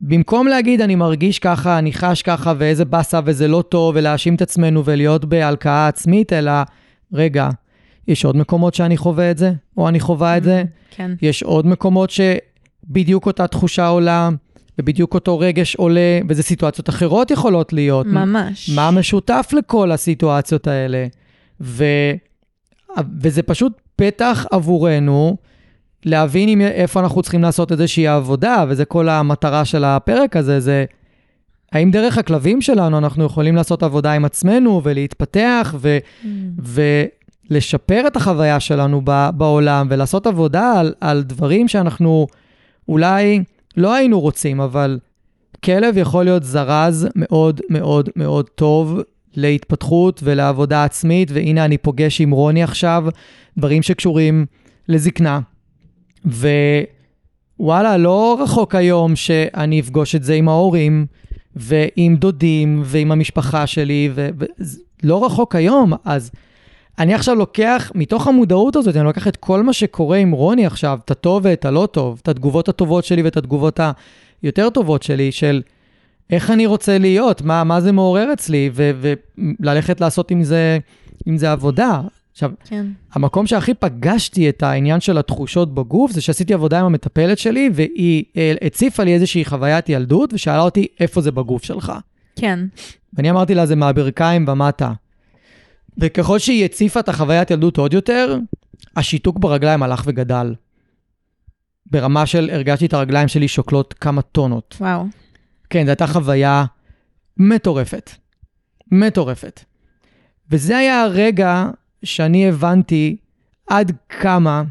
במקום 0.00 0.46
להגיד, 0.46 0.80
אני 0.80 0.94
מרגיש 0.94 1.38
ככה, 1.38 1.78
אני 1.78 1.92
חש 1.92 2.22
ככה, 2.22 2.52
ואיזה 2.58 2.84
באסה 2.84 3.20
וזה 3.24 3.48
לא 3.48 3.62
טוב, 3.68 3.94
ולהאשים 3.96 4.34
את 4.34 4.42
עצמנו 4.42 4.84
ולהיות 4.84 5.24
בהלקאה 5.24 5.88
עצמית, 5.88 6.32
אלא, 6.32 6.52
רגע, 7.12 7.48
יש 8.08 8.24
עוד 8.24 8.36
מקומות 8.36 8.74
שאני 8.74 8.96
חווה 8.96 9.30
את 9.30 9.38
זה, 9.38 9.52
או 9.76 9.88
אני 9.88 10.00
חווה 10.00 10.36
את 10.36 10.44
זה, 10.44 10.62
כן. 10.90 11.10
יש 11.22 11.42
עוד 11.42 11.66
מקומות 11.66 12.10
שבדיוק 12.10 13.26
אותה 13.26 13.46
תחושה 13.46 13.86
עולה, 13.86 14.28
ובדיוק 14.78 15.14
אותו 15.14 15.38
רגש 15.38 15.76
עולה, 15.76 16.20
וזה 16.28 16.42
סיטואציות 16.42 16.88
אחרות 16.88 17.30
יכולות 17.30 17.72
להיות. 17.72 18.06
ממש. 18.06 18.70
מה 18.70 18.90
משותף 18.90 19.50
לכל 19.56 19.92
הסיטואציות 19.92 20.66
האלה? 20.66 21.06
ו... 21.60 21.84
וזה 23.20 23.42
פשוט 23.42 23.72
פתח 23.96 24.46
עבורנו 24.50 25.36
להבין 26.04 26.48
עם... 26.48 26.60
איפה 26.60 27.00
אנחנו 27.00 27.22
צריכים 27.22 27.42
לעשות 27.42 27.72
איזושהי 27.72 28.06
עבודה, 28.06 28.64
וזה 28.68 28.84
כל 28.84 29.08
המטרה 29.08 29.64
של 29.64 29.84
הפרק 29.84 30.36
הזה, 30.36 30.60
זה 30.60 30.84
האם 31.72 31.90
דרך 31.90 32.18
הכלבים 32.18 32.62
שלנו 32.62 32.98
אנחנו 32.98 33.24
יכולים 33.24 33.56
לעשות 33.56 33.82
עבודה 33.82 34.12
עם 34.12 34.24
עצמנו 34.24 34.80
ולהתפתח 34.84 35.74
ו... 35.78 35.98
Mm. 36.22 36.26
ולשפר 37.50 38.06
את 38.06 38.16
החוויה 38.16 38.60
שלנו 38.60 39.00
ב... 39.04 39.28
בעולם 39.34 39.86
ולעשות 39.90 40.26
עבודה 40.26 40.80
על, 40.80 40.94
על 41.00 41.22
דברים 41.22 41.68
שאנחנו 41.68 42.26
אולי 42.88 43.42
לא 43.76 43.94
היינו 43.94 44.20
רוצים, 44.20 44.60
אבל 44.60 44.98
כלב 45.64 45.96
יכול 45.96 46.24
להיות 46.24 46.44
זרז 46.44 47.08
מאוד 47.16 47.60
מאוד 47.70 48.08
מאוד 48.16 48.50
טוב 48.50 49.00
להתפתחות 49.34 50.20
ולעבודה 50.24 50.84
עצמית, 50.84 51.30
והנה 51.30 51.64
אני 51.64 51.78
פוגש 51.78 52.20
עם 52.20 52.30
רוני 52.30 52.62
עכשיו 52.62 53.04
דברים 53.58 53.82
שקשורים 53.82 54.46
לזקנה. 54.88 55.40
ווואלה, 56.24 57.96
לא 57.96 58.38
רחוק 58.42 58.74
היום 58.74 59.16
שאני 59.16 59.80
אפגוש 59.80 60.14
את 60.14 60.22
זה 60.22 60.34
עם 60.34 60.48
ההורים 60.48 61.06
ועם 61.56 62.16
דודים 62.16 62.82
ועם 62.84 63.12
המשפחה 63.12 63.66
שלי, 63.66 64.10
ולא 64.14 65.26
רחוק 65.26 65.54
היום, 65.54 65.92
אז 66.04 66.30
אני 66.98 67.14
עכשיו 67.14 67.34
לוקח, 67.34 67.92
מתוך 67.94 68.26
המודעות 68.26 68.76
הזאת, 68.76 68.96
אני 68.96 69.04
לוקח 69.04 69.28
את 69.28 69.36
כל 69.36 69.62
מה 69.62 69.72
שקורה 69.72 70.16
עם 70.16 70.30
רוני 70.30 70.66
עכשיו, 70.66 70.98
את 71.04 71.10
הטוב 71.10 71.42
ואת 71.44 71.64
הלא 71.64 71.88
טוב, 71.92 72.20
את 72.22 72.28
התגובות 72.28 72.68
הטובות 72.68 73.04
שלי 73.04 73.22
ואת 73.22 73.36
התגובות 73.36 73.80
היותר 74.42 74.70
טובות 74.70 75.02
שלי, 75.02 75.32
של 75.32 75.62
איך 76.30 76.50
אני 76.50 76.66
רוצה 76.66 76.98
להיות, 76.98 77.42
מה, 77.42 77.64
מה 77.64 77.80
זה 77.80 77.92
מעורר 77.92 78.32
אצלי, 78.32 78.70
ו- 78.72 79.14
וללכת 79.60 80.00
לעשות 80.00 80.30
עם 80.30 80.42
זה, 80.42 80.78
עם 81.26 81.36
זה 81.36 81.52
עבודה. 81.52 82.00
עכשיו, 82.32 82.50
כן. 82.64 82.86
המקום 83.12 83.46
שהכי 83.46 83.74
פגשתי 83.74 84.48
את 84.48 84.62
העניין 84.62 85.00
של 85.00 85.18
התחושות 85.18 85.74
בגוף, 85.74 86.12
זה 86.12 86.20
שעשיתי 86.20 86.54
עבודה 86.54 86.80
עם 86.80 86.86
המטפלת 86.86 87.38
שלי, 87.38 87.70
והיא 87.74 88.24
אה, 88.36 88.54
הציפה 88.62 89.04
לי 89.04 89.14
איזושהי 89.14 89.44
חוויית 89.44 89.88
ילדות, 89.88 90.32
ושאלה 90.32 90.60
אותי, 90.60 90.86
איפה 91.00 91.20
זה 91.20 91.32
בגוף 91.32 91.64
שלך? 91.64 91.92
כן. 92.36 92.58
ואני 93.12 93.30
אמרתי 93.30 93.54
לה, 93.54 93.66
זה 93.66 93.76
מהברכיים 93.76 94.48
ומטה. 94.48 94.92
וככל 95.98 96.38
שהיא 96.38 96.64
הציפה 96.64 97.00
את 97.00 97.08
החוויית 97.08 97.50
ילדות 97.50 97.76
עוד 97.76 97.94
יותר, 97.94 98.38
השיתוק 98.96 99.38
ברגליים 99.38 99.82
הלך 99.82 100.02
וגדל. 100.06 100.54
ברמה 101.86 102.26
של, 102.26 102.50
הרגשתי 102.52 102.86
את 102.86 102.92
הרגליים 102.92 103.28
שלי 103.28 103.48
שוקלות 103.48 103.92
כמה 103.92 104.22
טונות. 104.22 104.76
וואו. 104.80 105.04
כן, 105.70 105.84
זו 105.84 105.90
הייתה 105.90 106.06
חוויה 106.06 106.64
מטורפת. 107.36 108.10
מטורפת. 108.92 109.60
וזה 110.50 110.76
היה 110.76 111.02
הרגע 111.02 111.68
שאני 112.02 112.48
הבנתי 112.48 113.16
עד 113.68 113.92
כמה 114.08 114.62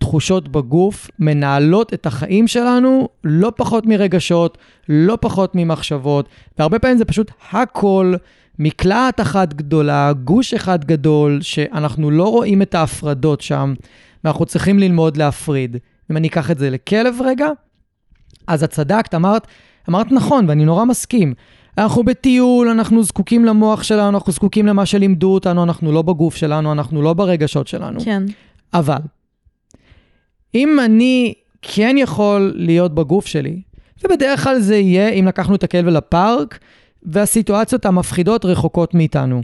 תחושות 0.00 0.48
בגוף 0.48 1.10
מנהלות 1.18 1.94
את 1.94 2.06
החיים 2.06 2.48
שלנו 2.48 3.08
לא 3.24 3.52
פחות 3.56 3.86
מרגשות, 3.86 4.58
לא 4.88 5.18
פחות 5.20 5.52
ממחשבות, 5.54 6.28
והרבה 6.58 6.78
פעמים 6.78 6.98
זה 6.98 7.04
פשוט 7.04 7.30
הכל 7.52 8.14
מקלעת 8.58 9.20
אחת 9.20 9.54
גדולה, 9.54 10.12
גוש 10.24 10.54
אחד 10.54 10.84
גדול, 10.84 11.38
שאנחנו 11.42 12.10
לא 12.10 12.28
רואים 12.28 12.62
את 12.62 12.74
ההפרדות 12.74 13.40
שם, 13.40 13.74
ואנחנו 14.24 14.46
צריכים 14.46 14.78
ללמוד 14.78 15.16
להפריד. 15.16 15.76
אם 16.10 16.16
אני 16.16 16.28
אקח 16.28 16.50
את 16.50 16.58
זה 16.58 16.70
לכלב 16.70 17.14
רגע, 17.24 17.48
אז 18.46 18.64
את 18.64 18.70
צדקת, 18.70 19.14
אמרת, 19.14 19.46
אמרת 19.88 20.12
נכון, 20.12 20.44
ואני 20.48 20.64
נורא 20.64 20.84
מסכים. 20.84 21.34
אנחנו 21.78 22.02
בטיול, 22.02 22.68
אנחנו 22.68 23.02
זקוקים 23.02 23.44
למוח 23.44 23.82
שלנו, 23.82 24.08
אנחנו 24.08 24.32
זקוקים 24.32 24.66
למה 24.66 24.86
שלימדו 24.86 25.34
אותנו, 25.34 25.62
אנחנו 25.62 25.92
לא 25.92 26.02
בגוף 26.02 26.36
שלנו, 26.36 26.72
אנחנו 26.72 27.02
לא 27.02 27.12
ברגשות 27.12 27.68
שלנו. 27.68 28.00
כן. 28.00 28.22
אבל, 28.74 28.98
אם 30.54 30.80
אני 30.84 31.34
כן 31.62 31.96
יכול 31.98 32.52
להיות 32.56 32.94
בגוף 32.94 33.26
שלי, 33.26 33.60
ובדרך 34.04 34.44
כלל 34.44 34.58
זה 34.58 34.76
יהיה 34.76 35.08
אם 35.08 35.26
לקחנו 35.26 35.54
את 35.54 35.64
הכלב 35.64 35.86
לפארק, 35.86 36.58
והסיטואציות 37.02 37.86
המפחידות 37.86 38.44
רחוקות 38.44 38.94
מאיתנו. 38.94 39.42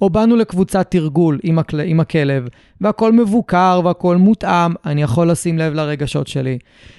או 0.00 0.10
באנו 0.10 0.36
לקבוצת 0.36 0.90
תרגול 0.90 1.38
עם, 1.42 1.58
הקל... 1.58 1.80
עם 1.80 2.00
הכלב, 2.00 2.48
והכל 2.80 3.12
מבוקר 3.12 3.80
והכל 3.84 4.16
מותאם, 4.16 4.72
אני 4.86 5.02
יכול 5.02 5.30
לשים 5.30 5.58
לב 5.58 5.74
לרגשות 5.74 6.28
שלי. 6.28 6.58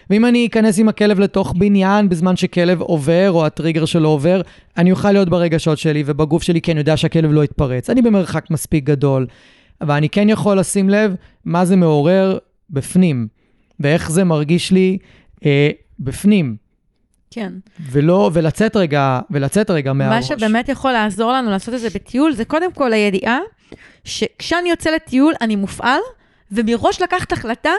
ואם 0.09 0.25
אני 0.25 0.47
אכנס 0.47 0.79
עם 0.79 0.89
הכלב 0.89 1.19
לתוך 1.19 1.53
בניין 1.57 2.09
בזמן 2.09 2.35
שכלב 2.35 2.81
עובר, 2.81 3.31
או 3.31 3.45
הטריגר 3.45 3.85
שלו 3.85 4.09
עובר, 4.09 4.41
אני 4.77 4.91
אוכל 4.91 5.11
להיות 5.11 5.29
ברגשות 5.29 5.77
שלי 5.77 6.03
ובגוף 6.05 6.43
שלי, 6.43 6.61
כי 6.61 6.71
אני 6.71 6.79
יודע 6.79 6.97
שהכלב 6.97 7.31
לא 7.31 7.43
יתפרץ. 7.43 7.89
אני 7.89 8.01
במרחק 8.01 8.51
מספיק 8.51 8.83
גדול, 8.83 9.27
אבל 9.81 9.95
אני 9.95 10.09
כן 10.09 10.29
יכול 10.29 10.59
לשים 10.59 10.89
לב 10.89 11.15
מה 11.45 11.65
זה 11.65 11.75
מעורר 11.75 12.37
בפנים, 12.69 13.27
ואיך 13.79 14.11
זה 14.11 14.23
מרגיש 14.23 14.71
לי 14.71 14.97
אה, 15.45 15.69
בפנים. 15.99 16.55
כן. 17.31 17.53
ולא, 17.79 18.29
ולצאת 18.33 18.75
רגע, 18.75 19.19
ולצאת 19.29 19.69
רגע 19.69 19.93
מהראש. 19.93 20.31
מה 20.31 20.37
שבאמת 20.37 20.69
יכול 20.69 20.91
לעזור 20.91 21.31
לנו 21.31 21.49
לעשות 21.49 21.73
את 21.73 21.79
זה 21.79 21.89
בטיול, 21.89 22.33
זה 22.33 22.45
קודם 22.45 22.71
כל 22.73 22.93
הידיעה 22.93 23.39
שכשאני 24.03 24.69
יוצא 24.69 24.89
לטיול 24.89 25.33
אני 25.41 25.55
מופעל, 25.55 25.99
ומראש 26.51 27.01
לקחת 27.01 27.31
החלטה 27.31 27.71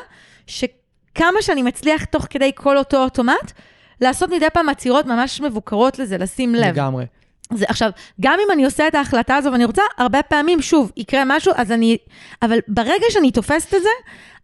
שכמה 0.46 1.38
שאני 1.40 1.62
מצליח 1.62 2.04
תוך 2.04 2.26
כדי 2.30 2.50
כל 2.54 2.78
אותו 2.78 3.02
אוטומט, 3.02 3.52
לעשות 4.00 4.30
מדי 4.30 4.46
פעם 4.52 4.68
עצירות 4.68 5.06
ממש 5.06 5.40
מבוקרות 5.40 5.98
לזה, 5.98 6.18
לשים 6.18 6.54
לב. 6.54 6.64
לגמרי. 6.64 7.04
זה, 7.56 7.64
עכשיו, 7.68 7.90
גם 8.20 8.38
אם 8.46 8.52
אני 8.52 8.64
עושה 8.64 8.88
את 8.88 8.94
ההחלטה 8.94 9.36
הזו 9.36 9.52
ואני 9.52 9.64
רוצה, 9.64 9.82
הרבה 9.98 10.22
פעמים, 10.22 10.62
שוב, 10.62 10.92
יקרה 10.96 11.22
משהו, 11.26 11.52
אז 11.56 11.72
אני... 11.72 11.96
אבל 12.42 12.58
ברגע 12.68 13.04
שאני 13.10 13.30
תופסת 13.30 13.74
את 13.74 13.82
זה, 13.82 13.88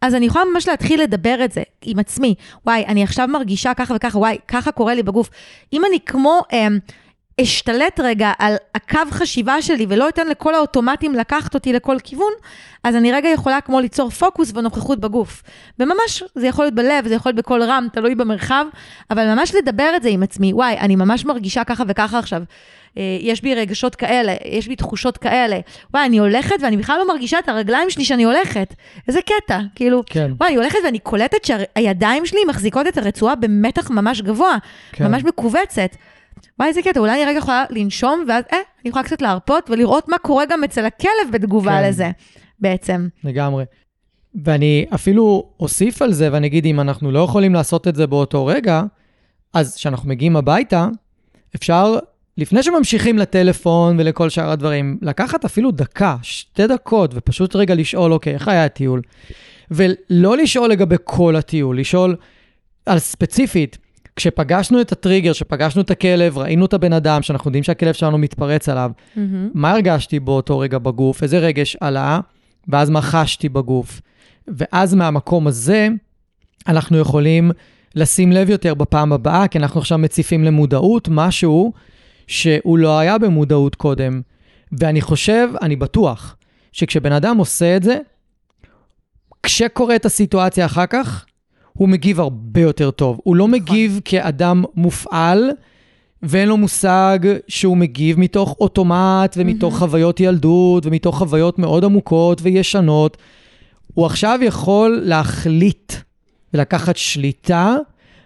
אז 0.01 0.15
אני 0.15 0.25
יכולה 0.25 0.45
ממש 0.45 0.67
להתחיל 0.67 1.01
לדבר 1.01 1.45
את 1.45 1.51
זה 1.51 1.63
עם 1.81 1.99
עצמי. 1.99 2.35
וואי, 2.65 2.85
אני 2.85 3.03
עכשיו 3.03 3.27
מרגישה 3.27 3.73
ככה 3.73 3.93
וככה, 3.95 4.17
וואי, 4.17 4.37
ככה 4.47 4.71
קורה 4.71 4.93
לי 4.93 5.03
בגוף. 5.03 5.29
אם 5.73 5.85
אני 5.85 5.99
כמו... 6.05 6.41
אה, 6.53 6.67
אשתלט 7.41 7.99
רגע 7.99 8.31
על 8.39 8.55
הקו 8.75 8.99
חשיבה 9.11 9.61
שלי 9.61 9.85
ולא 9.89 10.09
אתן 10.09 10.27
לכל 10.27 10.55
האוטומטים 10.55 11.15
לקחת 11.15 11.53
אותי 11.53 11.73
לכל 11.73 11.97
כיוון, 12.03 12.31
אז 12.83 12.95
אני 12.95 13.11
רגע 13.11 13.29
יכולה 13.29 13.61
כמו 13.61 13.79
ליצור 13.79 14.09
פוקוס 14.09 14.51
ונוכחות 14.55 14.99
בגוף. 14.99 15.43
וממש, 15.79 16.23
זה 16.35 16.47
יכול 16.47 16.65
להיות 16.65 16.75
בלב, 16.75 17.07
זה 17.07 17.15
יכול 17.15 17.29
להיות 17.29 17.45
בכל 17.45 17.63
רם, 17.63 17.87
תלוי 17.93 18.15
במרחב, 18.15 18.65
אבל 19.11 19.35
ממש 19.35 19.55
לדבר 19.55 19.91
את 19.95 20.03
זה 20.03 20.09
עם 20.09 20.23
עצמי, 20.23 20.53
וואי, 20.53 20.77
אני 20.79 20.95
ממש 20.95 21.25
מרגישה 21.25 21.63
ככה 21.63 21.83
וככה 21.87 22.19
עכשיו. 22.19 22.41
אה, 22.97 23.17
יש 23.21 23.41
בי 23.41 23.55
רגשות 23.55 23.95
כאלה, 23.95 24.35
יש 24.45 24.67
בי 24.67 24.75
תחושות 24.75 25.17
כאלה. 25.17 25.59
וואי, 25.93 26.05
אני 26.05 26.17
הולכת 26.17 26.55
ואני 26.61 26.77
בכלל 26.77 26.99
לא 26.99 27.07
מרגישה 27.07 27.39
את 27.39 27.49
הרגליים 27.49 27.89
שלי 27.89 28.05
שאני 28.05 28.23
הולכת. 28.23 28.73
איזה 29.07 29.19
קטע, 29.21 29.59
כאילו, 29.75 30.03
כן. 30.05 30.31
וואי, 30.39 30.49
אני 30.49 30.57
הולכת 30.57 30.77
ואני 30.83 30.99
קולטת 30.99 31.45
שהידיים 31.45 32.25
שלי 32.25 32.39
מחזיקות 32.47 32.87
את 32.87 32.97
הרצועה 32.97 33.35
במתח 33.35 33.91
ממש 33.91 34.21
גבוה, 34.21 34.57
כן. 34.91 35.07
ממש 35.07 35.23
מכווצת. 35.23 35.95
וואי, 36.59 36.69
איזה 36.69 36.81
קטע, 36.81 36.99
אולי 36.99 37.23
אני 37.23 37.31
רגע 37.31 37.37
יכולה 37.37 37.65
לנשום, 37.69 38.25
ואז, 38.27 38.43
אה, 38.53 38.57
אני 38.81 38.89
יכולה 38.89 39.03
קצת 39.03 39.21
להרפות 39.21 39.69
ולראות 39.69 40.09
מה 40.09 40.17
קורה 40.17 40.45
גם 40.49 40.63
אצל 40.63 40.85
הכלב 40.85 41.31
בתגובה 41.31 41.71
כן. 41.71 41.89
לזה, 41.89 42.11
בעצם. 42.59 43.07
לגמרי. 43.23 43.65
ואני 44.43 44.85
אפילו 44.95 45.49
אוסיף 45.59 46.01
על 46.01 46.13
זה 46.13 46.29
ואני 46.31 46.47
אגיד, 46.47 46.65
אם 46.65 46.79
אנחנו 46.79 47.11
לא 47.11 47.19
יכולים 47.19 47.53
לעשות 47.53 47.87
את 47.87 47.95
זה 47.95 48.07
באותו 48.07 48.45
רגע, 48.45 48.83
אז 49.53 49.75
כשאנחנו 49.75 50.09
מגיעים 50.09 50.35
הביתה, 50.35 50.87
אפשר, 51.55 51.97
לפני 52.37 52.63
שממשיכים 52.63 53.17
לטלפון 53.17 53.99
ולכל 53.99 54.29
שאר 54.29 54.49
הדברים, 54.49 54.97
לקחת 55.01 55.45
אפילו 55.45 55.71
דקה, 55.71 56.15
שתי 56.21 56.67
דקות, 56.67 57.11
ופשוט 57.13 57.55
רגע 57.55 57.75
לשאול, 57.75 58.13
אוקיי, 58.13 58.33
איך 58.33 58.47
היה 58.47 58.65
הטיול? 58.65 59.01
ולא 59.71 60.37
לשאול 60.37 60.69
לגבי 60.69 60.95
כל 61.03 61.35
הטיול, 61.35 61.79
לשאול 61.79 62.15
על 62.85 62.99
ספציפית, 62.99 63.77
כשפגשנו 64.19 64.81
את 64.81 64.91
הטריגר, 64.91 65.33
כשפגשנו 65.33 65.81
את 65.81 65.91
הכלב, 65.91 66.37
ראינו 66.37 66.65
את 66.65 66.73
הבן 66.73 66.93
אדם, 66.93 67.21
שאנחנו 67.21 67.47
יודעים 67.47 67.63
שהכלב 67.63 67.93
שלנו 67.93 68.17
מתפרץ 68.17 68.69
עליו, 68.69 68.91
מה 69.53 69.71
הרגשתי 69.71 70.19
באותו 70.19 70.59
רגע 70.59 70.77
בגוף, 70.77 71.23
איזה 71.23 71.39
רגש 71.39 71.77
עלה, 71.79 72.19
ואז 72.67 72.89
מה 72.89 73.01
חשתי 73.01 73.49
בגוף. 73.49 74.01
ואז 74.47 74.93
מהמקום 74.95 75.47
הזה, 75.47 75.87
אנחנו 76.67 76.97
יכולים 76.97 77.51
לשים 77.95 78.31
לב 78.31 78.49
יותר 78.49 78.73
בפעם 78.73 79.13
הבאה, 79.13 79.47
כי 79.47 79.57
אנחנו 79.57 79.79
עכשיו 79.79 79.97
מציפים 79.97 80.43
למודעות 80.43 81.07
משהו 81.11 81.73
שהוא 82.27 82.77
לא 82.77 82.99
היה 82.99 83.17
במודעות 83.17 83.75
קודם. 83.75 84.21
ואני 84.71 85.01
חושב, 85.01 85.49
אני 85.61 85.75
בטוח, 85.75 86.35
שכשבן 86.71 87.11
אדם 87.11 87.37
עושה 87.37 87.75
את 87.75 87.83
זה, 87.83 87.97
כשקורית 89.43 90.05
הסיטואציה 90.05 90.65
אחר 90.65 90.85
כך, 90.85 91.25
הוא 91.73 91.89
מגיב 91.89 92.19
הרבה 92.19 92.61
יותר 92.61 92.91
טוב. 92.91 93.19
הוא 93.23 93.35
לא 93.35 93.47
מגיב 93.47 93.99
כאדם 94.05 94.63
מופעל, 94.75 95.49
ואין 96.23 96.49
לו 96.49 96.57
מושג 96.57 97.19
שהוא 97.47 97.77
מגיב 97.77 98.19
מתוך 98.19 98.55
אוטומט 98.59 99.35
ומתוך 99.37 99.73
מהמם. 99.73 99.79
חוויות 99.87 100.19
ילדות 100.19 100.85
ומתוך 100.85 101.17
חוויות 101.17 101.59
מאוד 101.59 101.83
עמוקות 101.85 102.41
וישנות. 102.41 103.17
הוא 103.93 104.05
עכשיו 104.05 104.39
יכול 104.41 105.01
להחליט 105.03 105.93
ולקחת 106.53 106.97
שליטה 106.97 107.75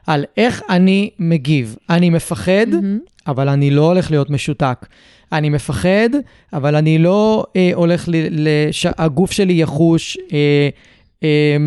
על 0.07 0.25
איך 0.37 0.61
אני 0.69 1.09
מגיב. 1.19 1.75
אני 1.89 2.09
מפחד, 2.09 2.65
מהמם. 2.71 2.99
אבל 3.27 3.49
אני 3.49 3.71
לא 3.71 3.85
הולך 3.85 4.11
להיות 4.11 4.29
משותק. 4.29 4.85
אני 5.31 5.49
מפחד, 5.49 6.09
אבל 6.53 6.75
אני 6.75 6.97
לא 6.97 7.45
אה, 7.55 7.71
הולך, 7.73 8.05
ל- 8.07 8.47
לש... 8.47 8.85
הגוף 8.97 9.31
שלי 9.31 9.53
יחוש 9.53 10.17
אה, 10.33 10.69
אה, 11.23 11.57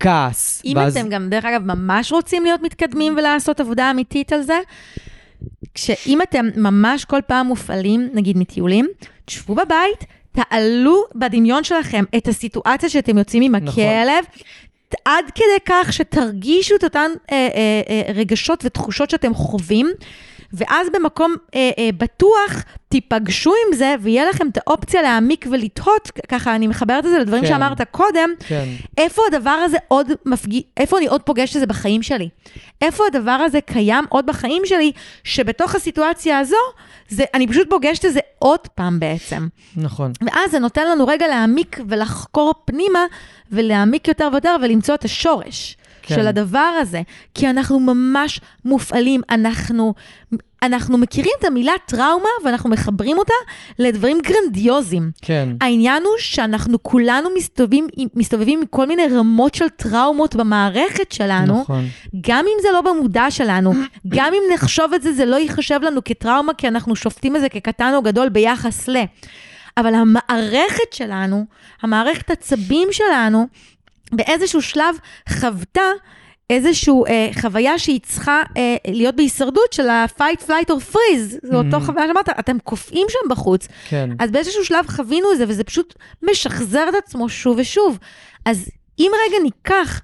כעס. 0.00 0.62
אם 0.64 0.76
אתם 0.78 1.08
גם, 1.08 1.28
דרך 1.30 1.44
אגב, 1.44 1.62
ממש 1.64 2.12
רוצים 2.12 2.44
להיות 2.44 2.62
מתקדמים 2.62 3.14
ולעשות 3.18 3.60
עבודה 3.60 3.90
אמיתית 3.90 4.32
על 4.32 4.42
זה, 4.42 4.58
כשאם 5.74 6.22
אתם 6.22 6.46
ממש 6.56 7.04
כל 7.04 7.20
פעם 7.26 7.46
מופעלים, 7.46 8.08
נגיד 8.14 8.38
מטיולים, 8.38 8.88
תשבו 9.24 9.54
בבית, 9.54 10.04
תעלו 10.32 11.04
בדמיון 11.14 11.64
שלכם 11.64 12.04
את 12.16 12.28
הסיטואציה 12.28 12.88
שאתם 12.88 13.18
יוצאים 13.18 13.42
עם 13.42 13.54
נכון. 13.56 13.84
הכלב, 13.84 14.24
עד 15.04 15.24
כדי 15.34 15.60
כך 15.66 15.92
שתרגישו 15.92 16.74
את 16.76 16.84
אותן 16.84 17.10
אה, 17.32 17.48
אה, 17.54 17.80
אה, 17.88 18.12
רגשות 18.12 18.64
ותחושות 18.64 19.10
שאתם 19.10 19.34
חווים. 19.34 19.90
ואז 20.52 20.88
במקום 20.94 21.34
אה, 21.54 21.70
אה, 21.78 21.90
בטוח 21.98 22.64
תיפגשו 22.88 23.50
עם 23.50 23.76
זה, 23.76 23.94
ויהיה 24.00 24.28
לכם 24.28 24.48
את 24.48 24.56
האופציה 24.56 25.02
להעמיק 25.02 25.46
ולתהות, 25.50 26.10
ככה 26.28 26.54
אני 26.54 26.66
מחברת 26.66 27.06
את 27.06 27.10
זה 27.10 27.18
לדברים 27.18 27.42
כן. 27.42 27.48
שאמרת 27.48 27.80
קודם, 27.90 28.30
כן, 28.46 28.64
איפה 28.98 29.22
הדבר 29.28 29.50
הזה 29.50 29.78
עוד 29.88 30.06
מפגיש, 30.26 30.62
איפה 30.76 30.98
אני 30.98 31.06
עוד 31.06 31.22
פוגשת 31.22 31.56
את 31.56 31.60
זה 31.60 31.66
בחיים 31.66 32.02
שלי? 32.02 32.28
איפה 32.82 33.04
הדבר 33.06 33.30
הזה 33.30 33.60
קיים 33.60 34.04
עוד 34.08 34.26
בחיים 34.26 34.62
שלי, 34.64 34.92
שבתוך 35.24 35.74
הסיטואציה 35.74 36.38
הזו, 36.38 36.56
זה, 37.08 37.24
אני 37.34 37.46
פשוט 37.46 37.70
פוגשת 37.70 38.04
את 38.04 38.12
זה 38.12 38.20
עוד 38.38 38.60
פעם 38.74 39.00
בעצם. 39.00 39.48
נכון. 39.76 40.12
ואז 40.22 40.50
זה 40.50 40.58
נותן 40.58 40.88
לנו 40.90 41.06
רגע 41.06 41.26
להעמיק 41.28 41.80
ולחקור 41.88 42.54
פנימה, 42.64 43.04
ולהעמיק 43.52 44.08
יותר 44.08 44.28
ויותר 44.32 44.56
ולמצוא 44.62 44.94
את 44.94 45.04
השורש. 45.04 45.76
כן. 46.08 46.14
של 46.14 46.26
הדבר 46.26 46.58
הזה, 46.80 47.02
כי 47.34 47.50
אנחנו 47.50 47.80
ממש 47.80 48.40
מופעלים, 48.64 49.20
אנחנו, 49.30 49.94
אנחנו 50.62 50.98
מכירים 50.98 51.32
את 51.40 51.44
המילה 51.44 51.72
טראומה 51.86 52.28
ואנחנו 52.44 52.70
מחברים 52.70 53.18
אותה 53.18 53.32
לדברים 53.78 54.18
גרנדיוזיים. 54.22 55.10
כן, 55.22 55.48
העניין 55.60 56.02
הוא 56.02 56.12
שאנחנו 56.18 56.82
כולנו 56.82 57.28
מסתובבים, 57.36 57.86
מסתובבים 58.14 58.58
עם 58.58 58.66
כל 58.66 58.86
מיני 58.86 59.06
רמות 59.06 59.54
של 59.54 59.68
טראומות 59.68 60.36
במערכת 60.36 61.12
שלנו, 61.12 61.60
נכון. 61.60 61.84
גם 62.20 62.44
אם 62.44 62.62
זה 62.62 62.68
לא 62.72 62.80
במודע 62.80 63.30
שלנו, 63.30 63.72
גם 64.16 64.32
אם 64.34 64.42
נחשוב 64.54 64.94
את 64.94 65.02
זה, 65.02 65.12
זה 65.12 65.24
לא 65.24 65.36
ייחשב 65.36 65.80
לנו 65.82 66.00
כטראומה, 66.04 66.54
כי 66.54 66.68
אנחנו 66.68 66.96
שופטים 66.96 67.36
את 67.36 67.40
זה 67.40 67.48
כקטן 67.48 67.92
או 67.94 68.02
גדול 68.02 68.28
ביחס 68.28 68.88
ל... 68.88 68.96
אבל 69.78 69.94
המערכת 69.94 70.92
שלנו, 70.92 71.44
המערכת 71.82 72.30
עצבים 72.30 72.88
שלנו, 72.92 73.46
באיזשהו 74.12 74.62
שלב 74.62 74.98
חוותה 75.28 75.90
איזושהי 76.50 76.92
אה, 77.08 77.30
חוויה 77.40 77.78
שהיא 77.78 78.00
צריכה 78.02 78.42
אה, 78.56 78.76
להיות 78.86 79.16
בהישרדות 79.16 79.72
של 79.72 79.88
ה-fight, 79.88 80.42
flight 80.46 80.70
or 80.70 80.94
freeze. 80.94 81.38
זו 81.42 81.58
אותו. 81.58 81.80
חוויה 81.80 82.06
שאמרת, 82.06 82.28
אתם 82.28 82.58
קופאים 82.58 83.06
שם 83.08 83.28
בחוץ. 83.30 83.68
כן, 83.88 84.10
אז 84.18 84.30
באיזשהו 84.30 84.64
שלב 84.64 84.86
חווינו 84.88 85.32
את 85.32 85.38
זה, 85.38 85.44
וזה 85.48 85.64
פשוט 85.64 85.94
משחזר 86.22 86.88
את 86.88 86.94
עצמו 86.94 87.28
שוב 87.28 87.56
ושוב. 87.58 87.98
אז 88.44 88.68
אם 88.98 89.10
רגע 89.26 89.36
ניקח 89.42 90.00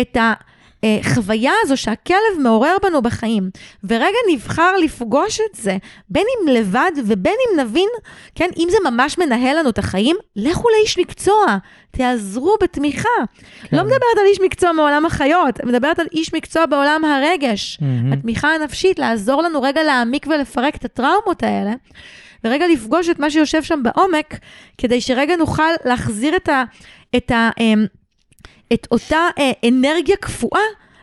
את 0.00 0.16
החוויה 0.82 1.52
הזו 1.62 1.76
שהכלב 1.76 2.38
מעורר 2.42 2.76
בנו 2.82 3.02
בחיים, 3.02 3.50
ורגע 3.84 4.18
נבחר 4.32 4.76
לפגוש 4.76 5.40
את 5.40 5.56
זה, 5.56 5.76
בין 6.08 6.26
אם 6.34 6.48
לבד 6.48 6.90
ובין 7.06 7.34
אם 7.50 7.60
נבין, 7.60 7.88
כן, 8.34 8.50
אם 8.56 8.68
זה 8.70 8.76
ממש 8.90 9.18
מנהל 9.18 9.58
לנו 9.58 9.70
את 9.70 9.78
החיים, 9.78 10.16
לכו 10.36 10.68
לאיש 10.68 10.98
מקצוע, 10.98 11.56
תעזרו 11.90 12.56
בתמיכה. 12.62 13.08
כן. 13.62 13.76
לא 13.76 13.82
מדברת 13.82 14.18
על 14.20 14.26
איש 14.26 14.40
מקצוע 14.40 14.72
מעולם 14.72 15.06
החיות, 15.06 15.64
מדברת 15.64 15.98
על 15.98 16.06
איש 16.12 16.34
מקצוע 16.34 16.66
בעולם 16.66 17.04
הרגש. 17.04 17.78
מהמם. 17.80 18.12
התמיכה 18.12 18.54
הנפשית, 18.54 18.98
לעזור 18.98 19.42
לנו 19.42 19.62
רגע 19.62 19.82
להעמיק 19.82 20.26
ולפרק 20.26 20.76
את 20.76 20.84
הטראומות 20.84 21.42
האלה, 21.42 21.72
ורגע 22.44 22.66
לפגוש 22.72 23.08
את 23.08 23.18
מה 23.18 23.30
שיושב 23.30 23.62
שם 23.62 23.82
בעומק, 23.82 24.34
כדי 24.78 25.00
שרגע 25.00 25.36
נוכל 25.36 25.62
להחזיר 25.84 26.36
את, 26.36 26.48
ה, 26.48 26.64
את, 27.16 27.30
ה, 27.30 27.50
אמ, 27.60 27.86
את 28.72 28.86
אותה 28.90 29.28
אה, 29.38 29.52
אנרגיה 29.68 30.16
קפואה. 30.16 30.60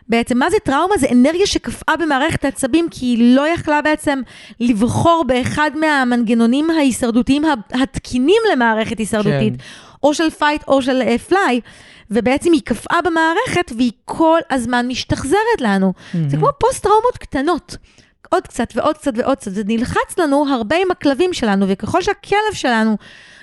בעצם, 0.08 0.38
מה 0.38 0.50
זה 0.50 0.56
טראומה? 0.64 0.96
זה 0.98 1.06
אנרגיה 1.12 1.46
שקפאה 1.46 1.96
במערכת 1.96 2.44
העצבים, 2.44 2.88
כי 2.90 3.06
היא 3.06 3.36
לא 3.36 3.48
יכלה 3.48 3.82
בעצם 3.82 4.20
לבחור 4.60 5.24
באחד 5.26 5.70
מהמנגנונים 5.80 6.70
ההישרדותיים 6.70 7.42
התקינים 7.70 8.42
למערכת 8.52 8.98
הישרדותית, 8.98 9.56
כן. 9.56 9.64
או 10.02 10.14
של 10.14 10.30
fight 10.30 10.62
או 10.68 10.82
של 10.82 11.16
flight, 11.28 11.60
ובעצם 12.10 12.52
היא 12.52 12.60
קפאה 12.64 12.98
במערכת 13.02 13.72
והיא 13.76 13.92
כל 14.04 14.38
הזמן 14.50 14.88
משתחזרת 14.88 15.60
לנו. 15.60 15.92
זה 16.28 16.36
כמו 16.36 16.48
פוסט-טראומות 16.58 17.18
קטנות. 17.18 17.76
עוד 18.30 18.46
קצת 18.46 18.72
ועוד 18.74 18.98
קצת 18.98 19.12
ועוד 19.16 19.36
קצת. 19.36 19.50
זה 19.50 19.62
נלחץ 19.66 20.18
לנו 20.18 20.46
הרבה 20.48 20.76
עם 20.76 20.90
הכלבים 20.90 21.32
שלנו, 21.32 21.66
וככל 21.68 22.02
שהכלב 22.02 22.52
שלנו 22.52 22.96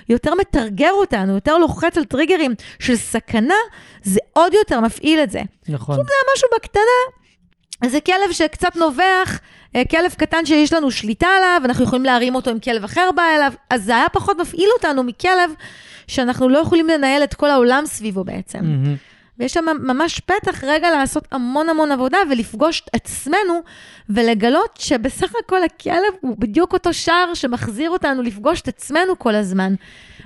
יותר 0.08 0.34
מתרגר 0.34 0.90
אותנו, 0.92 1.34
יותר 1.34 1.58
לוחץ 1.58 1.98
על 1.98 2.04
טריגרים 2.04 2.54
של 2.78 2.96
סכנה, 2.96 3.54
זה 4.02 4.20
עוד 4.32 4.54
יותר 4.54 4.80
מפעיל 4.80 5.18
את 5.18 5.30
זה. 5.30 5.40
נכון. 5.68 5.98
משהו 6.34 6.48
בקטנה, 6.56 7.22
זה 7.90 8.00
כלב 8.00 8.32
שקצת 8.32 8.76
נובח, 8.76 9.40
אה, 9.76 9.82
כלב 9.90 10.14
קטן 10.16 10.46
שיש 10.46 10.72
לנו 10.72 10.90
שליטה 10.90 11.26
עליו, 11.26 11.60
אנחנו 11.64 11.84
יכולים 11.84 12.04
להרים 12.04 12.34
אותו 12.34 12.50
אם 12.50 12.58
כלב 12.58 12.84
אחר 12.84 13.10
בא 13.16 13.22
אליו, 13.36 13.52
אז 13.70 13.84
זה 13.84 13.96
היה 13.96 14.08
פחות 14.12 14.38
מפעיל 14.40 14.68
אותנו 14.76 15.02
מכלב 15.02 15.50
שאנחנו 16.06 16.48
לא 16.48 16.58
יכולים 16.58 16.88
לנהל 16.88 17.24
את 17.24 17.34
כל 17.34 17.50
העולם 17.50 17.82
סביבו 17.86 18.24
בעצם. 18.24 18.58
מהמם. 18.58 18.96
ויש 19.38 19.52
שם 19.52 19.64
ממש 19.80 20.20
פתח 20.20 20.64
רגע 20.64 20.90
לעשות 20.90 21.28
המון 21.32 21.68
המון 21.68 21.92
עבודה 21.92 22.18
ולפגוש 22.30 22.80
את 22.80 22.94
עצמנו 22.94 23.62
ולגלות 24.10 24.76
שבסך 24.78 25.32
הכל 25.44 25.62
הכלב 25.62 26.14
הוא 26.20 26.36
בדיוק 26.38 26.72
אותו 26.72 26.94
שער 26.94 27.34
שמחזיר 27.34 27.90
אותנו 27.90 28.22
לפגוש 28.22 28.60
את 28.60 28.68
עצמנו 28.68 29.18
כל 29.18 29.34
הזמן. 29.34 29.74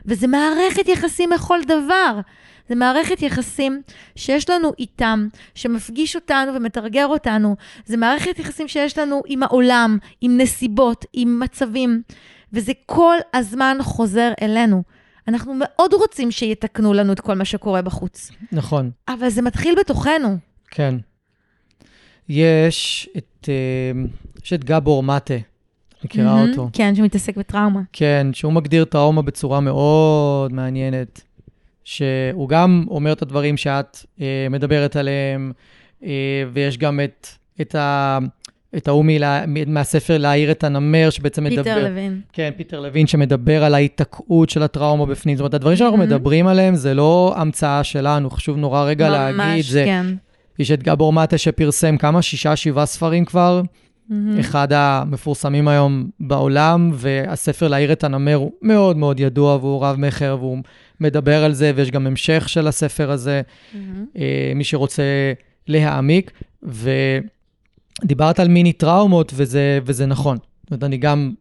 וזה 0.07 0.27
מערכת 0.27 0.89
יחסים 0.89 1.31
לכל 1.31 1.59
דבר. 1.67 2.21
זה 2.69 2.75
מערכת 2.75 3.23
יחסים 3.23 3.83
שיש 4.17 4.51
לנו 4.51 4.73
איתם, 4.79 5.29
שמפגיש 5.55 6.17
אותנו 6.17 6.55
ומתרגר 6.55 7.07
אותנו. 7.07 7.57
זה 7.87 7.97
מערכת 7.97 8.39
יחסים 8.39 8.69
שיש 8.69 8.99
לנו 8.99 9.23
עם 9.27 9.43
העולם, 9.43 9.99
עם 10.21 10.37
נסיבות, 10.37 11.05
עם 11.13 11.41
מצבים, 11.41 12.03
וזה 12.53 12.73
כל 12.87 13.17
הזמן 13.35 13.77
חוזר 13.81 14.33
אלינו. 14.43 14.83
אנחנו 15.29 15.55
מאוד 15.59 15.93
רוצים 15.93 16.31
שיתקנו 16.31 16.95
לנו 16.95 17.13
את 17.13 17.21
כל 17.21 17.35
מה 17.35 17.45
שקורה 17.45 17.83
בחוץ. 17.83 18.31
נכון. 18.53 18.91
אבל 19.09 19.29
זה 19.29 19.43
מתחיל 19.43 19.75
בתוכנו. 19.81 20.37
כן. 20.71 20.95
יש 22.29 23.09
את, 23.17 23.49
אה, 23.49 24.03
יש 24.45 24.53
את 24.53 24.65
גבור 24.65 25.03
מטה, 25.03 25.35
מכירה 26.05 26.35
מהמם. 26.35 26.51
אותו? 26.51 26.69
כן, 26.73 26.95
שמתעסק 26.95 27.37
בטראומה. 27.37 27.81
כן, 27.93 28.27
שהוא 28.33 28.53
מגדיר 28.53 28.85
טראומה 28.85 29.23
בצורה 29.23 29.61
מאוד 29.61 30.53
מעניינת, 30.53 31.23
שהוא 31.85 32.49
גם 32.49 32.85
אומר 32.91 33.13
את 33.13 33.23
הדברים 33.23 33.57
שאת 33.57 33.99
אה, 34.21 34.47
מדברת 34.51 34.97
עליהם, 34.97 35.53
אה, 36.05 36.45
ויש 36.53 36.79
גם 36.79 37.01
את, 37.05 37.27
את, 37.61 37.75
ה, 37.75 38.19
את 38.77 38.89
ההוא 38.89 39.05
מלה, 39.05 39.45
מהספר 39.67 40.19
להעיר 40.19 40.51
את 40.51 40.65
הנמר, 40.65 41.11
שבעצם 41.11 41.45
מדבר... 41.45 41.63
פיטר 41.63 41.89
לוין. 41.89 42.21
כן, 42.33 42.51
פיטר 42.57 42.81
לוין, 42.81 43.07
שמדבר 43.07 43.65
על 43.65 43.75
ההיתקעות 43.75 44.51
של 44.51 44.63
הטראומה 44.63 45.07
בפנים. 45.07 45.37
זאת 45.37 45.41
אומרת, 45.41 45.55
הדברים 45.55 45.77
שאנחנו 45.77 45.97
מהמם. 45.97 46.11
מדברים 46.11 46.47
עליהם 46.47 46.75
זה 46.75 46.95
לא 46.95 47.35
המצאה 47.37 47.85
שלנו, 47.85 48.31
חשוב 48.31 48.57
נורא 48.57 48.85
רגע 48.85 49.09
להגיד, 49.09 49.37
ממש, 49.37 49.71
זה, 49.71 49.83
כן. 49.87 50.07
יש 50.59 50.71
את 50.71 50.83
גבור 50.83 51.13
מטה 51.13 51.39
שפרסם 51.39 51.97
כמה? 51.97 52.23
שישה, 52.23 52.57
שבעה 52.57 52.87
ספרים 52.87 53.25
כבר, 53.25 53.63
מהמם. 54.09 54.39
אחד 54.39 54.69
המפורסמים 54.73 55.69
היום 55.69 56.11
בעולם, 56.21 56.91
והספר 56.95 57.69
להעיר 57.69 57.93
את 57.93 58.05
הנמר 58.05 58.35
הוא 58.35 58.53
מאוד 58.63 58.97
מאוד 58.97 59.21
ידוע 59.21 59.57
והוא 59.57 59.85
רב-מכר 59.85 60.37
והוא 60.41 60.59
מדבר 61.01 61.45
על 61.45 61.53
זה, 61.53 61.73
ויש 61.75 61.91
גם 61.91 62.07
המשך 62.07 62.49
של 62.49 62.67
הספר 62.67 63.11
הזה, 63.11 63.43
מהמם. 63.75 64.05
אה, 64.19 64.53
מי 64.55 64.65
שרוצה 64.65 65.03
להעמיק. 65.69 66.31
ודיברת 68.03 68.41
על 68.41 68.49
מיני 68.49 68.73
טראומות, 68.73 69.33
וזה, 69.35 69.79
וזה 69.85 70.07
נכון. 70.07 70.37
זאת 70.37 70.71
אומרת, 70.71 70.85
אני 70.85 70.97
גם, 70.97 71.35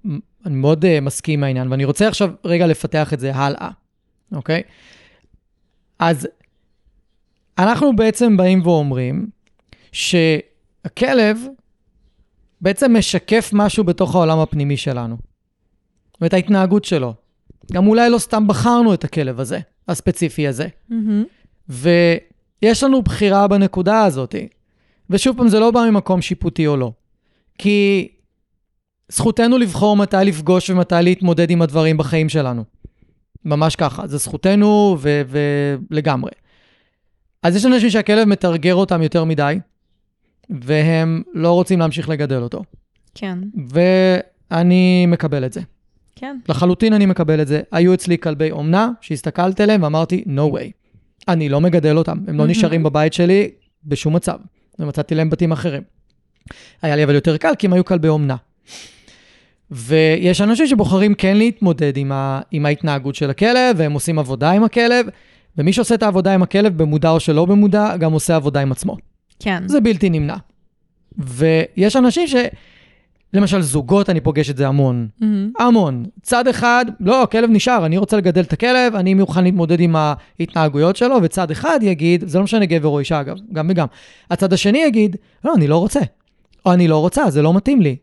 אני 0.45 0.55
מאוד 0.55 0.85
uh, 0.85 1.01
מסכים 1.01 1.39
עם 1.39 1.43
העניין, 1.43 1.71
ואני 1.71 1.85
רוצה 1.85 2.07
עכשיו 2.07 2.31
רגע 2.45 2.67
לפתח 2.67 3.13
את 3.13 3.19
זה 3.19 3.35
הלאה, 3.35 3.69
אוקיי? 4.31 4.61
אז 5.99 6.27
אנחנו 7.57 7.95
בעצם 7.95 8.37
באים 8.37 8.61
ואומרים 8.67 9.27
שהכלב 9.91 11.39
בעצם 12.61 12.97
משקף 12.97 13.49
משהו 13.53 13.83
בתוך 13.83 14.15
העולם 14.15 14.39
הפנימי 14.39 14.77
שלנו, 14.77 15.17
ואת 16.21 16.33
ההתנהגות 16.33 16.85
שלו. 16.85 17.13
גם 17.71 17.87
אולי 17.87 18.09
לא 18.09 18.17
סתם 18.17 18.47
בחרנו 18.47 18.93
את 18.93 19.03
הכלב 19.03 19.39
הזה, 19.39 19.59
הספציפי 19.87 20.47
הזה. 20.47 20.67
מהמם. 20.89 21.23
ויש 21.69 22.83
לנו 22.83 23.01
בחירה 23.01 23.47
בנקודה 23.47 24.03
הזאת. 24.03 24.35
ושוב 25.09 25.37
פעם, 25.37 25.47
זה 25.47 25.59
לא 25.59 25.71
בא 25.71 25.87
ממקום 25.89 26.21
שיפוטי 26.21 26.67
או 26.67 26.77
לא. 26.77 26.91
כי 27.57 28.07
זכותנו 29.09 29.57
לבחור 29.57 29.97
מתי 29.97 30.17
לפגוש 30.25 30.69
ומתי 30.69 30.95
להתמודד 31.01 31.49
עם 31.49 31.61
הדברים 31.61 31.97
בחיים 31.97 32.29
שלנו. 32.29 32.63
ממש 33.45 33.75
ככה, 33.75 34.07
זה 34.07 34.17
זכותנו 34.17 34.97
ו- 34.99 35.21
ולגמרי. 35.91 36.31
אז 37.43 37.55
יש 37.55 37.65
אנשים 37.65 37.89
שהכלב 37.89 38.27
מתרגר 38.27 38.75
אותם 38.75 39.01
יותר 39.01 39.23
מדי, 39.23 39.59
והם 40.49 41.23
לא 41.33 41.51
רוצים 41.51 41.79
להמשיך 41.79 42.09
לגדל 42.09 42.41
אותו. 42.41 42.63
כן, 43.15 43.39
ואני 43.69 45.05
מקבל 45.05 45.45
את 45.45 45.53
זה. 45.53 45.61
כן. 46.15 46.37
לחלוטין 46.49 46.93
אני 46.93 47.05
מקבל 47.05 47.41
את 47.41 47.47
זה. 47.47 47.61
היו 47.71 47.93
אצלי 47.93 48.17
כלבי 48.17 48.51
אומנה 48.51 48.89
שהסתכלתי 49.01 49.63
עליהם 49.63 49.83
ואמרתי, 49.83 50.23
no 50.27 50.53
way. 50.53 50.71
אני 51.27 51.49
לא 51.49 51.61
מגדל 51.61 51.97
אותם, 51.97 52.17
הם 52.27 52.37
לא. 52.37 52.47
נשארים 52.51 52.83
בבית 52.83 53.13
שלי 53.13 53.49
בשום 53.85 54.15
מצב. 54.15 54.37
ומצאתי 54.79 55.15
להם 55.15 55.29
בתים 55.29 55.51
אחרים. 55.51 55.81
היה 56.81 56.95
לי 56.95 57.03
אבל 57.03 57.15
יותר 57.15 57.37
קל, 57.37 57.55
כי 57.59 57.67
הם 57.67 57.73
היו 57.73 57.85
כלבי 57.85 58.07
אומנה. 58.07 58.35
ויש 59.71 60.41
אנשים 60.41 60.67
שבוחרים 60.67 61.13
כן 61.13 61.37
להתמודד 61.37 61.97
עם, 61.97 62.11
ה, 62.11 62.41
עם 62.51 62.65
ההתנהגות 62.65 63.15
של 63.15 63.29
הכלב, 63.29 63.75
והם 63.77 63.91
עושים 63.91 64.19
עבודה 64.19 64.51
עם 64.51 64.63
הכלב, 64.63 65.05
ומי 65.57 65.73
שעושה 65.73 65.95
את 65.95 66.03
העבודה 66.03 66.33
עם 66.33 66.43
הכלב, 66.43 66.77
במודע 66.77 67.09
או 67.09 67.19
שלא 67.19 67.45
במודע, 67.45 67.97
גם 67.97 68.13
עושה 68.13 68.35
עבודה 68.35 68.61
עם 68.61 68.71
עצמו. 68.71 68.97
כן. 69.39 69.63
זה 69.67 69.81
בלתי 69.81 70.09
נמנע. 70.09 70.35
ויש 71.17 71.95
אנשים 71.95 72.27
ש... 72.27 72.35
למשל, 73.35 73.61
זוגות, 73.61 74.09
אני 74.09 74.21
פוגש 74.21 74.49
את 74.49 74.57
זה 74.57 74.67
המון. 74.67 75.07
מהמם. 75.19 75.51
המון. 75.59 76.03
צד 76.21 76.47
אחד, 76.47 76.85
לא, 76.99 77.23
הכלב 77.23 77.49
נשאר, 77.49 77.85
אני 77.85 77.97
רוצה 77.97 78.17
לגדל 78.17 78.41
את 78.41 78.53
הכלב, 78.53 78.95
אני 78.95 79.13
מוכן 79.13 79.43
להתמודד 79.43 79.79
עם 79.79 79.95
ההתנהגויות 79.95 80.95
שלו, 80.95 81.17
וצד 81.23 81.51
אחד 81.51 81.79
יגיד, 81.81 82.23
זה 82.27 82.37
לא 82.37 82.43
משנה 82.43 82.65
גבר 82.65 82.89
או 82.89 82.99
אישה 82.99 83.21
אגב, 83.21 83.35
גם 83.53 83.67
וגם. 83.69 83.87
הצד 84.31 84.53
השני 84.53 84.83
יגיד, 84.83 85.15
לא, 85.45 85.53
אני 85.55 85.67
לא 85.67 85.77
רוצה. 85.77 85.99
או 86.65 86.73
אני 86.73 86.87
לא 86.87 86.97
רוצה, 86.97 87.29
זה 87.29 87.41
לא 87.41 87.53
מתאים 87.53 87.81
לי. 87.81 87.95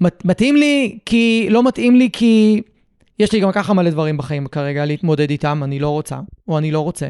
מת, 0.00 0.24
מתאים 0.24 0.56
לי 0.56 0.98
כי, 1.06 1.46
לא 1.50 1.62
מתאים 1.62 1.96
לי 1.96 2.08
כי 2.12 2.62
יש 3.18 3.32
לי 3.32 3.40
גם 3.40 3.52
ככה 3.52 3.72
מלא 3.72 3.90
דברים 3.90 4.16
בחיים 4.16 4.46
כרגע 4.46 4.84
להתמודד 4.84 5.30
איתם, 5.30 5.60
אני 5.64 5.78
לא 5.78 5.88
רוצה, 5.88 6.18
או 6.48 6.58
אני 6.58 6.70
לא 6.70 6.80
רוצה. 6.80 7.08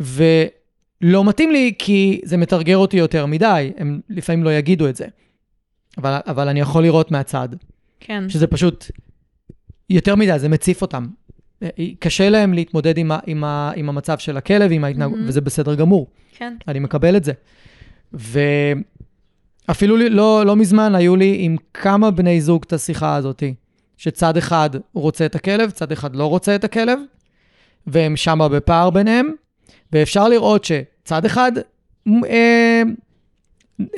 ולא 0.00 1.24
מתאים 1.24 1.50
לי 1.50 1.72
כי 1.78 2.20
זה 2.24 2.36
מתרגר 2.36 2.76
אותי 2.76 2.96
יותר 2.96 3.26
מדי, 3.26 3.72
הם 3.76 4.00
לפעמים 4.10 4.44
לא 4.44 4.52
יגידו 4.52 4.88
את 4.88 4.96
זה. 4.96 5.06
אבל, 5.98 6.18
אבל 6.26 6.48
אני 6.48 6.60
יכול 6.60 6.82
לראות 6.82 7.10
מהצד. 7.10 7.48
כן. 8.00 8.28
שזה 8.28 8.46
פשוט 8.46 8.84
יותר 9.90 10.14
מדי, 10.14 10.38
זה 10.38 10.48
מציף 10.48 10.82
אותם. 10.82 11.06
אה, 11.62 11.68
קשה 11.98 12.28
להם 12.30 12.52
להתמודד 12.52 12.98
עם, 12.98 13.12
ה, 13.12 13.18
עם, 13.26 13.44
ה, 13.44 13.72
עם 13.76 13.88
המצב 13.88 14.18
של 14.18 14.36
הכלב, 14.36 14.70
עם 14.72 14.84
ההתנהגות, 14.84 15.16
מהמם. 15.16 15.28
וזה 15.28 15.40
בסדר 15.40 15.74
גמור, 15.74 16.06
כן. 16.36 16.56
אני 16.68 16.78
מקבל 16.78 17.16
את 17.16 17.24
זה. 17.24 17.32
ואפילו 19.68 19.96
לי- 19.96 20.10
לא, 20.10 20.46
לא 20.46 20.56
מזמן 20.56 20.94
היו 20.94 21.16
לי 21.16 21.36
עם 21.38 21.56
כמה 21.74 22.10
בני 22.10 22.40
זוג 22.40 22.62
את 22.66 22.72
השיחה 22.72 23.16
הזאת, 23.16 23.42
שצד 23.96 24.36
אחד 24.36 24.70
רוצה 24.94 25.26
את 25.26 25.34
הכלב, 25.34 25.70
צד 25.70 25.92
אחד 25.92 26.16
לא 26.16 26.26
רוצה 26.26 26.54
את 26.54 26.64
הכלב, 26.64 26.98
והם 27.86 28.16
שמה 28.16 28.48
בפער 28.48 28.90
ביניהם, 28.90 29.30
ואפשר 29.92 30.28
לראות 30.28 30.64
שצד 30.64 31.24
אחד 31.24 31.52
אה, 32.26 32.82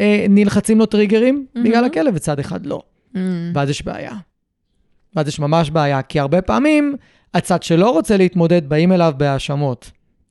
אה, 0.00 0.26
נלחצים 0.28 0.78
לו 0.78 0.86
טריגרים 0.86 1.46
מהמם. 1.54 1.68
בגלל 1.68 1.84
הכלב, 1.84 2.14
וצד 2.16 2.38
אחד 2.38 2.66
לא. 2.66 2.82
מהמם. 3.14 3.52
ואז 3.54 3.70
יש 3.70 3.84
בעיה. 3.84 4.12
ואז 5.16 5.28
יש 5.28 5.38
ממש 5.38 5.70
בעיה, 5.70 6.02
כי 6.02 6.20
הרבה 6.20 6.42
פעמים 6.42 6.96
הצד 7.34 7.62
שלא 7.62 7.90
רוצה 7.90 8.16
להתמודד, 8.16 8.68
באים 8.68 8.92
אליו 8.92 9.14
בהאשמות. 9.16 9.90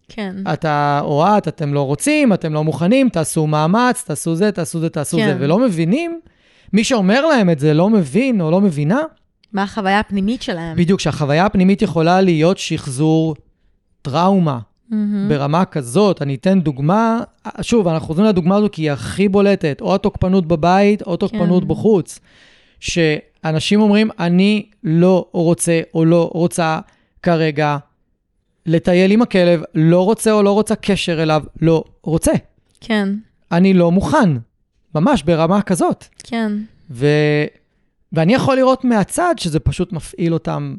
כן. 0.10 0.36
אתה 0.54 1.00
או 1.04 1.26
את, 1.38 1.48
אתם 1.48 1.74
לא 1.74 1.82
רוצים, 1.82 2.34
אתם 2.34 2.54
לא 2.54 2.64
מוכנים, 2.64 3.10
תעשו 3.10 3.48
מאמץ, 3.48 4.04
תעשו 4.08 4.36
זה, 4.36 4.52
תעשו 4.52 4.80
זה, 4.80 4.89
תעשו 4.89 5.18
כן. 5.18 5.26
זה, 5.28 5.36
ולא 5.39 5.60
מבינים, 5.60 6.20
מי 6.74 6.84
שאומר 6.84 7.26
להם 7.26 7.50
את 7.50 7.60
זה 7.60 7.74
לא 7.74 7.89
מבין 7.89 8.41
או 8.41 8.52
לא 8.52 8.62
מבינה, 8.62 9.02
מה 9.54 9.64
החוויה 9.64 10.00
הפנימית 10.00 10.41
שלהם? 10.41 10.78
בדיוק, 10.78 11.00
שהחוויה 11.00 11.46
הפנימית 11.46 11.82
יכולה 11.82 12.22
להיות 12.22 12.58
שחזור 12.58 13.36
טראומה 14.02 14.60
מהמם. 14.90 15.30
ברמה 15.30 15.66
כזאת. 15.66 16.22
אני 16.22 16.36
אתן 16.36 16.62
דוגמה, 16.62 17.20
שוב, 17.62 17.88
אנחנו 17.88 18.08
חוזרים 18.08 18.28
לדוגמה 18.28 18.56
הזו 18.56 18.68
כי 18.72 18.82
היא 18.82 18.92
הכי 18.92 19.30
בולטת, 19.30 19.82
או 19.82 19.96
התוקפנות 19.96 20.48
בבית, 20.48 21.02
או 21.02 21.18
תוקפנות 21.18 21.64
כן. 21.64 21.70
בחוץ. 21.70 22.20
שאנשים 22.80 23.82
אומרים, 23.82 24.10
אני 24.20 24.66
לא 24.84 25.26
רוצה 25.32 25.82
או 25.94 26.06
לא 26.06 26.30
רוצה 26.34 26.80
כרגע 27.24 27.78
לטייל 28.66 29.12
עם 29.12 29.22
הכלב, 29.22 29.62
לא 29.76 30.06
רוצה 30.06 30.32
או 30.32 30.44
לא 30.44 30.52
רוצה 30.52 30.76
קשר 30.76 31.24
אליו, 31.24 31.44
לא 31.62 31.84
רוצה. 32.04 32.32
כן. 32.82 33.10
אני 33.52 33.74
לא 33.74 33.92
מוכן, 33.92 34.30
ממש 34.96 35.24
ברמה 35.24 35.62
כזאת. 35.62 36.06
כן. 36.24 36.52
ו... 36.92 37.08
ואני 38.14 38.34
יכול 38.34 38.56
לראות 38.56 38.86
מהצד 38.86 39.36
שזה 39.38 39.60
פשוט 39.60 39.94
מפעיל 39.94 40.34
אותם, 40.34 40.76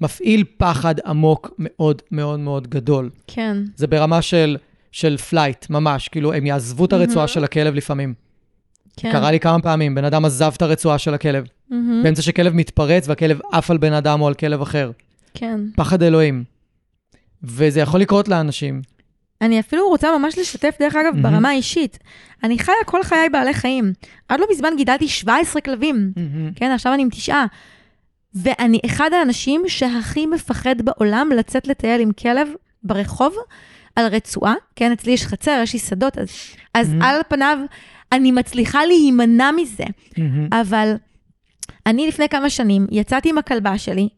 מפעיל 0.00 0.44
פחד 0.56 0.94
עמוק 1.06 1.50
מאוד 1.58 2.02
מאוד 2.10 2.40
מאוד 2.40 2.68
גדול. 2.68 3.10
כן. 3.26 3.56
זה 3.76 3.86
ברמה 3.86 4.22
של, 4.22 4.56
של 4.92 5.16
flight, 5.16 5.70
ממש, 5.70 6.08
כאילו, 6.08 6.32
הם 6.32 6.46
יעזבו 6.46 6.84
את 6.84 6.92
הרצועה 6.92 7.16
מהמם. 7.16 7.28
של 7.28 7.44
הכלב 7.44 7.74
לפעמים. 7.74 8.14
כן. 8.96 9.12
קרה 9.12 9.30
לי 9.30 9.40
כמה 9.40 9.60
פעמים, 9.62 9.94
בן 9.94 10.04
אדם 10.04 10.24
עזב 10.24 10.52
את 10.56 10.62
הרצועה 10.62 10.98
של 10.98 11.14
הכלב, 11.14 11.44
מהמם. 11.70 12.02
באמצע 12.02 12.22
שכלב 12.22 12.54
מתפרץ 12.54 13.08
והכלב 13.08 13.40
עף 13.52 13.70
על 13.70 13.78
בן 13.78 13.92
אדם 13.92 14.20
או 14.20 14.28
על 14.28 14.34
כלב 14.34 14.62
אחר. 14.62 14.90
כן. 15.34 15.60
פחד 15.76 16.02
אלוהים. 16.02 16.44
וזה 17.42 17.80
יכול 17.80 18.00
לקרות 18.00 18.28
לאנשים. 18.28 18.82
אני 19.40 19.60
אפילו 19.60 19.88
רוצה 19.88 20.18
ממש 20.18 20.38
לשתף, 20.38 20.76
דרך 20.80 20.96
אגב, 20.96 21.14
מהמם. 21.14 21.22
ברמה 21.22 21.48
האישית. 21.48 21.98
אני 22.44 22.58
חיה 22.58 22.74
כל 22.86 23.02
חיי 23.02 23.28
בעלי 23.28 23.54
חיים. 23.54 23.92
עד 24.28 24.40
לא 24.40 24.46
מזמן 24.52 24.68
גידלתי 24.76 25.08
17 25.08 25.62
כלבים. 25.62 26.12
כן, 26.54 26.70
עכשיו 26.70 26.94
אני 26.94 27.02
עם 27.02 27.08
תשעה. 27.10 27.46
ואני 28.34 28.80
אחד 28.86 29.10
האנשים 29.12 29.62
שהכי 29.68 30.26
מפחד 30.26 30.74
בעולם 30.84 31.30
לצאת 31.36 31.66
לטייל 31.68 32.00
עם 32.00 32.12
כלב 32.12 32.48
ברחוב, 32.82 33.34
על 33.96 34.06
רצועה, 34.06 34.54
כן, 34.76 34.92
אצלי 34.92 35.12
יש 35.12 35.26
חצר, 35.26 35.60
יש 35.62 35.72
לי 35.72 35.78
שדות, 35.78 36.18
אז, 36.18 36.28
אז 36.74 36.92
Mhm. 36.92 37.04
על 37.04 37.20
פניו 37.28 37.58
אני 38.12 38.32
מצליחה 38.32 38.84
להימנע 38.86 39.50
מזה. 39.50 39.84
מהמם. 40.18 40.48
אבל 40.52 40.94
אני 41.86 42.08
לפני 42.08 42.28
כמה 42.28 42.50
שנים 42.50 42.86
יצאתי 42.90 43.30
עם 43.30 43.38
הכלבה 43.38 43.78
שלי, 43.78 44.08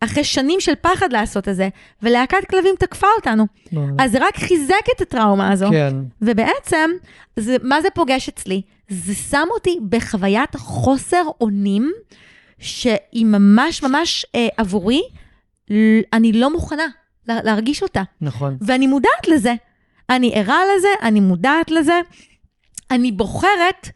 אחרי 0.00 0.24
שנים 0.24 0.60
של 0.60 0.72
פחד 0.80 1.12
לעשות 1.12 1.48
את 1.48 1.56
זה, 1.56 1.68
ולהקת 2.02 2.44
כלבים 2.50 2.74
תקפה 2.78 3.06
אותנו. 3.16 3.46
לא, 3.72 3.82
לא. 3.82 4.04
אז 4.04 4.12
זה 4.12 4.18
רק 4.20 4.36
חיזק 4.36 4.74
את 4.96 5.00
הטראומה 5.00 5.52
הזו. 5.52 5.66
כן, 5.70 5.96
ובעצם, 6.22 6.90
זה, 7.36 7.56
מה 7.62 7.82
זה 7.82 7.88
פוגש 7.94 8.28
אצלי? 8.28 8.62
זה 8.88 9.14
שם 9.14 9.46
אותי 9.50 9.78
בחוויית 9.88 10.56
חוסר 10.56 11.22
אונים, 11.40 11.92
שהיא 12.60 13.26
ממש 13.26 13.82
ממש 13.82 14.26
אה, 14.34 14.48
עבורי, 14.56 15.02
אני 16.12 16.32
לא 16.32 16.52
מוכנה 16.52 16.86
לה, 17.28 17.42
להרגיש 17.42 17.82
אותה. 17.82 18.02
נכון. 18.20 18.56
ואני 18.60 18.86
מודעת 18.86 19.28
לזה. 19.28 19.54
אני 20.10 20.32
ערה 20.34 20.58
לזה, 20.76 20.88
אני 21.02 21.20
מודעת 21.20 21.70
לזה. 21.70 22.00
אני 22.90 23.12
בוחרת 23.12 23.88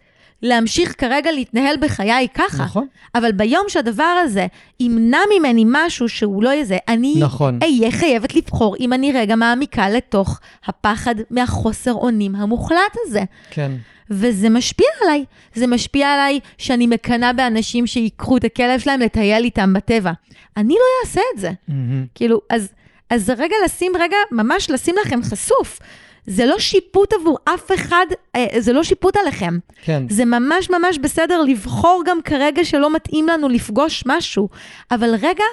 להמשיך 0.42 0.94
כרגע 0.98 1.32
להתנהל 1.32 1.76
בחיי 1.80 2.28
ככה. 2.34 2.64
נכון, 2.64 2.86
אבל 3.14 3.32
ביום 3.32 3.64
שהדבר 3.68 4.20
הזה 4.24 4.46
ימנע 4.80 5.18
ממני 5.38 5.64
משהו 5.66 6.08
שהוא 6.08 6.42
לא 6.42 6.48
יהיה 6.48 6.64
זה, 6.64 6.78
אני 6.88 7.14
נכון. 7.18 7.58
אהיה 7.62 7.90
חייבת 7.90 8.34
לבחור 8.34 8.76
אם 8.80 8.92
אני 8.92 9.12
רגע 9.12 9.36
מעמיקה 9.36 9.88
לתוך 9.88 10.40
הפחד 10.66 11.14
מהחוסר 11.30 11.92
אונים 11.92 12.34
המוחלט 12.34 12.96
הזה. 13.06 13.24
כן. 13.50 13.72
וזה 14.10 14.48
משפיע 14.48 14.86
עליי. 15.02 15.24
זה 15.54 15.66
משפיע 15.66 16.08
עליי 16.14 16.40
שאני 16.58 16.86
מקנאה 16.86 17.32
באנשים 17.32 17.86
שיקחו 17.86 18.36
את 18.36 18.44
הכלב 18.44 18.80
שלהם 18.80 19.00
לטייל 19.00 19.44
איתם 19.44 19.72
בטבע. 19.72 20.12
אני 20.56 20.74
לא 20.74 21.08
אעשה 21.08 21.20
את 21.34 21.40
זה. 21.40 21.50
מהמם. 21.68 22.06
כאילו, 22.14 22.40
אז, 22.50 22.68
אז 23.10 23.30
רגע 23.30 23.56
לשים, 23.64 23.92
רגע, 23.98 24.16
ממש 24.32 24.70
לשים 24.70 24.94
לכם 25.04 25.22
חשוף. 25.22 25.78
זה 26.26 26.46
לא 26.46 26.58
שיפוט 26.58 27.12
עבור 27.12 27.38
אף 27.44 27.72
אחד, 27.74 28.06
אה, 28.36 28.46
זה 28.58 28.72
לא 28.72 28.82
שיפוט 28.82 29.16
עליכם. 29.16 29.58
כן, 29.82 30.02
זה 30.08 30.24
ממש 30.24 30.70
ממש 30.70 30.98
בסדר 30.98 31.42
לבחור 31.42 32.02
גם 32.06 32.22
כרגע 32.22 32.64
שלא 32.64 32.94
מתאים 32.94 33.28
לנו 33.28 33.48
לפגוש 33.48 34.04
משהו. 34.06 34.48
אבל 34.90 35.14
רגע, 35.14 35.44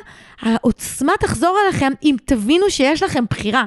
העוצמה 0.42 1.14
תחזור 1.20 1.58
אליכם 1.64 1.92
אם 2.04 2.16
תבינו 2.26 2.70
שיש 2.70 3.04
לכם 3.04 3.24
בחירה. 3.30 3.66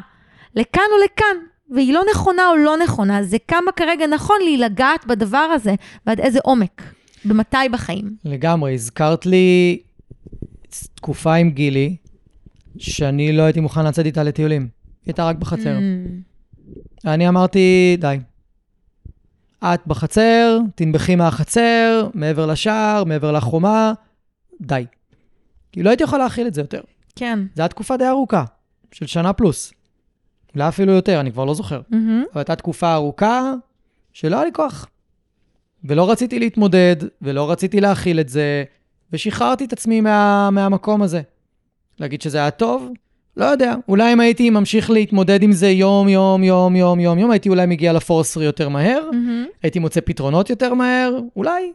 לכאן 0.56 0.82
או 0.92 1.04
לכאן, 1.04 1.36
והיא 1.70 1.94
לא 1.94 2.02
נכונה 2.10 2.42
או 2.50 2.56
לא 2.56 2.76
נכונה, 2.76 3.22
זה 3.22 3.36
כמה 3.48 3.72
כרגע 3.76 4.06
נכון 4.06 4.36
לי 4.44 4.56
לגעת 4.56 5.06
בדבר 5.06 5.38
הזה, 5.38 5.74
ועד 6.06 6.20
איזה 6.20 6.38
עומק, 6.42 6.82
במתי 7.24 7.56
בחיים. 7.72 8.16
לגמרי. 8.24 8.74
הזכרת 8.74 9.26
לי 9.26 9.78
תקופה 10.94 11.34
עם 11.34 11.50
גילי, 11.50 11.96
שאני 12.78 13.32
לא 13.32 13.42
הייתי 13.42 13.60
מוכן 13.60 13.86
לצאת 13.86 14.06
איתה 14.06 14.22
לטיולים. 14.22 14.62
היא 14.62 14.68
הייתה 15.06 15.24
רק 15.24 15.36
בחצר. 15.36 15.78
Mm, 15.78 17.08
אני 17.08 17.28
אמרתי, 17.28 17.96
די. 18.00 18.18
את 19.64 19.80
בחצר, 19.86 20.58
תנבחי 20.74 21.16
מהחצר, 21.16 22.08
מעבר 22.14 22.46
לשער, 22.46 23.04
מעבר 23.04 23.32
לחומה, 23.32 23.92
די. 24.60 24.86
כי 25.72 25.82
לא 25.82 25.90
הייתי 25.90 26.04
יכול 26.04 26.18
להכיל 26.18 26.46
את 26.46 26.54
זה 26.54 26.60
יותר. 26.60 26.80
כן. 27.16 27.38
זו 27.54 27.62
הייתה 27.62 27.74
תקופה 27.74 27.96
די 27.96 28.08
ארוכה, 28.08 28.44
של 28.92 29.06
שנה 29.06 29.32
פלוס. 29.32 29.72
אולי 30.54 30.68
אפילו 30.68 30.92
יותר, 30.92 31.20
אני 31.20 31.32
כבר 31.32 31.44
לא 31.44 31.54
זוכר. 31.54 31.80
מהמם. 31.90 32.24
אבל 32.32 32.40
הייתה 32.40 32.56
תקופה 32.56 32.94
ארוכה 32.94 33.52
שלא 34.12 34.36
היה 34.36 34.44
לי 34.44 34.52
כוח. 34.52 34.86
ולא 35.84 36.10
רציתי 36.10 36.38
להתמודד, 36.38 36.96
ולא 37.22 37.50
רציתי 37.50 37.80
להכיל 37.80 38.20
את 38.20 38.28
זה, 38.28 38.64
ושחררתי 39.12 39.64
את 39.64 39.72
עצמי 39.72 40.00
מה, 40.00 40.50
מהמקום 40.50 41.02
הזה. 41.02 41.22
להגיד 41.98 42.22
שזה 42.22 42.38
היה 42.38 42.50
טוב? 42.50 42.88
לא 43.36 43.44
יודע. 43.44 43.74
אולי 43.88 44.12
אם 44.12 44.20
הייתי 44.20 44.50
ממשיך 44.50 44.90
להתמודד 44.90 45.42
עם 45.42 45.52
זה 45.52 45.68
יום, 45.68 46.08
יום, 46.08 46.44
יום, 46.44 46.76
יום, 46.76 47.00
יום, 47.00 47.18
יום, 47.18 47.30
הייתי 47.30 47.48
אולי 47.48 47.66
מגיע 47.66 47.92
לפורסרי 47.92 48.44
יותר 48.44 48.68
מהר, 48.68 49.08
מהמם. 49.12 49.46
הייתי 49.62 49.78
מוצא 49.78 50.00
פתרונות 50.04 50.50
יותר 50.50 50.74
מהר, 50.74 51.18
אולי. 51.36 51.72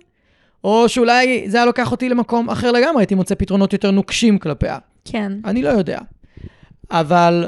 או 0.63 0.89
שאולי 0.89 1.49
זה 1.49 1.57
היה 1.57 1.65
לוקח 1.65 1.91
אותי 1.91 2.09
למקום 2.09 2.49
אחר 2.49 2.71
לגמרי, 2.71 3.01
הייתי 3.01 3.15
מוצא 3.15 3.35
פתרונות 3.35 3.73
יותר 3.73 3.91
נוקשים 3.91 4.37
כלפיה. 4.37 4.77
כן. 5.05 5.31
אני 5.45 5.61
לא 5.61 5.69
יודע. 5.69 5.99
אבל 6.91 7.47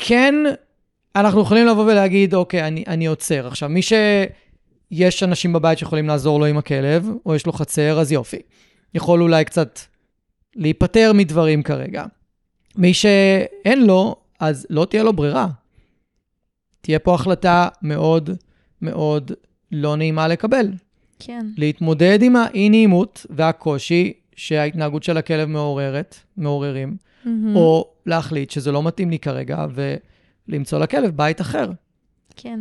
כן, 0.00 0.34
אנחנו 1.16 1.40
יכולים 1.40 1.66
לבוא 1.66 1.84
ולהגיד, 1.84 2.34
אוקיי, 2.34 2.66
אני, 2.66 2.84
אני 2.86 3.06
עוצר. 3.06 3.46
עכשיו, 3.46 3.68
מי 3.68 3.80
שיש 3.82 5.22
אנשים 5.22 5.52
בבית 5.52 5.78
שיכולים 5.78 6.08
לעזור 6.08 6.40
לו 6.40 6.46
עם 6.46 6.58
הכלב, 6.58 7.08
או 7.26 7.34
יש 7.34 7.46
לו 7.46 7.52
חצר, 7.52 8.00
אז 8.00 8.12
יופי. 8.12 8.38
יכול 8.94 9.22
אולי 9.22 9.44
קצת 9.44 9.78
להיפטר 10.56 11.12
מדברים 11.14 11.62
כרגע. 11.62 12.04
מי 12.76 12.94
שאין 12.94 13.86
לו, 13.86 14.16
אז 14.40 14.66
לא 14.70 14.84
תהיה 14.84 15.02
לו 15.02 15.12
ברירה. 15.12 15.46
תהיה 16.80 16.98
פה 16.98 17.14
החלטה 17.14 17.68
מאוד 17.82 18.30
מאוד 18.82 19.32
לא 19.72 19.96
נעימה 19.96 20.28
לקבל. 20.28 20.72
כן. 21.18 21.46
להתמודד 21.56 22.22
עם 22.22 22.36
האי-נעימות 22.36 23.26
והקושי 23.30 24.12
שההתנהגות 24.36 25.02
של 25.02 25.16
הכלב 25.16 25.48
מעוררת, 25.48 26.16
מעוררים, 26.36 26.96
מהמם. 27.24 27.56
או 27.56 27.88
להחליט 28.06 28.50
שזה 28.50 28.72
לא 28.72 28.82
מתאים 28.82 29.10
לי 29.10 29.18
כרגע 29.18 29.66
ולמצוא 30.48 30.78
לכלב 30.78 31.16
בית 31.16 31.40
אחר. 31.40 31.70
כן. 32.36 32.60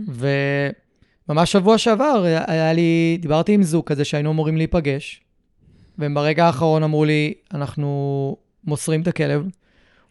וממש 1.28 1.52
שבוע 1.52 1.78
שעבר 1.78 2.24
היה 2.48 2.74
לי, 2.74 3.18
דיברתי 3.22 3.54
עם 3.54 3.64
זוג 3.64 3.86
כזה 3.86 4.06
שהיינו 4.06 4.32
אמורים 4.32 4.58
להיפגש, 4.58 5.22
והם 5.98 6.14
ברגע 6.14 6.46
האחרון 6.46 6.84
אמרו 6.84 7.06
לי, 7.06 7.34
אנחנו 7.54 8.38
מוסרים 8.66 9.02
את 9.02 9.08
הכלב, 9.08 9.48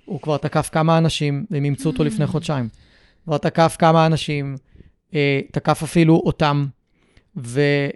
הוא 0.05 0.21
כבר 0.21 0.37
תקף 0.37 0.69
כמה 0.73 0.99
אנשים, 0.99 1.47
והם 1.51 1.65
אימצו 1.65 1.89
אותו 1.89 2.05
לפני 2.05 2.27
חודשיים. 2.27 2.69
כבר 3.25 3.39
תקף 3.39 3.77
כמה 3.79 4.07
אנשים, 4.07 4.57
אה, 5.15 5.41
תקף 5.53 5.83
אפילו 5.83 6.23
אותם, 6.27 6.67
והם 7.37 7.91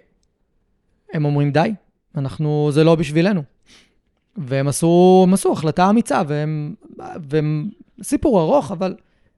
אומרים, 1.15 1.51
די, 1.51 1.73
אנחנו, 2.15 2.69
זה 2.71 2.83
לא 2.83 2.95
בשבילנו. 2.95 3.43
והם 4.37 4.67
עשו, 4.67 5.23
הם 5.27 5.33
עשו 5.33 5.51
החלטה 5.51 5.89
אמיצה, 5.89 6.21
והם, 6.27 6.73
והם, 7.29 7.69
סיפור 8.03 8.41
ארוך, 8.41 8.71
אבל 8.71 8.95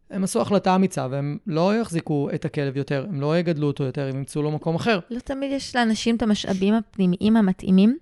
הם 0.09 0.23
עשו 0.23 0.41
החלטה 0.41 0.75
אמיצה, 0.75 1.07
והם 1.11 1.37
לא 1.47 1.75
יחזיקו 1.75 2.29
את 2.35 2.45
הכלב 2.45 2.77
יותר, 2.77 3.05
הם 3.09 3.21
לא 3.21 3.37
יגדלו 3.37 3.67
אותו 3.67 3.83
יותר, 3.83 4.07
הם 4.07 4.17
ימצאו 4.17 4.41
לו 4.41 4.51
מקום 4.51 4.75
אחר. 4.75 4.99
לא 5.09 5.19
תמיד 5.19 5.51
יש 5.51 5.75
לאנשים 5.75 6.15
את 6.15 6.21
המשאבים 6.21 6.73
הפנימיים 6.73 7.37
המתאימים, 7.37 7.97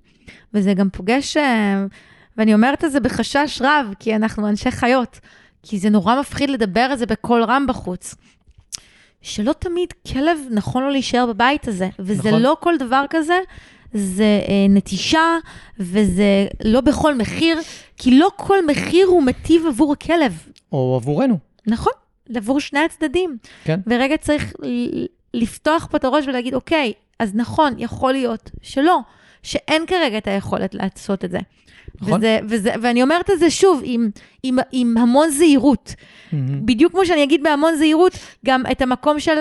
וזה 0.54 0.74
גם 0.74 0.90
פוגש, 0.90 1.38
אה, 1.38 1.86
ואני 2.38 2.54
אומרת 2.54 2.84
את 2.84 2.92
זה 2.92 3.00
בחשש 3.00 3.62
רב, 3.62 3.94
כי 4.00 4.16
אנחנו 4.16 4.48
אנשי 4.48 4.72
חיות, 4.72 5.20
כי 5.64 5.80
זה 5.80 5.90
נורא 5.90 6.20
מפחיד 6.20 6.50
לדבר 6.50 6.82
על 6.82 6.98
זה 6.98 7.06
בקול 7.06 7.44
רם 7.44 7.66
בחוץ. 7.68 8.16
שלא 9.22 9.54
תמיד 9.60 9.94
כלב 10.14 10.40
נכון 10.52 10.84
לו 10.84 10.90
להישאר 10.90 11.26
בבית 11.26 11.68
הזה, 11.68 11.90
וזה 12.00 12.30
נכון. 12.30 12.42
לא 12.42 12.58
כל 12.60 12.78
דבר 12.78 13.06
כזה, 13.10 13.40
זה 13.94 14.42
אה, 14.48 14.66
נטישה, 14.70 15.38
וזה 15.80 16.48
לא 16.66 16.82
בכל 16.82 17.16
מחיר, 17.16 17.60
כי 17.98 18.20
לא 18.20 18.30
כל 18.36 18.66
מחיר 18.66 19.08
הוא 19.08 19.24
מטיב 19.24 19.66
עבור 19.68 19.94
הכלב. 19.94 20.48
או 20.72 20.96
עבורנו. 21.02 21.38
נכון, 21.68 21.94
עבור 22.36 22.60
שני 22.60 22.80
הצדדים. 22.80 23.38
כן. 23.64 23.80
ורגע 23.88 24.18
צריך 24.18 24.54
לפתוח 25.34 25.88
פה 25.92 25.98
את 25.98 26.04
הראש 26.04 26.28
ולהגיד, 26.28 26.54
אוקיי, 26.54 26.94
אז 27.20 27.36
נכון, 27.36 27.74
יכול 27.78 28.12
להיות 28.12 28.52
שלא, 28.62 29.00
שאין 29.44 29.86
כרגע 29.86 30.18
את 30.18 30.28
היכולת 30.28 30.76
לעשות 30.76 31.26
את 31.26 31.32
זה. 31.32 31.40
נכון. 32.02 32.20
וזה, 32.20 32.40
וזה, 32.50 32.74
ואני 32.82 33.04
אומרת 33.04 33.30
את 33.30 33.40
זה 33.40 33.50
שוב, 33.50 33.82
עם, 33.84 34.10
עם, 34.44 34.58
עם 34.72 34.98
המון 34.98 35.30
זהירות. 35.30 35.96
מהמם. 36.32 36.66
בדיוק 36.66 36.92
כמו 36.92 37.06
שאני 37.06 37.24
אגיד 37.24 37.44
בהמון 37.44 37.76
זהירות, 37.76 38.14
גם 38.46 38.64
את 38.72 38.82
המקום 38.82 39.20
של... 39.20 39.32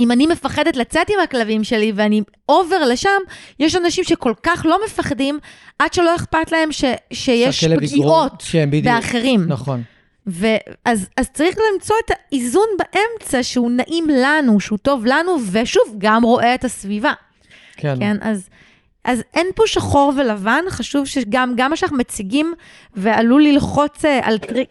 אם 0.00 0.12
אני 0.12 0.26
מפחדת 0.26 0.76
לצאת 0.76 1.10
עם 1.10 1.16
הכלבים 1.24 1.64
שלי 1.64 1.92
ואני 1.94 2.20
אובר 2.48 2.84
לשם, 2.84 3.08
יש 3.58 3.76
אנשים 3.76 4.04
שכל 4.04 4.32
כך 4.42 4.66
לא 4.68 4.78
מפחדים, 4.86 5.38
עד 5.78 5.92
שלא 5.94 6.16
אכפת 6.16 6.52
להם 6.52 6.72
ש, 6.72 6.84
שיש 7.12 7.64
פגיעות 7.64 8.42
כן. 8.52 8.70
באחרים. 8.84 9.44
נכון. 9.48 9.82
ואז 10.26 11.08
אז 11.16 11.28
צריך 11.32 11.56
למצוא 11.74 11.96
את 12.06 12.10
האיזון 12.10 12.66
באמצע 12.78 13.42
שהוא 13.42 13.70
נעים 13.70 14.06
לנו, 14.08 14.60
שהוא 14.60 14.78
טוב 14.78 15.06
לנו, 15.06 15.36
ושוב, 15.52 15.94
גם 15.98 16.22
רואה 16.22 16.54
את 16.54 16.64
הסביבה. 16.64 17.12
כן. 17.76 17.94
כן, 17.98 18.16
אז, 18.20 18.48
אז 19.04 19.22
אין 19.34 19.46
פה 19.54 19.62
שחור 19.66 20.12
ולבן, 20.16 20.64
חשוב 20.68 21.06
שגם 21.06 21.52
גם 21.56 21.70
מה 21.70 21.76
שאנחנו 21.76 21.96
מציגים, 21.96 22.54
ועלול 22.94 23.42
ללחוץ 23.42 24.04
אה, 24.04 24.20
על, 24.22 24.38
טרי, 24.38 24.64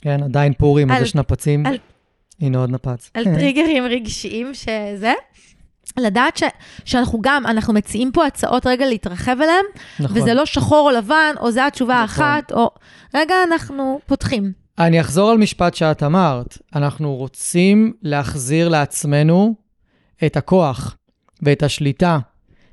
כן, 0.00 0.22
עדיין 0.22 0.52
פורים, 0.52 0.90
אז 0.90 0.96
על- 0.96 1.02
יש 1.02 1.14
נפצים. 1.14 1.66
על- 1.66 1.78
הנה 2.40 2.58
עוד 2.58 2.70
נפץ. 2.70 3.10
על 3.14 3.24
טריגרים 3.24 3.84
רגשיים 3.84 4.54
שזה, 4.54 5.12
לדעת 5.98 6.36
ש, 6.36 6.42
שאנחנו 6.84 7.20
גם, 7.20 7.46
אנחנו 7.46 7.72
מציעים 7.74 8.12
פה 8.12 8.26
הצעות 8.26 8.66
רגע 8.66 8.86
להתרחב 8.86 9.36
אליהם, 9.40 9.64
נכון. 10.00 10.18
וזה 10.18 10.34
לא 10.34 10.46
שחור 10.46 10.90
או 10.90 10.96
לבן, 10.98 11.34
או 11.40 11.52
זו 11.52 11.60
התשובה 11.60 12.02
נכון. 12.04 12.24
האחת, 12.24 12.52
או... 12.52 12.70
רגע, 13.14 13.34
אנחנו 13.46 14.00
פותחים. 14.06 14.52
אני 14.78 15.00
אחזור 15.00 15.30
על 15.30 15.38
משפט 15.38 15.74
שאת 15.74 16.02
אמרת. 16.02 16.58
אנחנו 16.74 17.14
רוצים 17.14 17.92
להחזיר 18.02 18.68
לעצמנו 18.68 19.54
את 20.26 20.36
הכוח 20.36 20.96
ואת 21.42 21.62
השליטה, 21.62 22.18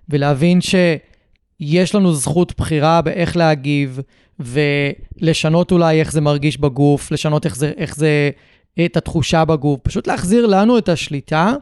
ולהבין 0.09 0.59
שיש 0.61 1.95
לנו 1.95 2.13
זכות 2.13 2.53
בחירה 2.57 3.01
באיך 3.01 3.37
להגיב, 3.37 3.99
ולשנות 4.39 5.71
אולי 5.71 5.99
איך 5.99 6.11
זה 6.11 6.21
מרגיש 6.21 6.57
בגוף, 6.57 7.11
לשנות 7.11 7.45
איך 7.45 7.55
זה, 7.55 7.71
איך 7.77 7.95
זה 7.95 8.29
את 8.85 8.97
התחושה 8.97 9.45
בגוף, 9.45 9.79
פשוט 9.83 10.07
להחזיר 10.07 10.45
לנו 10.45 10.77
את 10.77 10.89
השליטה, 10.89 11.53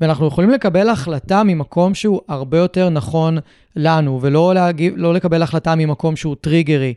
ואנחנו 0.00 0.26
יכולים 0.26 0.50
לקבל 0.50 0.88
החלטה 0.88 1.42
ממקום 1.44 1.94
שהוא 1.94 2.20
הרבה 2.28 2.58
יותר 2.58 2.88
נכון 2.88 3.38
לנו, 3.76 4.18
ולא 4.22 4.54
להגיב, 4.54 4.94
לא 4.96 5.14
לקבל 5.14 5.42
החלטה 5.42 5.74
ממקום 5.74 6.16
שהוא 6.16 6.36
טריגרי. 6.40 6.94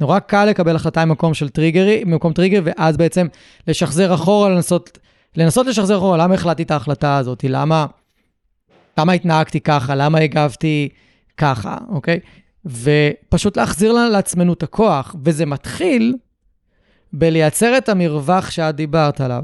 נורא 0.00 0.18
קל 0.18 0.44
לקבל 0.44 0.76
החלטה 0.76 1.04
ממקום 1.04 1.34
של 1.34 1.48
טריגרי, 1.48 2.02
ממקום 2.06 2.32
טריגר, 2.32 2.62
ואז 2.64 2.96
בעצם 2.96 3.26
לשחזר 3.66 4.14
אחורה, 4.14 4.48
לנסות, 4.48 4.98
לנסות 5.36 5.66
לשחזר 5.66 5.98
אחורה, 5.98 6.16
למה 6.16 6.34
החלטתי 6.34 6.62
את 6.62 6.70
ההחלטה 6.70 7.16
הזאת? 7.16 7.44
למה, 7.48 7.86
למה 8.98 9.12
התנהגתי 9.12 9.60
ככה? 9.60 9.94
למה 9.94 10.18
הגבתי 10.18 10.88
ככה, 11.36 11.76
אוקיי? 11.88 12.20
ופשוט 12.64 13.56
להחזיר 13.56 13.92
לעצמנו 13.92 14.52
את 14.52 14.62
הכוח, 14.62 15.16
וזה 15.24 15.46
מתחיל 15.46 16.14
בלייצר 17.12 17.78
את 17.78 17.88
המרווח 17.88 18.50
שאת 18.50 18.74
דיברת 18.74 19.20
עליו. 19.20 19.42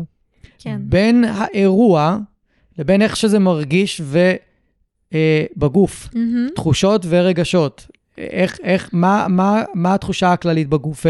כן. 0.58 0.80
בין 0.84 1.24
האירוע 1.24 2.18
לבין 2.78 3.02
איך 3.02 3.16
שזה 3.16 3.38
מרגיש 3.38 4.00
ו, 4.04 4.32
אה, 5.14 5.44
בגוף, 5.56 6.08
מהמם. 6.14 6.48
תחושות 6.54 7.06
ורגשות. 7.08 7.86
איך, 8.18 8.58
איך, 8.62 8.90
מה, 8.92 9.26
מה, 9.28 9.62
מה 9.74 9.94
התחושה 9.94 10.32
הכללית 10.32 10.68
בגוף? 10.68 11.06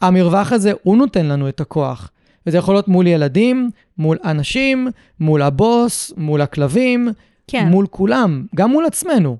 המרווח 0.00 0.52
הזה, 0.52 0.72
הוא 0.82 0.96
נותן 0.96 1.26
לנו 1.26 1.48
את 1.48 1.60
הכוח. 1.60 2.10
וזה 2.46 2.58
יכול 2.58 2.74
להיות 2.74 2.88
מול 2.88 3.06
ילדים, 3.06 3.70
מול 3.98 4.18
אנשים, 4.24 4.88
מול 5.20 5.42
הבוס, 5.42 6.12
מול 6.16 6.40
הכלבים, 6.40 7.08
כן. 7.46 7.68
מול 7.68 7.86
כולם, 7.90 8.46
גם 8.54 8.70
מול 8.70 8.84
עצמנו. 8.86 9.36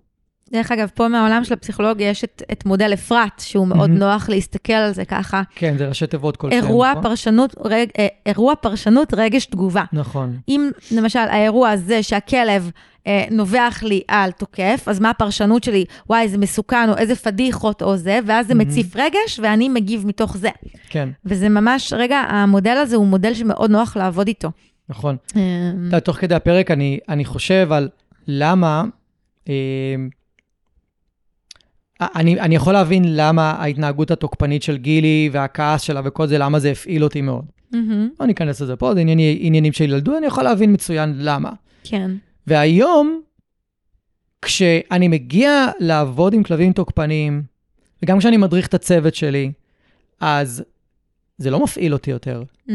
דרך 0.52 0.72
אגב, 0.72 0.90
פה 0.94 1.08
מהעולם 1.08 1.44
של 1.44 1.54
הפסיכולוגיה 1.54 2.08
יש 2.08 2.24
את, 2.24 2.42
את 2.52 2.66
מודל 2.66 2.92
אפרת, 2.92 3.40
שהוא 3.40 3.66
מאוד 3.66 3.90
מהמם. 3.90 4.02
נוח 4.02 4.28
להסתכל 4.28 4.72
על 4.72 4.92
זה 4.92 5.04
ככה. 5.04 5.42
כן, 5.54 5.78
זה 5.78 5.88
ראשי 5.88 6.06
תיבות 6.06 6.36
כלשהם. 6.36 6.64
אירוע 6.64 6.90
נכון? 6.90 7.02
פרשנות, 7.02 7.54
רג, 7.64 7.86
אה, 7.98 8.06
אירוע 8.26 8.54
פרשנות 8.54 9.14
רגש 9.16 9.46
תגובה. 9.46 9.84
נכון. 9.92 10.36
אם 10.48 10.70
למשל 10.90 11.18
האירוע 11.18 11.70
הזה 11.70 12.02
שהכלב 12.02 12.70
אה, 13.06 13.24
נובח 13.30 13.80
לי 13.82 14.02
על 14.08 14.30
תוקף, 14.30 14.84
אז 14.86 15.00
מה 15.00 15.10
הפרשנות 15.10 15.64
שלי? 15.64 15.84
וואי, 16.10 16.28
זה 16.28 16.38
מסוכן, 16.38 16.90
או 16.90 16.96
איזה 16.96 17.16
פדיחות 17.16 17.82
או 17.82 17.96
זה, 17.96 18.18
ואז 18.26 18.46
זה 18.46 18.54
מהמם. 18.54 18.70
מציף 18.70 18.96
רגש, 18.96 19.40
ואני 19.42 19.68
מגיב 19.68 20.06
מתוך 20.06 20.36
זה. 20.36 20.50
כן, 20.88 21.08
וזה 21.24 21.48
ממש, 21.48 21.92
רגע, 21.92 22.16
המודל 22.16 22.76
הזה 22.76 22.96
הוא 22.96 23.06
מודל 23.06 23.34
שמאוד 23.34 23.70
נוח 23.70 23.96
לעבוד 23.96 24.28
איתו. 24.28 24.50
נכון. 24.88 25.16
אה, 25.36 25.40
אתה 25.70 25.86
יודע, 25.86 26.00
תוך 26.00 26.16
כדי 26.16 26.34
הפרק 26.34 26.70
אני, 26.70 26.98
אני 27.08 27.24
חושב 27.24 27.68
על 27.72 27.88
למה, 28.28 28.84
אה, 29.48 29.54
אני, 32.00 32.40
אני 32.40 32.54
יכול 32.54 32.72
להבין 32.72 33.02
למה 33.06 33.50
ההתנהגות 33.50 34.10
התוקפנית 34.10 34.62
של 34.62 34.76
גילי 34.76 35.30
והכעס 35.32 35.82
שלה 35.82 36.00
וכל 36.04 36.26
זה, 36.26 36.38
למה 36.38 36.58
זה 36.58 36.70
הפעיל 36.70 37.04
אותי 37.04 37.20
מאוד. 37.20 37.44
מהמם, 37.72 38.08
לא 38.20 38.26
ניכנס 38.26 38.60
לזה 38.60 38.76
פה, 38.76 38.94
זה 38.94 39.00
ענייני, 39.00 39.38
עניינים 39.40 39.72
של 39.72 39.84
ילדות, 39.84 40.14
אני 40.18 40.26
יכול 40.26 40.44
להבין 40.44 40.72
מצוין 40.72 41.14
למה. 41.18 41.50
כן. 41.84 42.10
והיום, 42.46 43.20
כשאני 44.42 45.08
מגיע 45.08 45.66
לעבוד 45.80 46.34
עם 46.34 46.42
כלבים 46.42 46.72
תוקפניים, 46.72 47.42
וגם 48.02 48.18
כשאני 48.18 48.36
מדריך 48.36 48.66
את 48.66 48.74
הצוות 48.74 49.14
שלי, 49.14 49.52
אז 50.20 50.64
זה 51.38 51.50
לא 51.50 51.62
מפעיל 51.62 51.92
אותי 51.92 52.10
יותר. 52.10 52.42
Mm, 52.68 52.70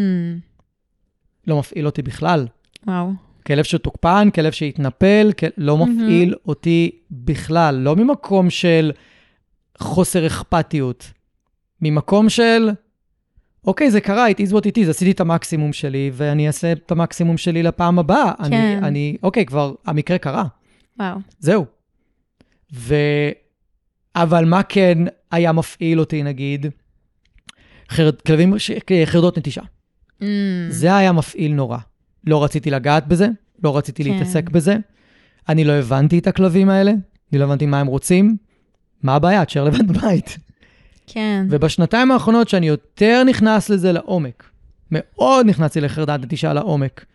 לא 1.48 1.60
מפעיל 1.60 1.86
אותי 1.86 2.02
בכלל. 2.02 2.48
וואו. 2.88 3.12
כלב 3.46 3.64
שתוקפן, 3.64 4.30
כלב 4.36 4.52
שהתנפל, 4.52 5.32
כל... 5.40 5.48
לא. 5.58 5.78
מפעיל 5.78 6.36
אותי 6.46 6.92
בכלל. 7.12 7.76
לא 7.76 7.96
ממקום 7.96 8.50
של 8.50 8.92
חוסר 9.80 10.28
אכפתיות, 10.28 11.12
ממקום 11.82 12.30
של, 12.30 12.70
אוקיי, 13.68 13.92
זה 13.92 14.02
קרה, 14.02 14.30
it 14.30 14.48
is 14.48 14.52
what 14.52 14.62
it 14.62 14.86
is, 14.86 14.90
עשיתי 14.90 15.12
את 15.12 15.20
המקסימום 15.20 15.74
שלי, 15.74 16.12
ואני 16.14 16.48
אעשה 16.48 16.72
את 16.72 16.92
המקסימום 16.92 17.38
שלי 17.38 17.64
לפעם 17.64 18.00
הבאה. 18.00 18.32
כן. 18.38 18.44
אני, 18.44 18.78
אני, 18.78 19.18
אוקיי, 19.24 19.46
כבר 19.46 19.74
המקרה 19.86 20.18
קרה, 20.18 20.46
וואו. 21.00 21.18
זהו. 21.40 21.66
ו... 22.74 22.96
אבל 24.16 24.46
מה 24.46 24.64
כן 24.64 24.98
היה 25.32 25.52
מפעיל 25.52 26.00
אותי, 26.00 26.24
נגיד? 26.24 26.66
חרד, 27.90 28.22
כלבים, 28.22 28.60
ש... 28.60 28.72
חרדות 29.06 29.38
נטישה. 29.38 29.62
Mm, 30.22 30.26
זה 30.70 30.96
היה 30.96 31.12
מפעיל 31.12 31.54
נורא. 31.54 31.78
לא 32.28 32.44
רציתי 32.44 32.72
לגעת 32.72 33.08
בזה, 33.08 33.28
לא 33.64 33.78
רציתי 33.78 34.04
כן. 34.04 34.10
להתעסק 34.10 34.50
בזה. 34.50 34.76
אני 35.50 35.64
לא 35.64 35.72
הבנתי 35.72 36.20
את 36.20 36.28
הכלבים 36.28 36.70
האלה, 36.70 36.92
אני 37.32 37.40
לא 37.40 37.44
הבנתי 37.44 37.66
מה 37.66 37.80
הם 37.80 37.88
רוצים. 37.88 38.38
מה 39.04 39.16
הבעיה? 39.16 39.46
תשאר 39.46 39.64
לבד 39.64 39.88
בבית. 39.88 40.38
כן. 41.08 41.46
ובשנתיים 41.50 42.12
האחרונות 42.12 42.50
שאני 42.50 42.68
יותר 42.68 43.24
נכנס 43.24 43.70
לזה 43.70 43.92
לעומק, 43.92 44.50
מאוד 44.92 45.46
נכנסתי 45.46 45.82
לחרדת 45.82 46.20
נטישה 46.24 46.54
לעומק, 46.54 47.06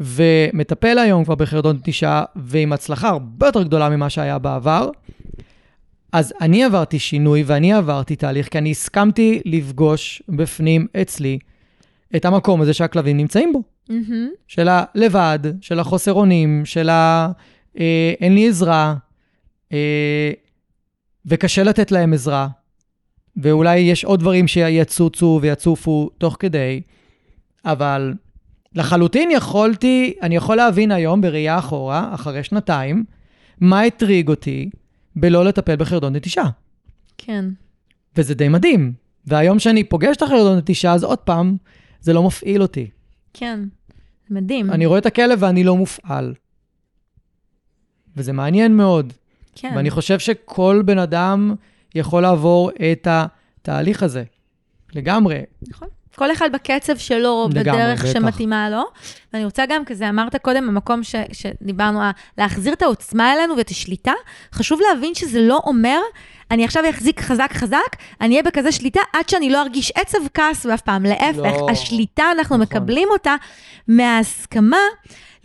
ומטפל 0.00 0.98
היום 0.98 1.24
כבר 1.24 1.34
בחרדות 1.34 1.76
נטישה, 1.76 2.22
ועם 2.36 2.72
הצלחה 2.72 3.08
הרבה 3.08 3.46
יותר 3.46 3.62
גדולה 3.62 3.88
ממה 3.88 4.10
שהיה 4.10 4.38
בעבר, 4.38 4.90
אז 6.12 6.34
אני 6.40 6.64
עברתי 6.64 6.98
שינוי 6.98 7.42
ואני 7.46 7.72
עברתי 7.72 8.16
תהליך, 8.16 8.48
כי 8.48 8.58
אני 8.58 8.70
הסכמתי 8.70 9.40
לפגוש 9.44 10.22
בפנים 10.28 10.86
אצלי 11.02 11.38
את 12.16 12.24
המקום 12.24 12.60
הזה 12.60 12.74
שהכלבים 12.74 13.16
נמצאים 13.16 13.52
בו. 13.52 13.62
מהמם, 13.88 14.28
של 14.48 14.68
הלבד, 14.70 15.38
של 15.60 15.80
החוסר 15.80 16.12
אונים, 16.12 16.62
של 16.64 16.88
ה... 16.88 17.32
אה, 17.78 18.12
אין 18.20 18.34
לי 18.34 18.48
עזרה, 18.48 18.94
אה, 19.72 20.32
וקשה 21.26 21.62
לתת 21.62 21.90
להם 21.90 22.12
עזרה, 22.12 22.48
ואולי 23.36 23.78
יש 23.78 24.04
עוד 24.04 24.20
דברים 24.20 24.48
שיצוצו 24.48 25.38
ויצופו 25.42 26.10
תוך 26.18 26.36
כדי, 26.38 26.80
אבל 27.64 28.14
לחלוטין 28.74 29.30
יכולתי, 29.30 30.14
אני 30.22 30.36
יכול 30.36 30.56
להבין 30.56 30.92
היום 30.92 31.20
בראייה 31.20 31.58
אחורה, 31.58 32.10
אחרי 32.14 32.44
שנתיים, 32.44 33.04
מה 33.60 33.82
הטריג 33.82 34.28
אותי 34.28 34.70
בלא 35.16 35.44
לטפל 35.44 35.76
בחרדון 35.76 36.16
נטישה. 36.16 36.44
כן. 37.18 37.44
וזה 38.16 38.34
די 38.34 38.48
מדהים. 38.48 38.92
והיום 39.26 39.58
שאני 39.58 39.84
פוגש 39.84 40.16
את 40.16 40.22
החרדון 40.22 40.58
נטישה, 40.58 40.92
אז 40.92 41.04
עוד 41.04 41.18
פעם, 41.18 41.56
זה 42.00 42.12
לא 42.12 42.22
מפעיל 42.22 42.62
אותי. 42.62 42.90
כן. 43.34 43.60
מדהים. 44.30 44.70
אני 44.70 44.86
רואה 44.86 44.98
את 44.98 45.06
הכלב 45.06 45.38
ואני 45.42 45.64
לא 45.64 45.76
מופעל. 45.76 46.34
וזה 48.16 48.32
מעניין 48.32 48.76
מאוד. 48.76 49.12
כן. 49.60 49.72
ואני 49.76 49.90
חושב 49.90 50.18
שכל 50.18 50.82
בן 50.84 50.98
אדם 50.98 51.54
יכול 51.94 52.22
לעבור 52.22 52.70
את 52.92 53.08
התהליך 53.10 54.02
הזה. 54.02 54.24
לגמרי. 54.94 55.38
נכון. 55.68 55.88
כל 56.16 56.32
אחד 56.32 56.52
בקצב 56.52 56.96
שלו, 56.96 57.48
לגמרי, 57.54 57.78
בדרך 57.78 58.04
בטח. 58.04 58.12
שמתאימה 58.12 58.70
לו. 58.70 58.82
ואני 59.32 59.44
רוצה 59.44 59.64
גם, 59.68 59.84
כזה 59.84 60.08
אמרת 60.08 60.36
קודם, 60.36 60.66
במקום 60.66 61.02
ש, 61.02 61.14
שדיברנו, 61.32 62.00
להחזיר 62.38 62.72
את 62.72 62.82
העוצמה 62.82 63.32
אלינו 63.32 63.56
ואת 63.56 63.68
השליטה, 63.68 64.12
חשוב 64.52 64.80
להבין 64.80 65.14
שזה 65.14 65.40
לא 65.40 65.60
אומר, 65.64 65.98
אני 66.50 66.64
עכשיו 66.64 66.82
אחזיק 66.90 67.20
חזק 67.20 67.50
חזק, 67.52 67.96
אני 68.20 68.34
אהיה 68.34 68.42
בכזה 68.42 68.72
שליטה 68.72 69.00
עד 69.12 69.28
שאני 69.28 69.50
לא 69.50 69.62
ארגיש 69.62 69.92
עצב, 69.94 70.18
כעס 70.34 70.66
ואף 70.66 70.80
פעם. 70.80 71.02
להפך, 71.04 71.60
לא. 71.60 71.70
השליטה, 71.70 72.24
אנחנו 72.32 72.56
נכון. 72.56 72.60
מקבלים 72.60 73.08
אותה 73.10 73.34
מההסכמה. 73.88 74.76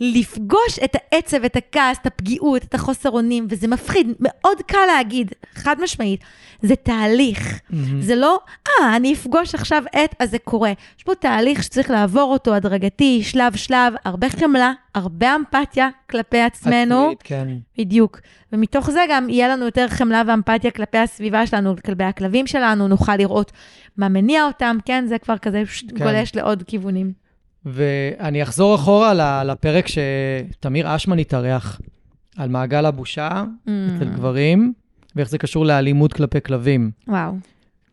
לפגוש 0.00 0.78
את 0.84 0.94
העצב, 0.94 1.44
את 1.44 1.56
הכעס, 1.56 1.98
את 2.02 2.06
הפגיעות, 2.06 2.64
את 2.64 2.74
החוסר 2.74 3.10
אונים, 3.10 3.46
וזה 3.50 3.68
מפחיד, 3.68 4.12
מאוד 4.20 4.62
קל 4.66 4.86
להגיד, 4.86 5.32
חד 5.54 5.76
משמעית, 5.80 6.20
זה 6.62 6.76
תהליך. 6.76 7.60
זה 8.00 8.14
לא, 8.14 8.38
אה, 8.68 8.96
אני 8.96 9.14
אפגוש 9.14 9.54
עכשיו 9.54 9.82
את, 10.04 10.14
אז 10.18 10.30
זה 10.30 10.38
קורה. 10.38 10.72
יש 10.98 11.04
פה 11.04 11.14
תהליך 11.14 11.62
שצריך 11.62 11.90
לעבור 11.90 12.32
אותו 12.32 12.54
הדרגתי, 12.54 13.22
שלב-שלב, 13.22 13.94
הרבה 14.04 14.30
חמלה, 14.30 14.72
הרבה 14.96 15.36
אמפתיה 15.36 15.88
כלפי 16.10 16.40
עצמנו. 16.40 17.02
עצמית, 17.02 17.22
כן. 17.22 17.48
בדיוק. 17.78 18.20
ומתוך 18.52 18.90
זה 18.90 19.00
גם 19.10 19.28
יהיה 19.28 19.48
לנו 19.48 19.64
יותר 19.64 19.88
חמלה 19.88 20.22
ואמפתיה 20.26 20.70
כלפי 20.70 20.98
הסביבה 20.98 21.46
שלנו, 21.46 21.74
כלפי 21.84 22.04
הכלבים 22.04 22.46
שלנו, 22.46 22.88
נוכל 22.88 23.16
לראות 23.16 23.52
מה 23.96 24.08
מניע 24.08 24.44
אותם, 24.44 24.76
כן? 24.84 25.04
זה 25.06 25.18
כבר 25.18 25.38
כזה 25.38 25.62
כן. 25.88 26.04
גולש 26.04 26.34
לעוד 26.34 26.62
כיוונים. 26.62 27.12
ואני 27.64 28.42
אחזור 28.42 28.74
אחורה 28.74 29.42
לפרק 29.44 29.84
שתמיר 29.88 30.96
אשמן 30.96 31.18
התארח, 31.18 31.80
על 32.36 32.48
מעגל 32.48 32.86
הבושה 32.86 33.44
אצל 33.62 34.04
גברים, 34.04 34.72
ואיך 35.16 35.28
זה 35.28 35.38
קשור 35.38 35.66
לאלימות 35.66 36.12
כלפי 36.12 36.40
כלבים. 36.40 36.90
וואו. 37.08 37.32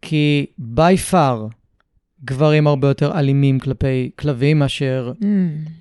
כי 0.02 0.46
by 0.76 1.12
far, 1.12 1.54
גברים 2.26 2.68
הרבה 2.68 2.88
יותר 2.88 3.20
אלימים 3.20 3.60
כלפי 3.60 4.10
כלבים 4.20 4.60
מאשר 4.60 5.12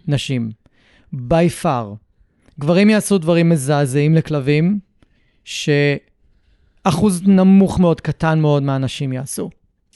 נשים. 0.08 0.61
By 1.14 1.62
far. 1.62 1.96
גברים 2.60 2.90
יעשו 2.90 3.18
דברים 3.18 3.48
מזעזעים 3.48 4.14
לכלבים, 4.14 4.78
שאחוז 5.44 7.22
נמוך 7.26 7.80
מאוד, 7.80 8.00
קטן 8.00 8.40
מאוד 8.40 8.62
מהנשים 8.62 9.12
יעשו. 9.12 9.50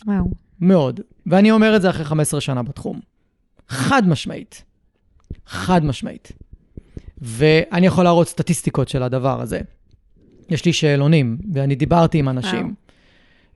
וואו. 0.07 0.25
מאוד. 0.61 1.01
ואני 1.27 1.51
אומר 1.51 1.77
את 1.77 1.83
זה 1.83 1.91
אחרי 1.91 2.05
15 2.05 2.41
שנה 2.41 2.63
בתחום. 2.63 3.01
חד 3.69 4.09
משמעית. 4.09 4.65
חד 5.47 5.85
משמעית. 5.85 6.33
ואני 7.19 7.87
יכול 7.87 8.05
להראות 8.05 8.29
סטטיסטיקות 8.29 8.89
של 8.89 9.03
הדבר 9.03 9.41
הזה. 9.41 9.61
יש 10.49 10.65
לי 10.65 10.73
שאלונים, 10.73 11.39
ואני 11.53 11.75
דיברתי 11.75 12.19
עם 12.19 12.29
אנשים, 12.29 12.61
וואו. 12.61 12.75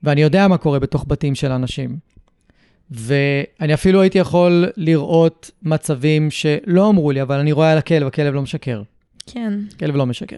ואני 0.03 0.21
יודע 0.21 0.47
מה 0.47 0.57
קורה 0.57 0.79
בתוך 0.79 1.05
בתים 1.07 1.35
של 1.35 1.51
אנשים. 1.51 1.99
ואני 2.91 3.73
אפילו 3.73 4.01
הייתי 4.01 4.17
יכול 4.17 4.65
לראות 4.77 5.51
מצבים 5.63 6.31
שלא 6.31 6.89
אמרו 6.89 7.11
לי, 7.11 7.21
אבל 7.21 7.39
אני 7.39 7.51
רואה 7.51 7.71
על 7.71 7.77
הכלב, 7.77 8.07
הכלב 8.07 8.33
לא 8.33 8.41
משקר. 8.41 8.81
כן. 9.25 9.53
כלב 9.79 9.95
לא 9.95 10.05
משקר. 10.05 10.37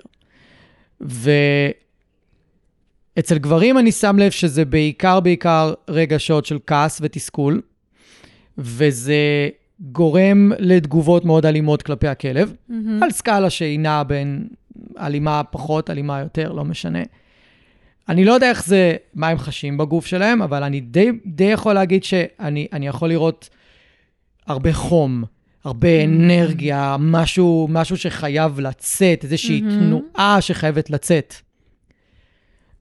ואצל 1.02 1.78
גברים 3.38 3.78
אני 3.78 3.92
שם 3.92 4.18
לב 4.20 4.32
שזה 4.32 4.66
בעיקר 4.66 5.20
בעיקר 5.20 5.74
רגשות 5.88 6.46
של 6.46 6.58
כעס 6.68 7.00
ותסכול, 7.02 7.62
וזה 8.58 9.50
גורם 9.80 10.52
לתגובות 10.60 11.26
מאוד 11.26 11.46
אלימות 11.46 11.82
כלפי 11.82 12.08
הכלב, 12.08 12.54
מהמם. 12.70 13.04
על 13.04 13.12
סקאלה 13.12 13.50
שהיא 13.50 13.80
נעה 13.80 14.04
בין 14.04 14.48
אלימה 15.00 15.44
פחות, 15.44 15.90
אלימה 15.90 16.20
יותר, 16.20 16.52
לא 16.52 16.66
משנה. 16.66 17.00
אני 18.10 18.26
לא 18.26 18.34
יודע 18.34 18.50
איך 18.50 18.66
זה, 18.66 18.96
מה 19.14 19.28
הם 19.28 19.38
חשים 19.38 19.78
בגוף 19.78 20.06
שלהם, 20.06 20.42
אבל 20.42 20.64
אני 20.64 20.80
די, 20.80 21.10
די 21.26 21.44
יכול 21.44 21.74
להגיד 21.74 22.04
שאני 22.04 22.68
אני 22.74 22.88
יכול 22.88 23.10
לראות 23.10 23.50
הרבה 24.48 24.74
חום, 24.74 25.24
הרבה 25.64 26.04
אנרגיה, 26.04 26.96
משהו, 27.00 27.68
משהו 27.70 27.98
שחייב 27.98 28.60
לצאת, 28.60 29.24
איזושהי 29.24 29.62
מהמם. 29.62 29.80
תנועה 29.80 30.42
שחייבת 30.42 30.90
לצאת. 30.90 31.34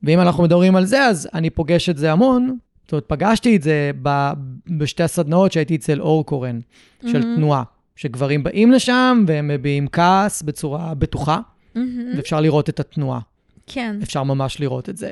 ואם 0.03 0.21
אנחנו 0.21 0.43
מדברים 0.43 0.77
על 0.77 0.85
זה, 0.85 1.05
אז 1.05 1.29
אני 1.35 1.51
פוגש 1.51 1.89
את 1.89 1.97
זה 1.97 2.13
המון. 2.13 2.57
זאת 2.83 2.93
אומרת, 2.93 3.05
פגשתי 3.07 3.57
את 3.57 3.63
זה 3.63 3.91
ב, 4.03 4.31
בשתי 4.79 5.03
הסדנאות 5.03 5.53
שהייתי 5.53 5.77
אצל 5.77 6.01
אור 6.01 6.27
קורן, 6.27 6.61
של 7.07 7.19
מהמם. 7.19 7.37
תנועה. 7.37 7.63
שגברים 7.97 8.43
באים 8.43 8.73
לשם 8.73 9.25
והם 9.27 9.49
מביעים 9.49 9.89
כעס 9.89 10.43
בצורה 10.43 10.95
בטוחה, 10.95 11.41
מהמם. 11.75 12.17
ואפשר 12.17 12.41
לראות 12.41 12.69
את 12.69 12.81
התנועה. 12.81 13.21
כן. 13.67 13.97
אפשר 14.03 14.23
ממש 14.23 14.61
לראות 14.61 14.89
את 14.89 14.97
זה. 14.97 15.11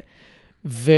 ו... 0.65 0.93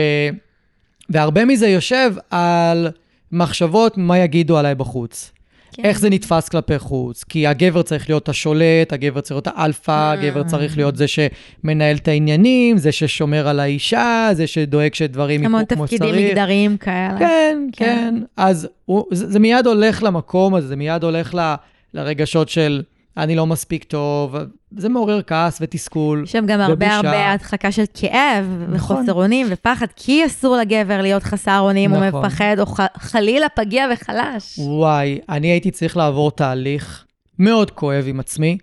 והרבה 1.10 1.44
מזה 1.44 1.68
יושב 1.68 2.12
על 2.30 2.88
מחשבות 3.32 3.98
מה 3.98 4.18
יגידו 4.18 4.58
עליי 4.58 4.74
בחוץ. 4.74 5.32
כן. 5.72 5.84
איך 5.84 6.00
זה 6.00 6.10
נתפס 6.10 6.48
כלפי 6.48 6.78
חוץ? 6.78 7.24
כי 7.24 7.46
הגבר 7.46 7.82
צריך 7.82 8.08
להיות 8.08 8.28
השולט, 8.28 8.92
הגבר 8.92 9.20
צריך 9.20 9.32
להיות 9.32 9.46
האלפא, 9.46 10.12
הגבר 10.12 10.42
צריך 10.42 10.76
להיות 10.76 10.96
זה 10.96 11.06
שמנהל 11.08 11.96
את 11.96 12.08
העניינים, 12.08 12.78
זה 12.78 12.92
ששומר 12.92 13.48
על 13.48 13.60
האישה, 13.60 14.28
זה 14.32 14.46
שדואג 14.46 14.94
שדברים 14.94 15.42
יקרו 15.42 15.58
כמו 15.68 15.86
שצריך. 15.86 16.02
תפקידים 16.02 16.28
מגדריים 16.28 16.76
כאלה. 16.76 17.18
כן, 17.18 17.66
כן. 17.72 17.86
כן. 17.86 18.24
אז 18.36 18.68
הוא, 18.84 19.04
זה, 19.12 19.30
זה 19.30 19.38
מיד 19.38 19.66
הולך 19.66 20.02
למקום 20.02 20.54
הזה, 20.54 20.66
זה 20.66 20.76
מיד 20.76 21.04
הולך 21.04 21.34
ל, 21.34 21.54
לרגשות 21.94 22.48
של 22.48 22.82
אני 23.16 23.36
לא 23.36 23.46
מספיק 23.46 23.84
טוב, 23.84 24.36
זה 24.76 24.88
מעורר 24.88 25.22
כעס 25.22 25.58
ותסכול. 25.60 26.22
יש 26.24 26.32
שם 26.32 26.46
גם 26.46 26.60
הרבה 26.60 26.72
ובושה. 26.74 26.96
הרבה 26.96 27.32
הדחקה 27.32 27.72
של 27.72 27.84
כאב, 27.94 28.46
נכון. 28.68 28.96
וחוסר 28.96 29.12
אונים 29.12 29.46
ופחד, 29.50 29.86
כי 29.96 30.26
אסור 30.26 30.56
לגבר 30.56 31.02
להיות 31.02 31.22
חסר 31.22 31.58
אונים, 31.60 31.92
או 31.92 32.00
נכון. 32.08 32.24
מפחד, 32.26 32.56
או 32.58 32.66
ח- 32.66 32.80
חלילה 32.98 33.48
פגיע 33.48 33.86
וחלש. 33.92 34.58
וואי, 34.58 35.18
אני 35.28 35.46
הייתי 35.48 35.70
צריך 35.70 35.96
לעבור 35.96 36.30
תהליך 36.30 37.04
מאוד 37.38 37.70
כואב 37.70 38.04
עם 38.06 38.20
עצמי, 38.20 38.58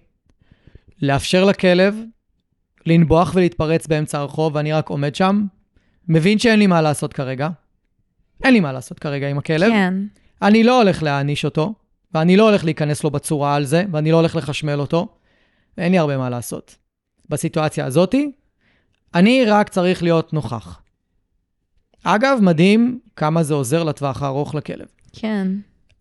לאפשר 1.02 1.45
לכלב 1.45 1.95
לנבוח 2.86 3.32
ולהתפרץ 3.36 3.88
באמצע 3.88 4.20
הרחוב, 4.20 4.56
ואני 4.56 4.74
רק 4.74 4.89
עומד 4.89 5.16
שם, 5.16 5.43
מבין 6.08 6.39
שאין 6.39 6.60
לי 6.60 6.68
מה 6.68 6.82
לעשות 6.82 7.14
כרגע. 7.14 7.50
אין 8.43 8.54
לי 8.54 8.60
מה 8.60 8.72
לעשות 8.72 9.00
כרגע 9.00 9.30
עם 9.30 9.38
הכלב. 9.38 9.72
כן. 9.72 9.93
אני 10.41 10.64
לא 10.64 10.78
הולך 10.82 11.04
להעניש 11.04 11.45
אותו, 11.45 11.74
ואני 12.14 12.38
לא 12.38 12.49
הולך 12.49 12.64
להיכנס 12.64 13.03
לו 13.03 13.12
בצורה 13.12 13.55
על 13.55 13.66
זה, 13.66 13.84
ואני 13.91 14.12
לא 14.12 14.18
הולך 14.18 14.36
לחשמל 14.36 14.80
אותו. 14.80 15.07
אין 15.78 15.91
לי 15.91 15.97
הרבה 15.97 16.18
מה 16.18 16.30
לעשות. 16.30 16.76
בסיטואציה 17.30 17.86
הזאתי, 17.86 18.32
אני 19.16 19.45
רק 19.45 19.70
צריך 19.70 20.03
להיות 20.03 20.34
נוכח. 20.34 20.82
אגב, 22.03 22.39
מדהים 22.41 22.99
כמה 23.16 23.43
זה 23.43 23.53
עוזר 23.53 23.84
לטווח 23.84 24.24
הארוך 24.24 24.55
לכלב. 24.55 24.88
כן. 25.14 25.47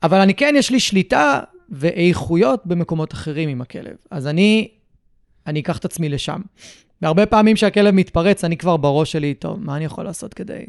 אבל 0.03 0.21
אני 0.21 0.35
כן, 0.35 0.55
יש 0.59 0.71
לי 0.71 0.81
שליטה 0.81 1.41
ואיכויות 1.71 2.67
במקומות 2.67 3.13
אחרים 3.13 3.49
עם 3.49 3.61
הכלב. 3.61 3.97
אז 4.11 4.27
אני, 4.27 4.69
אני 5.47 5.61
אקח 5.61 5.79
את 5.79 5.85
עצמי 5.85 6.09
לשם. 6.09 6.41
והרבה 7.03 7.27
פעמים 7.27 7.57
שהכלב 7.57 7.95
מתפרץ, 7.95 8.45
אני 8.45 8.57
כבר 8.57 8.77
בראש 8.77 9.13
שלי, 9.13 9.35
טוב, 9.35 9.61
מה 9.61 9.77
אני 9.77 9.85
יכול 9.85 10.05
לעשות 10.05 10.35
כדי 10.35 10.67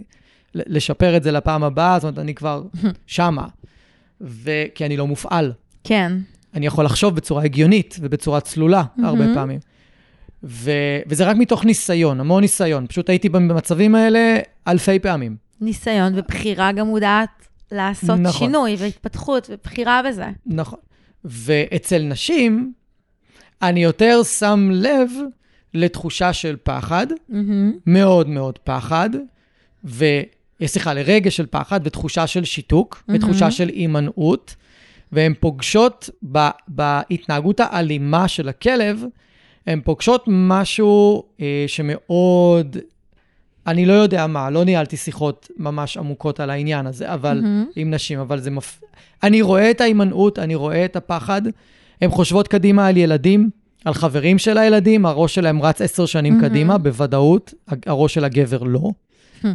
לשפר 0.55 1.17
את 1.17 1.23
זה 1.23 1.31
לפעם 1.31 1.63
הבאה? 1.63 1.99
זאת 1.99 2.03
אומרת, 2.03 2.19
אני 2.19 2.35
כבר 2.35 2.63
שמה. 3.07 3.47
כי 4.75 4.85
אני 4.85 4.97
לא 4.97 5.07
מופעל. 5.07 5.53
כן. 5.83 6.13
אני 6.53 6.65
יכול 6.65 6.85
לחשוב 6.85 7.15
בצורה 7.15 7.43
הגיונית 7.43 7.95
ובצורה 7.99 8.39
צלולה 8.41 8.83
הרבה 9.03 9.19
מהמם. 9.19 9.35
פעמים. 9.35 9.59
ו... 10.43 10.71
וזה 11.07 11.25
רק 11.25 11.37
מתוך 11.37 11.65
ניסיון, 11.65 12.19
המון 12.19 12.41
ניסיון. 12.41 12.87
פשוט 12.87 13.09
הייתי 13.09 13.29
במצבים 13.29 13.95
האלה 13.95 14.37
אלפי 14.67 14.99
פעמים. 14.99 15.35
ניסיון 15.61 16.13
ובחירה 16.15 16.71
גם 16.71 16.87
מודעת 16.87 17.47
לעשות 17.71 18.19
נכון. 18.19 18.47
שינוי 18.47 18.75
והתפתחות 18.79 19.49
ובחירה 19.51 20.01
בזה. 20.07 20.25
נכון. 20.45 20.79
ואצל 21.25 22.01
נשים, 22.01 22.73
אני 23.61 23.83
יותר 23.83 24.23
שם 24.23 24.69
לב 24.73 25.11
לתחושה 25.73 26.33
של 26.33 26.55
פחד, 26.63 27.07
מהמם. 27.29 27.73
מאוד 27.85 28.29
מאוד 28.29 28.59
פחד, 28.63 29.09
ו... 29.85 30.05
סליחה, 30.67 30.93
לרגש 30.93 31.37
של 31.37 31.45
פחד 31.45 31.79
ותחושה 31.83 32.27
של 32.27 32.43
שיתוק, 32.43 33.03
מהמם. 33.07 33.19
ותחושה 33.19 33.51
של 33.51 33.67
הימנעות, 33.67 34.55
והן 35.11 35.33
פוגשות 35.39 36.09
ב... 36.31 36.47
בהתנהגות 36.67 37.59
האלימה 37.59 38.27
של 38.27 38.49
הכלב, 38.49 39.03
הן 39.67 39.81
פוגשות 39.81 40.23
משהו 40.27 41.23
אה, 41.41 41.65
שמאוד, 41.67 42.77
אני 43.67 43.85
לא 43.85 43.93
יודע 43.93 44.27
מה, 44.27 44.49
לא 44.49 44.63
ניהלתי 44.63 44.97
שיחות 44.97 45.49
ממש 45.57 45.97
עמוקות 45.97 46.39
על 46.39 46.49
העניין 46.49 46.87
הזה, 46.87 47.13
אבל 47.13 47.41
מהמם. 47.41 47.65
עם 47.75 47.91
נשים, 47.93 48.19
אבל 48.19 48.39
זה 48.39 48.51
מפ... 48.51 48.81
אני 49.23 49.41
רואה 49.41 49.71
את 49.71 49.81
ההימנעות, 49.81 50.39
אני 50.39 50.55
רואה 50.55 50.85
את 50.85 50.95
הפחד. 50.95 51.41
הן 52.01 52.09
חושבות 52.09 52.47
קדימה 52.47 52.87
על 52.87 52.97
ילדים, 52.97 53.49
על 53.85 53.93
חברים 53.93 54.37
של 54.37 54.57
הילדים, 54.57 55.05
הראש 55.05 55.35
שלהם 55.35 55.61
רץ 55.61 55.81
עשר 55.81 56.05
שנים 56.05 56.33
מהמם. 56.33 56.49
קדימה, 56.49 56.77
בוודאות, 56.77 57.53
הראש 57.85 58.13
של 58.13 58.25
הגבר 58.25 58.63
לא. 58.63 58.91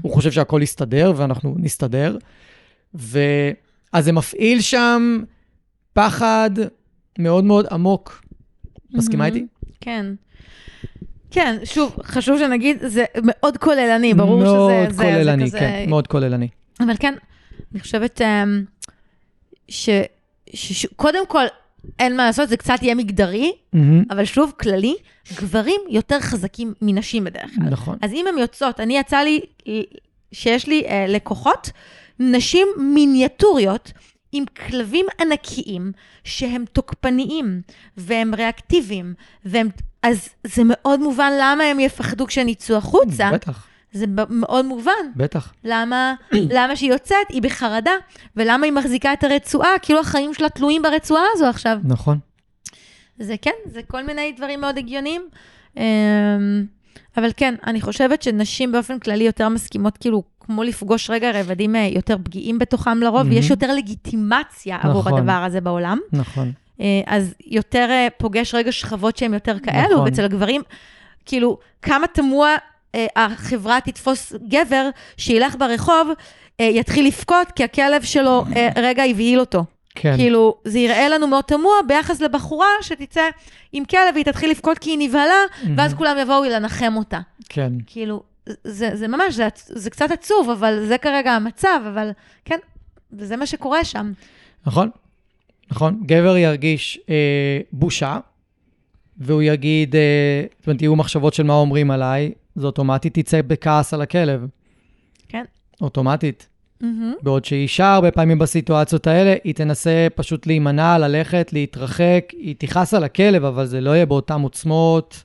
הוא 0.02 0.12
חושב 0.12 0.32
שהכל 0.32 0.60
יסתדר, 0.62 1.12
ואנחנו 1.16 1.54
נסתדר. 1.58 2.16
ו... 2.94 3.18
אז 3.92 4.04
זה 4.04 4.12
מפעיל 4.12 4.60
שם 4.60 5.22
פחד 5.92 6.50
מאוד 7.18 7.44
מאוד 7.44 7.66
עמוק. 7.70 8.24
מסכימה. 8.94 9.26
איתי? 9.26 9.46
כן. 9.80 10.06
כן, 11.30 11.56
שוב, 11.64 11.96
חשוב 12.02 12.38
שנגיד, 12.38 12.76
זה 12.86 13.04
מאוד 13.22 13.56
כוללני, 13.56 14.14
ברור 14.14 14.40
שזה... 14.40 14.50
מאוד 14.50 14.92
כוללני, 14.96 15.50
כן, 15.50 15.84
מאוד 15.88 16.06
כוללני. 16.06 16.48
אבל 16.80 16.94
כן, 16.98 17.14
אני 17.72 17.80
חושבת 17.80 18.20
אמ, 18.20 18.64
ש... 19.68 19.90
ש... 20.54 20.72
ש... 20.72 20.86
קודם 20.96 21.26
כל, 21.26 21.44
אין 21.98 22.16
מה 22.16 22.26
לעשות, 22.26 22.48
זה 22.48 22.56
קצת 22.56 22.78
יהיה 22.82 22.94
מגדרי, 22.94 23.52
מהמם, 23.72 24.04
אבל 24.10 24.24
שוב, 24.24 24.52
כללי, 24.60 24.94
גברים 25.36 25.80
יותר 25.88 26.20
חזקים 26.20 26.74
מנשים 26.82 27.24
בדרך 27.24 27.50
כלל. 27.54 27.70
נכון. 27.70 27.98
אז 28.02 28.12
אם 28.12 28.26
הן 28.28 28.38
יוצאות, 28.38 28.80
אני 28.80 28.98
יצא 28.98 29.16
לי 29.16 29.40
שיש 30.32 30.66
לי 30.66 30.82
אה, 30.86 31.06
לקוחות, 31.08 31.70
נשים 32.18 32.68
מיניאטוריות 32.78 33.92
עם 34.32 34.44
כלבים 34.66 35.06
ענקיים 35.20 35.92
שהם 36.24 36.64
תוקפניים 36.72 37.60
והם 37.96 38.34
ריאקטיביים, 38.34 39.14
והם, 39.44 39.68
אז 40.02 40.28
זה 40.44 40.62
מאוד 40.64 41.00
מובן 41.00 41.32
למה 41.40 41.64
הם 41.64 41.80
יפחדו 41.80 42.26
כשהם 42.26 42.48
יצאו 42.48 42.76
החוצה. 42.76 43.30
בטח, 43.32 43.66
זה 43.94 44.06
מאוד 44.28 44.64
מובן. 44.64 44.92
בטח. 45.16 45.52
למה, 45.64 46.14
למה 46.56 46.76
שהיא 46.76 46.92
יוצאת, 46.92 47.28
היא 47.28 47.42
בחרדה, 47.42 47.92
ולמה 48.36 48.66
היא 48.66 48.72
מחזיקה 48.72 49.12
את 49.12 49.24
הרצועה, 49.24 49.70
כאילו 49.82 50.00
החיים 50.00 50.34
שלה 50.34 50.48
תלויים 50.48 50.82
ברצועה 50.82 51.22
הזו 51.34 51.46
עכשיו. 51.46 51.78
נכון. 51.84 52.18
זה 53.18 53.34
כן, 53.42 53.50
זה 53.66 53.80
כל 53.82 54.02
מיני 54.02 54.32
דברים 54.32 54.60
מאוד 54.60 54.78
הגיוניים. 54.78 55.22
אמ, 55.76 55.82
אבל 57.16 57.30
כן, 57.36 57.54
אני 57.66 57.80
חושבת 57.80 58.22
שנשים 58.22 58.72
באופן 58.72 58.98
כללי 58.98 59.24
יותר 59.24 59.48
מסכימות, 59.48 59.98
כאילו, 59.98 60.22
כמו 60.40 60.62
לפגוש 60.62 61.10
רגע 61.10 61.40
רבדים 61.40 61.76
אה, 61.76 61.88
יותר 61.92 62.16
פגיעים 62.24 62.58
בתוכם 62.58 62.98
לרוב, 63.00 63.22
מהמם. 63.22 63.30
ויש 63.30 63.50
יותר 63.50 63.74
לגיטימציה 63.74 64.78
עבור 64.82 65.00
נכון. 65.00 65.18
הדבר 65.18 65.32
הזה 65.32 65.60
בעולם. 65.60 65.98
נכון. 66.12 66.52
אה, 66.80 67.00
אז 67.06 67.34
יותר 67.46 67.86
אה, 67.90 68.08
פוגש 68.18 68.54
רגע 68.54 68.72
שכבות 68.72 69.16
שהן 69.16 69.34
יותר 69.34 69.58
כאלו, 69.58 69.94
נכון. 69.94 70.04
ואצל 70.04 70.24
הגברים, 70.24 70.62
כאילו, 71.26 71.58
כמה 71.82 72.06
תמוה 72.06 72.56
החברה 73.16 73.80
תתפוס 73.80 74.32
גבר 74.48 74.88
שילך 75.16 75.56
ברחוב, 75.58 76.08
אה, 76.60 76.64
יתחיל 76.64 77.06
לבכות, 77.06 77.52
כי 77.56 77.64
הכלב 77.64 78.02
שלו 78.02 78.44
אה, 78.56 78.68
רגע 78.76 79.04
הבהיל 79.04 79.40
אותו. 79.40 79.64
כן. 79.94 80.16
כאילו, 80.16 80.54
זה 80.64 80.78
יראה 80.78 81.08
לנו 81.08 81.26
מאוד 81.26 81.44
תמוה 81.44 81.74
ביחס 81.88 82.20
לבחורה 82.20 82.66
שתצא 82.82 83.28
עם 83.72 83.84
כלב 83.84 84.00
והיא 84.14 84.24
תתחיל 84.24 84.50
לבכות 84.50 84.78
כי 84.78 84.90
היא 84.90 85.08
נבהלה, 85.08 85.40
ואז 85.76 85.94
כולם 85.94 86.16
יבואו 86.22 86.44
לנחם 86.44 86.96
אותה. 86.96 87.20
כן. 87.48 87.72
כאילו, 87.86 88.22
זה, 88.64 88.96
זה 88.96 89.08
ממש, 89.08 89.34
זה, 89.34 89.48
זה 89.66 89.90
קצת 89.90 90.10
עצוב, 90.10 90.50
אבל 90.50 90.84
זה 90.86 90.98
כרגע 90.98 91.32
המצב, 91.32 91.80
אבל 91.88 92.10
כן, 92.44 92.58
וזה 93.12 93.36
מה 93.36 93.46
שקורה 93.46 93.84
שם. 93.84 94.12
נכון, 94.66 94.90
נכון. 95.70 96.02
גבר 96.06 96.36
ירגיש 96.36 97.00
אה, 97.08 97.60
בושה, 97.72 98.18
והוא 99.18 99.42
יגיד, 99.42 99.96
אה, 99.96 100.44
זאת 100.58 100.66
אומרת, 100.66 100.82
יהיו 100.82 100.96
מחשבות 100.96 101.34
של 101.34 101.42
מה 101.42 101.54
אומרים 101.54 101.90
עליי, 101.90 102.32
זה 102.54 102.66
אוטומטית 102.66 103.18
תצא 103.18 103.42
בכעס 103.42 103.94
על 103.94 104.02
הכלב. 104.02 104.46
כן. 105.28 105.44
אוטומטית. 105.80 106.48
מהמם. 106.80 107.14
בעוד 107.22 107.44
שאישה 107.44 107.94
הרבה 107.94 108.10
פעמים 108.10 108.38
בסיטואציות 108.38 109.06
האלה, 109.06 109.34
היא 109.44 109.54
תנסה 109.54 110.06
פשוט 110.14 110.46
להימנע, 110.46 110.98
ללכת, 110.98 111.52
להתרחק, 111.52 112.24
היא 112.32 112.54
תכעס 112.58 112.94
על 112.94 113.04
הכלב, 113.04 113.44
אבל 113.44 113.66
זה 113.66 113.80
לא 113.80 113.90
יהיה 113.90 114.06
באותן 114.06 114.40
עוצמות, 114.40 115.22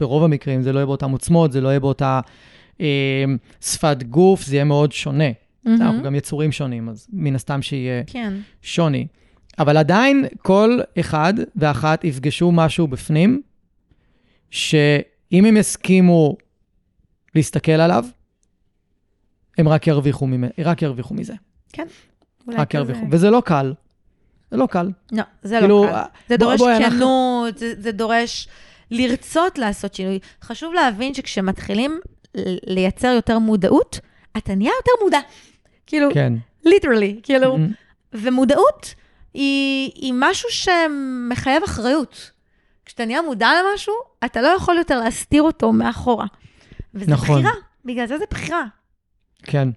ברוב 0.00 0.24
המקרים 0.24 0.62
זה 0.62 0.72
לא 0.72 0.78
יהיה 0.78 0.86
באותן 0.86 1.10
עוצמות, 1.10 1.52
זה 1.52 1.60
לא 1.60 1.68
יהיה 1.68 1.80
באותה 1.80 2.20
אה, 2.80 3.24
שפת 3.60 4.02
גוף, 4.02 4.42
זה 4.42 4.54
יהיה 4.54 4.64
מאוד 4.64 4.92
שונה. 4.92 5.30
מהמם. 5.64 5.82
אנחנו 5.82 6.02
גם 6.02 6.14
יצורים 6.14 6.52
שונים, 6.52 6.88
אז 6.88 7.06
מן 7.12 7.34
הסתם 7.34 7.62
שיהיה 7.62 8.02
כן. 8.06 8.32
שוני. 8.62 9.06
אבל 9.58 9.76
עדיין 9.76 10.24
כל 10.38 10.78
אחד 11.00 11.34
ואחת 11.56 12.04
יפגשו 12.04 12.52
משהו 12.52 12.86
בפנים, 12.86 13.42
שאם 14.50 15.44
הם 15.44 15.56
יסכימו 15.56 16.36
להסתכל 17.34 17.72
עליו, 17.72 18.04
הם 19.58 19.68
רק 19.68 19.86
ירוויחו, 19.86 20.26
ממ... 20.26 20.44
רק 20.64 20.82
ירוויחו 20.82 21.14
מזה. 21.14 21.34
אולי 22.46 22.56
רק 22.58 22.74
ירוויחו. 22.74 23.00
וזה 23.10 23.30
לא 23.30 23.42
קל. 23.44 23.72
זה 24.50 24.56
לא 24.56 24.66
קל. 24.66 24.88
לא, 25.12 25.22
זה 25.42 25.58
כאילו, 25.60 25.84
לא 25.84 25.90
קל. 25.90 26.02
זה 26.28 26.38
בוא- 26.38 26.56
דורש 26.56 26.60
אנחנו- 26.82 26.98
כנות, 26.98 27.58
זה, 27.58 27.74
זה 27.78 27.92
דורש 27.92 28.48
לרצות 28.90 29.58
לעשות 29.58 29.94
שינוי. 29.94 30.18
חשוב 30.42 30.74
להבין 30.74 31.14
שכשמתחילים 31.14 32.00
לייצר 32.66 33.08
יותר 33.08 33.38
מודעות, 33.38 33.98
אתה 34.36 34.54
נהיה 34.54 34.72
יותר 34.78 35.04
מודע. 35.04 35.18
כאילו, 35.86 36.08
כן. 36.14 36.32
ליטרלי, 36.64 37.20
כאילו, 37.22 37.56
Mhm. 37.56 37.60
ומודעות 38.12 38.94
היא, 39.34 39.90
היא 39.94 40.12
משהו 40.16 40.48
שמחייב 40.50 41.62
אחריות. 41.62 42.30
כשאתה 42.84 43.04
נהיה 43.04 43.22
מודע 43.22 43.48
למשהו, 43.72 43.94
אתה 44.24 44.42
לא 44.42 44.48
יכול 44.48 44.76
יותר 44.78 44.98
להסתיר 45.00 45.42
אותו 45.42 45.72
מאחורה. 45.72 46.26
וזו 46.94 47.10
נכון. 47.12 47.38
בחירה, 47.42 47.54
בגלל 47.84 48.06
זה 48.06 48.18
זה 48.18 48.24
בחירה. 48.30 48.64
כן. 49.42 49.68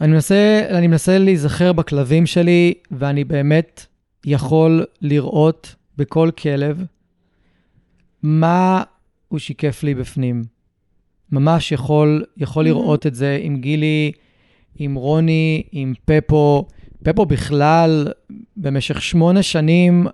אני 0.00 0.12
מנסה, 0.12 0.66
אני 0.70 0.86
מנסה 0.86 1.18
להיזכר 1.18 1.72
בכלבים 1.72 2.26
שלי, 2.26 2.74
ואני 2.90 3.24
באמת 3.24 3.86
יכול 4.26 4.84
לראות 5.00 5.74
בכל 5.96 6.30
כלב 6.42 6.84
מה 8.22 8.82
הוא 9.28 9.38
שיקף 9.38 9.82
לי 9.82 9.94
בפנים. 9.94 10.42
ממש 11.32 11.72
יכול, 11.72 12.24
יכול 12.36 12.64
Mhm. 12.64 12.68
לראות 12.68 13.06
את 13.06 13.14
זה 13.14 13.38
עם 13.42 13.56
גילי, 13.56 14.12
עם 14.76 14.94
רוני, 14.94 15.62
עם 15.72 15.94
פפו. 16.04 16.66
פפו 17.04 17.26
בכלל, 17.26 18.08
במשך 18.56 19.02
שמונה 19.02 19.42
שנים, 19.42 20.06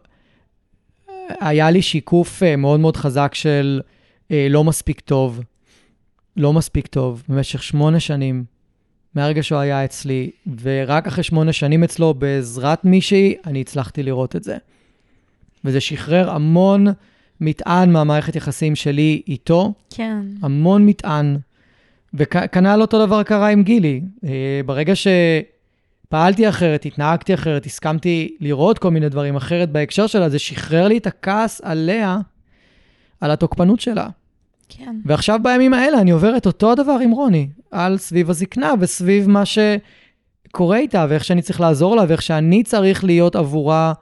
היה 1.41 1.70
לי 1.70 1.82
שיקוף 1.82 2.43
אה, 2.43 2.57
מאוד 2.57 2.80
מאוד 2.80 2.97
חזק 2.97 3.34
של 3.34 3.80
אה, 3.84 3.89
לא 4.31 4.64
מספיק 4.64 5.01
טוב. 5.01 5.41
לא 6.39 6.53
מספיק 6.53 6.87
טוב, 6.87 7.22
במשך 7.29 7.62
שמונה 7.62 8.01
שנים, 8.01 8.45
מהרגע 9.14 9.43
שהוא 9.43 9.59
היה 9.59 9.85
אצלי, 9.85 10.31
ורק 10.62 11.07
אחרי 11.07 11.24
שמונה 11.24 11.53
שנים 11.53 11.85
אצלו, 11.85 12.14
בעזרת 12.14 12.85
מישהי, 12.85 13.35
אני 13.47 13.61
הצלחתי 13.61 14.03
לראות 14.03 14.37
את 14.37 14.45
זה. 14.45 14.57
וזה 15.64 15.81
שחרר 15.81 16.31
המון 16.31 16.87
מטען 17.41 17.93
מהמערכת 17.93 18.37
יחסים 18.37 18.76
שלי 18.76 19.22
איתו, 19.29 19.72
כן. 19.91 20.20
המון 20.43 20.87
מטען. 20.87 21.37
וכנ"ל 22.14 22.81
אותו 22.81 23.07
דבר 23.07 23.22
קרה 23.22 23.49
עם 23.49 23.62
גילי. 23.62 24.01
אה, 24.24 24.61
ברגע 24.66 24.93
שפעלתי 24.97 26.49
אחרת, 26.49 26.87
התנהגתי 26.87 27.35
אחרת, 27.35 27.66
הסכמתי 27.66 28.37
לראות 28.41 28.79
כל 28.79 28.91
מיני 28.91 29.09
דברים 29.09 29.37
אחרת 29.37 29.70
בהקשר 29.70 30.07
שלה, 30.07 30.29
זה 30.29 30.39
שחרר 30.39 30.89
לי 30.89 30.99
את 30.99 31.07
הכעס 31.07 31.61
עליה, 31.64 32.18
על 33.20 33.31
התוקפנות 33.31 33.81
שלה. 33.81 34.09
כן. 34.69 34.97
ועכשיו 35.05 35.41
בימים 35.43 35.75
האלה 35.75 36.01
אני 36.01 36.11
עובר 36.11 36.37
את 36.37 36.47
אותו 36.47 36.73
הדבר 36.73 36.99
עם 37.03 37.11
רוני, 37.11 37.49
על 37.71 37.99
סביב 37.99 38.31
הזקנה 38.31 38.73
וסביב 38.81 39.29
מה 39.29 39.43
שקורה 39.47 40.79
איתה, 40.79 41.07
ואיך 41.09 41.25
שאני 41.25 41.43
צריך 41.43 41.61
לעזור 41.61 41.97
לה, 41.97 42.05
ואיך 42.09 42.23
שאני 42.23 42.62
צריך 42.62 43.05
להיות 43.05 43.37
עבורה 43.37 43.93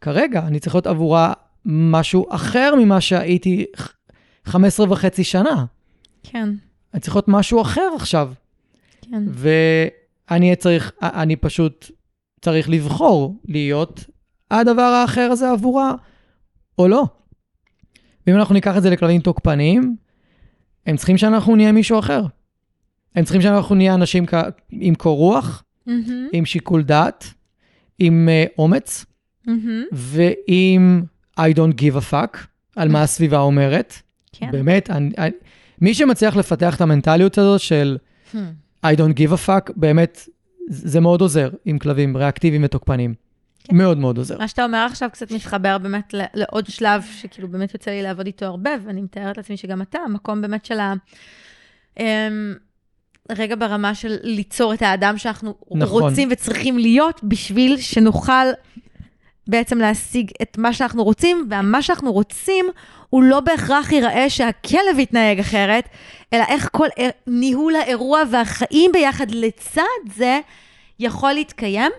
כרגע. 0.00 0.40
אני 0.46 0.60
צריך 0.60 0.74
להיות 0.74 0.86
עבורה 0.86 1.32
משהו 1.64 2.26
אחר 2.30 2.74
ממה 2.78 3.00
שהייתי 3.00 3.64
15 4.44 4.86
וחצי 4.90 5.24
שנה. 5.24 5.64
כן. 6.22 6.48
אני 6.94 7.00
צריך 7.00 7.16
להיות 7.16 7.28
משהו 7.28 7.60
אחר 7.60 7.90
עכשיו. 7.96 8.32
כן. 9.02 9.22
ואני 9.28 10.56
צריך, 10.56 10.92
אני 11.02 11.36
פשוט 11.36 11.90
צריך 12.40 12.70
לבחור 12.70 13.36
להיות 13.44 14.04
הדבר 14.50 14.82
האחר 14.82 15.28
הזה 15.32 15.50
עבורה, 15.50 15.94
או 16.78 16.88
לא. 16.88 17.04
ואם 18.26 18.36
אנחנו 18.36 18.54
ניקח 18.54 18.76
את 18.76 18.82
זה 18.82 18.90
לכלבים 18.90 19.20
תוקפניים, 19.20 19.96
הם 20.86 20.96
צריכים 20.96 21.18
שאנחנו 21.18 21.56
נהיה 21.56 21.72
מישהו 21.72 21.98
אחר. 21.98 22.24
הם 23.14 23.24
צריכים 23.24 23.42
שאנחנו 23.42 23.74
נהיה 23.74 23.94
אנשים 23.94 24.26
כ- 24.26 24.34
עם 24.70 24.94
קור 24.94 25.16
רוח, 25.18 25.64
מהמם. 25.86 26.28
עם 26.32 26.44
שיקול 26.44 26.82
דעת, 26.82 27.24
עם 27.98 28.28
uh, 28.28 28.52
אומץ, 28.58 29.04
מהמם. 29.46 29.82
ועם 29.92 31.02
I 31.40 31.52
don't 31.54 31.74
give 31.80 31.96
a 31.96 32.12
fuck 32.12 32.38
על 32.76 32.88
מה 32.88 33.02
הסביבה 33.02 33.38
אומרת. 33.38 33.94
כן. 34.32 34.50
באמת, 34.52 34.90
אני, 34.90 35.10
אני, 35.18 35.30
מי 35.80 35.94
שמצליח 35.94 36.36
לפתח 36.36 36.76
את 36.76 36.80
המנטליות 36.80 37.38
הזאת 37.38 37.60
של 37.60 37.98
Hmm. 38.32 38.36
I 38.86 38.96
don't 38.96 39.18
give 39.18 39.32
a 39.32 39.46
fuck, 39.48 39.72
באמת, 39.76 40.28
זה 40.68 41.00
מאוד 41.00 41.20
עוזר 41.20 41.50
עם 41.64 41.78
כלבים 41.78 42.16
ריאקטיביים 42.16 42.64
ותוקפנים. 42.64 43.14
כן. 43.64 43.76
מאוד 43.76 43.98
מאוד 43.98 44.18
עוזר. 44.18 44.38
מה 44.38 44.48
שאתה 44.48 44.64
אומר 44.64 44.78
עכשיו 44.78 45.08
קצת 45.12 45.30
מתחבר 45.30 45.78
באמת 45.78 46.14
לעוד 46.34 46.66
שלב, 46.66 47.04
שכאילו 47.12 47.48
באמת 47.48 47.74
יוצא 47.74 47.90
לי 47.90 48.02
לעבוד 48.02 48.26
איתו 48.26 48.46
הרבה, 48.46 48.70
ואני 48.84 49.02
מתארת 49.02 49.36
לעצמי 49.36 49.56
שגם 49.56 49.82
אתה, 49.82 49.98
המקום 49.98 50.40
באמת 50.40 50.64
של 50.64 50.80
ה... 50.80 50.92
אמ, 52.00 52.54
רגע 53.30 53.56
ברמה 53.56 53.94
של 53.94 54.16
ליצור 54.22 54.74
את 54.74 54.82
האדם 54.82 55.18
שאנחנו 55.18 55.54
נכון. 55.70 56.02
רוצים 56.02 56.28
וצריכים 56.32 56.78
להיות, 56.78 57.20
בשביל 57.24 57.76
שנוכל 57.76 58.46
בעצם 59.46 59.78
להשיג 59.78 60.30
את 60.42 60.58
מה 60.58 60.72
שאנחנו 60.72 61.04
רוצים, 61.04 61.48
ומה 61.50 61.82
שאנחנו 61.82 62.12
רוצים 62.12 62.66
הוא 63.10 63.22
לא 63.22 63.40
בהכרח 63.40 63.92
ייראה 63.92 64.30
שהכלב 64.30 64.98
יתנהג 64.98 65.38
אחרת, 65.38 65.88
אלא 66.32 66.44
איך 66.48 66.68
כל 66.72 66.88
ניהול 67.26 67.76
האירוע 67.76 68.22
והחיים 68.30 68.92
ביחד 68.92 69.30
לצד 69.30 69.82
זה 70.16 70.40
יכול 70.98 71.32
להתקיים. 71.32 71.92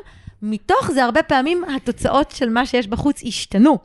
מתוך 0.43 0.91
זה 0.91 1.03
הרבה 1.03 1.23
פעמים 1.23 1.63
התוצאות 1.75 2.31
של 2.31 2.49
מה 2.49 2.65
שיש 2.65 2.87
בחוץ 2.87 3.23
ישתנו. 3.23 3.77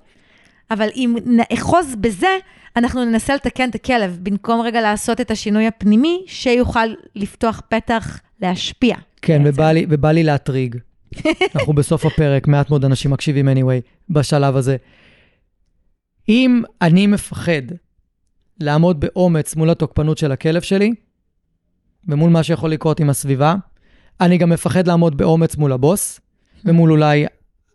אבל 0.71 0.89
אם 0.95 1.17
נאחוז 1.25 1.95
בזה, 2.01 2.37
אנחנו 2.77 3.05
ננסה 3.05 3.35
לתקן 3.35 3.71
את 3.71 3.75
הכלב, 3.75 4.19
במקום 4.23 4.61
רגע 4.61 4.81
לעשות 4.81 5.21
את 5.21 5.31
השינוי 5.31 5.67
הפנימי, 5.67 6.25
שיוכל 6.27 6.87
לפתוח 7.15 7.63
פתח 7.69 8.21
להשפיע. 8.41 8.97
כן, 9.23 9.45
בעצם. 9.45 9.55
ובא 9.55 9.73
לי, 9.73 9.87
ובא 9.89 10.11
לי 10.11 10.23
להטריג. 10.25 10.77
אנחנו 11.55 11.73
בסוף 11.73 12.07
הפרק, 12.07 12.49
מעט 12.49 12.71
מאוד 12.71 12.85
אנשים 12.85 13.11
מקשיבים 13.11 13.49
anyway, 13.49 14.11
בשלב 14.11 14.57
הזה. 14.57 14.77
אם 16.29 16.63
אני 16.83 17.07
מפחד 17.07 17.63
לעמוד 18.61 19.01
באומץ 19.01 19.57
מול 19.57 19.71
התוקפנות 19.71 20.19
של 20.19 20.33
הכלב 20.33 20.63
שלי, 20.63 20.95
ומול 22.09 22.31
מה 22.31 22.43
שיכול 22.43 22.71
לקרות 22.71 23.01
עם 23.01 23.11
הסביבה, 23.11 23.55
אני 24.21 24.39
גם 24.39 24.51
מפחד 24.51 24.87
לעמוד 24.87 25.17
באומץ 25.17 25.57
מול 25.57 25.73
הבוס, 25.73 26.21
ומול 26.65 26.93
אולי 26.93 27.27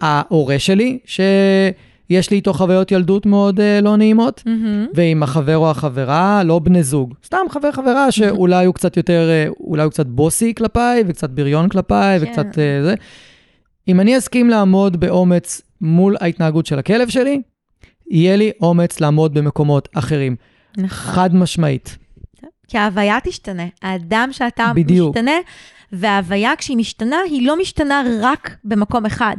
ההורה 0.01 0.59
שלי, 0.59 0.99
שיש 1.05 2.31
לי 2.31 2.37
איתו 2.37 2.53
חוויות 2.53 2.91
ילדות 2.91 3.25
מאוד 3.25 3.59
uh, 3.59 3.63
לא 3.81 3.97
נעימות, 3.97 4.43
מהמם. 4.45 4.87
ועם 4.93 5.23
החבר 5.23 5.57
או 5.57 5.71
החברה, 5.71 6.43
לא 6.43 6.59
בני 6.59 6.83
זוג. 6.83 7.13
סתם 7.25 7.37
חבר 7.49 7.71
חברה 7.71 8.11
שאולי 8.11 8.65
הוא 8.65 8.73
קצת 8.73 8.97
יותר, 8.97 9.29
אה, 9.29 9.47
אולי 9.59 9.83
הוא 9.83 9.91
קצת 9.91 10.05
בוסי 10.05 10.53
כלפיי, 10.53 11.03
וקצת 11.07 11.29
בריון 11.29 11.69
כלפיי, 11.69 12.19
כן. 12.19 12.25
וקצת 12.25 12.59
אה, 12.59 12.83
זה. 12.83 12.95
אם 13.87 13.99
אני 13.99 14.17
אסכים 14.17 14.49
לעמוד 14.49 14.99
באומץ 14.99 15.61
מול 15.81 16.15
ההתנהגות 16.19 16.65
של 16.65 16.79
הכלב 16.79 17.09
שלי, 17.09 17.41
יהיה 18.09 18.35
לי 18.35 18.51
אומץ 18.61 18.99
לעמוד 18.99 19.33
במקומות 19.33 19.89
אחרים. 19.93 20.35
נכון. 20.77 20.87
חד 20.89 21.35
משמעית. 21.35 21.97
כי 22.67 22.77
ההוויה 22.77 23.17
תשתנה. 23.23 23.63
האדם 23.81 24.29
שאתה 24.31 24.71
בדיוק. 24.75 25.17
משתנה, 25.17 25.31
וההוויה 25.93 26.51
כשהיא 26.57 26.77
משתנה, 26.77 27.17
היא 27.29 27.47
לא 27.47 27.59
משתנה 27.59 28.03
רק 28.21 28.57
במקום 28.63 29.05
אחד. 29.05 29.35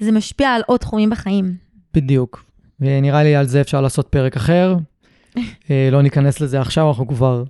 זה 0.00 0.12
משפיע 0.12 0.48
על 0.48 0.62
עוד 0.66 0.80
תחומים 0.80 1.10
בחיים. 1.10 1.54
בדיוק. 1.94 2.44
ונראה 2.80 3.22
לי 3.22 3.36
על 3.36 3.46
זה 3.46 3.60
אפשר 3.60 3.80
לעשות 3.80 4.08
פרק 4.08 4.36
אחר. 4.36 4.76
אה, 5.70 5.88
לא 5.92 6.02
ניכנס 6.02 6.40
לזה 6.40 6.60
עכשיו, 6.60 6.88
אנחנו 6.88 7.08
כבר 7.08 7.44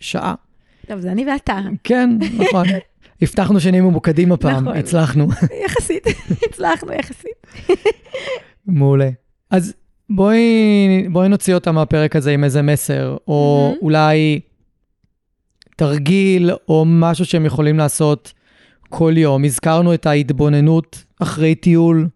שעה. 0.00 0.34
טוב, 0.86 1.00
זה 1.00 1.12
אני 1.12 1.26
ואתה. 1.32 1.58
כן, 1.84 2.10
נכון. 2.38 2.66
הבטחנו 3.22 3.60
שנהיה 3.60 3.82
ממוקדים 3.82 4.32
הפעם, 4.32 4.64
נכון. 4.64 4.76
הצלחנו. 4.76 5.28
יחסית, 5.66 6.06
הצלחנו 6.48 6.92
יחסית. 6.92 7.46
מעולה. 8.66 9.10
אז 9.50 9.74
בואי, 10.10 10.38
בואי 11.08 11.28
נוציא 11.28 11.54
אותה 11.54 11.72
מהפרק 11.72 12.16
הזה 12.16 12.30
עם 12.30 12.44
איזה 12.44 12.62
מסר, 12.62 13.16
או 13.28 13.68
מהמם. 13.68 13.82
אולי 13.82 14.40
תרגיל, 15.76 16.50
או 16.68 16.84
משהו 16.86 17.24
שהם 17.24 17.46
יכולים 17.46 17.78
לעשות 17.78 18.32
כל 18.88 19.12
יום. 19.16 19.44
הזכרנו 19.44 19.94
את 19.94 20.06
ההתבוננות 20.06 21.04
אחרי 21.22 21.54
טיול, 21.54 22.08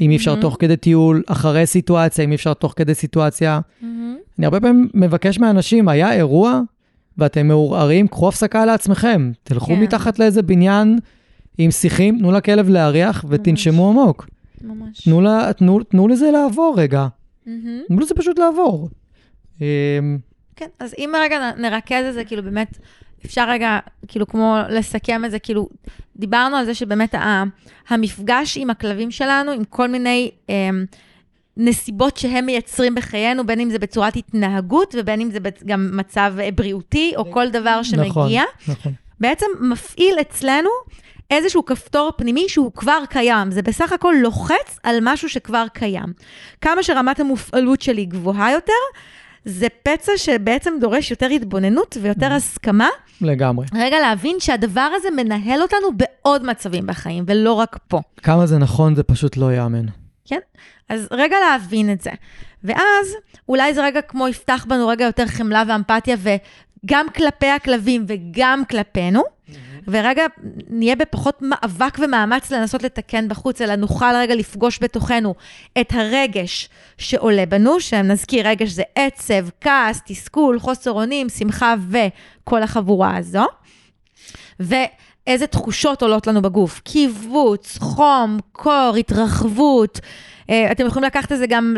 אם 0.00 0.10
אי 0.10 0.16
אפשר 0.16 0.30
מהמם. 0.30 0.42
תוך 0.42 0.56
כדי 0.58 0.76
טיול, 0.76 1.22
אחרי 1.26 1.66
סיטואציה, 1.66 2.24
אם 2.24 2.30
אי 2.30 2.36
אפשר 2.36 2.54
תוך 2.54 2.74
כדי 2.76 2.94
סיטואציה. 2.94 3.60
אני 4.38 4.46
הרבה 4.46 4.60
פעמים 4.60 4.88
מבקש 4.94 5.38
מאנשים, 5.38 5.88
היה 5.88 6.12
אירוע, 6.12 6.60
ואתם 7.18 7.48
מעורערים, 7.48 8.08
קחו 8.08 8.28
הפסקה 8.28 8.66
לעצמכם. 8.66 9.30
תלכו 9.42 9.66
כן. 9.66 9.80
מתחת 9.80 10.18
לאיזה 10.18 10.42
בניין 10.42 10.98
עם 11.58 11.70
שיחים, 11.70 12.18
תנו 12.18 12.32
לכלב 12.32 12.68
להריח 12.68 13.24
ותנשמו 13.28 13.90
עמוק. 13.90 14.26
ממש. 14.64 15.04
תנו, 15.04 15.20
לה, 15.20 15.52
תנו, 15.52 15.80
תנו 15.82 16.08
לזה 16.08 16.30
לעבור 16.30 16.74
רגע. 16.78 17.06
מהמם. 17.46 17.80
תנו 17.88 18.00
לזה 18.00 18.14
פשוט 18.14 18.38
לעבור. 18.38 18.88
כן, 20.58 20.66
אז 20.78 20.94
אם 20.98 21.12
רגע 21.20 21.50
נרכז 21.56 22.04
את 22.08 22.14
זה, 22.14 22.24
כאילו 22.24 22.42
באמת, 22.42 22.78
אפשר 23.26 23.48
רגע, 23.50 23.78
כאילו 24.08 24.26
כמו 24.26 24.56
לסכם 24.68 25.24
את 25.24 25.30
זה, 25.30 25.38
כאילו, 25.38 25.68
דיברנו 26.16 26.56
על 26.56 26.64
זה 26.64 26.74
שבאמת 26.74 27.14
ה- 27.14 27.42
המפגש 27.88 28.56
עם 28.56 28.70
הכלבים 28.70 29.10
שלנו, 29.10 29.52
עם 29.52 29.64
כל 29.64 29.88
מיני 29.88 30.30
אמ, 30.48 30.84
נסיבות 31.56 32.16
שהם 32.16 32.46
מייצרים 32.46 32.94
בחיינו, 32.94 33.46
בין 33.46 33.60
אם 33.60 33.70
זה 33.70 33.78
בצורת 33.78 34.16
התנהגות 34.16 34.94
ובין 34.98 35.20
אם 35.20 35.30
זה 35.30 35.38
גם 35.66 35.90
מצב 35.92 36.34
אה, 36.40 36.50
בריאותי, 36.54 37.12
או 37.16 37.32
כל 37.32 37.48
דבר 37.48 37.82
שמגיע, 37.82 38.42
נכון, 38.60 38.74
נכון. 38.74 38.92
בעצם 39.20 39.46
מפעיל 39.60 40.14
אצלנו 40.20 40.68
איזשהו 41.30 41.64
כפתור 41.64 42.12
פנימי 42.16 42.48
שהוא 42.48 42.72
כבר 42.72 42.98
קיים. 43.10 43.50
זה 43.50 43.62
בסך 43.62 43.92
הכל 43.92 44.14
לוחץ 44.22 44.78
על 44.82 44.98
משהו 45.02 45.28
שכבר 45.28 45.66
קיים. 45.72 46.12
כמה 46.60 46.82
שרמת 46.82 47.20
המופעלות 47.20 47.82
שלי 47.82 48.04
גבוהה 48.04 48.52
יותר, 48.52 48.72
זה 49.48 49.66
פצע 49.82 50.12
שבעצם 50.16 50.72
דורש 50.80 51.10
יותר 51.10 51.26
התבוננות 51.26 51.96
ויותר 52.02 52.32
הסכמה. 52.32 52.88
לגמרי. 53.20 53.66
רגע 53.74 54.00
להבין 54.00 54.36
שהדבר 54.40 54.88
הזה 54.94 55.08
מנהל 55.10 55.62
אותנו 55.62 55.88
בעוד 55.96 56.46
מצבים 56.46 56.86
בחיים, 56.86 57.24
ולא 57.26 57.52
רק 57.52 57.78
פה. 57.88 58.00
כמה 58.22 58.46
זה 58.46 58.58
נכון, 58.58 58.94
זה 58.94 59.02
פשוט 59.02 59.36
לא 59.36 59.52
ייאמן. 59.52 59.86
כן? 60.24 60.38
אז 60.88 61.08
רגע 61.10 61.36
להבין 61.40 61.92
את 61.92 62.00
זה. 62.00 62.10
ואז 62.64 63.14
אולי 63.48 63.74
זה 63.74 63.84
רגע 63.84 64.00
כמו 64.00 64.28
יפתח 64.28 64.66
בנו 64.68 64.88
רגע 64.88 65.04
יותר 65.04 65.26
חמלה 65.26 65.62
ואמפתיה, 65.68 66.16
וגם 66.18 67.06
כלפי 67.14 67.46
הכלבים 67.46 68.04
וגם 68.08 68.62
כלפינו. 68.70 69.22
ורגע 69.88 70.22
נהיה 70.68 70.96
בפחות 70.96 71.38
מאבק 71.42 71.98
ומאמץ 71.98 72.50
לנסות 72.50 72.82
לתקן 72.82 73.28
בחוץ, 73.28 73.60
אלא 73.60 73.76
נוכל 73.76 74.14
רגע 74.14 74.34
לפגוש 74.34 74.78
בתוכנו 74.82 75.34
את 75.80 75.92
הרגש 75.92 76.68
שעולה 76.98 77.46
בנו, 77.46 77.80
שנזכיר, 77.80 78.48
רגש 78.48 78.70
זה 78.70 78.82
עצב, 78.94 79.48
כעס, 79.60 80.00
תסכול, 80.06 80.58
חוסר 80.60 80.90
אונים, 80.90 81.28
שמחה 81.28 81.74
וכל 81.90 82.62
החבורה 82.62 83.16
הזו. 83.16 83.44
ואיזה 84.60 85.46
תחושות 85.46 86.02
עולות 86.02 86.26
לנו 86.26 86.42
בגוף, 86.42 86.80
קיבוץ, 86.80 87.78
חום, 87.78 88.38
קור, 88.52 88.94
התרחבות. 88.98 90.00
אה, 90.50 90.72
אתם 90.72 90.86
יכולים 90.86 91.06
לקחת 91.06 91.32
את 91.32 91.38
זה 91.38 91.46
גם 91.46 91.76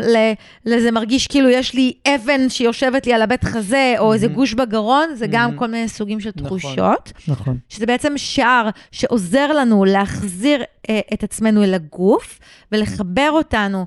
לזה 0.65 0.91
מרגיש 0.91 1.27
כאילו 1.27 1.49
יש 1.49 1.73
לי 1.73 1.93
אבן 2.07 2.49
שיושבת 2.49 3.07
לי 3.07 3.13
על 3.13 3.21
הבית 3.21 3.43
חזה, 3.43 3.95
או 3.99 4.13
איזה 4.13 4.27
גוש 4.27 4.53
בגרון, 4.53 5.15
זה 5.15 5.27
גם. 5.27 5.57
כל 5.57 5.67
מיני 5.67 5.89
סוגים 5.89 6.19
של 6.19 6.29
נכון. 6.35 6.47
תחושות. 6.47 7.11
נכון. 7.27 7.57
שזה 7.69 7.85
בעצם 7.85 8.13
שער 8.17 8.69
שעוזר 8.91 9.53
לנו 9.53 9.85
להחזיר 9.85 10.63
אה, 10.89 10.99
את 11.13 11.23
עצמנו 11.23 11.63
אל 11.63 11.73
הגוף 11.73 12.39
ולחבר 12.71 13.29
אותנו 13.31 13.85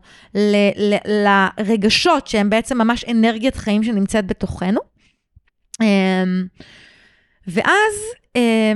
לרגשות 1.58 2.26
שהם 2.26 2.50
בעצם 2.50 2.78
ממש 2.78 3.04
אנרגיית 3.04 3.56
חיים 3.56 3.82
שנמצאת 3.82 4.26
בתוכנו. 4.26 4.80
אה, 5.82 6.24
ואז 7.46 7.94
אה, 8.36 8.72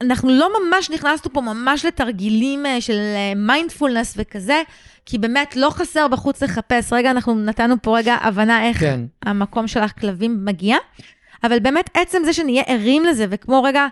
אנחנו 0.00 0.30
לא 0.30 0.50
ממש 0.60 0.90
נכנסנו 0.90 1.32
פה 1.32 1.40
ממש 1.40 1.84
לתרגילים 1.84 2.66
אה, 2.66 2.80
של 2.80 2.98
מיינדפולנס 3.36 4.14
וכזה, 4.16 4.62
כי 5.06 5.18
באמת 5.18 5.56
לא 5.56 5.70
חסר 5.70 6.08
בחוץ 6.08 6.42
לחפש. 6.42 6.92
רגע, 6.92 7.10
אנחנו 7.10 7.34
נתנו 7.34 7.74
פה 7.82 7.98
רגע 7.98 8.14
הבנה 8.20 8.68
איך 8.68 8.80
כן. 8.80 9.00
המקום 9.22 9.66
של 9.66 9.80
הכלבים 9.80 10.44
מגיע. 10.44 10.76
אבל 11.44 11.58
באמת 11.58 11.90
עצם 11.94 12.18
זה 12.24 12.32
שנהיה 12.32 12.62
ערים 12.66 13.04
לזה, 13.04 13.26
וכמו 13.30 13.62
רגע, 13.62 13.86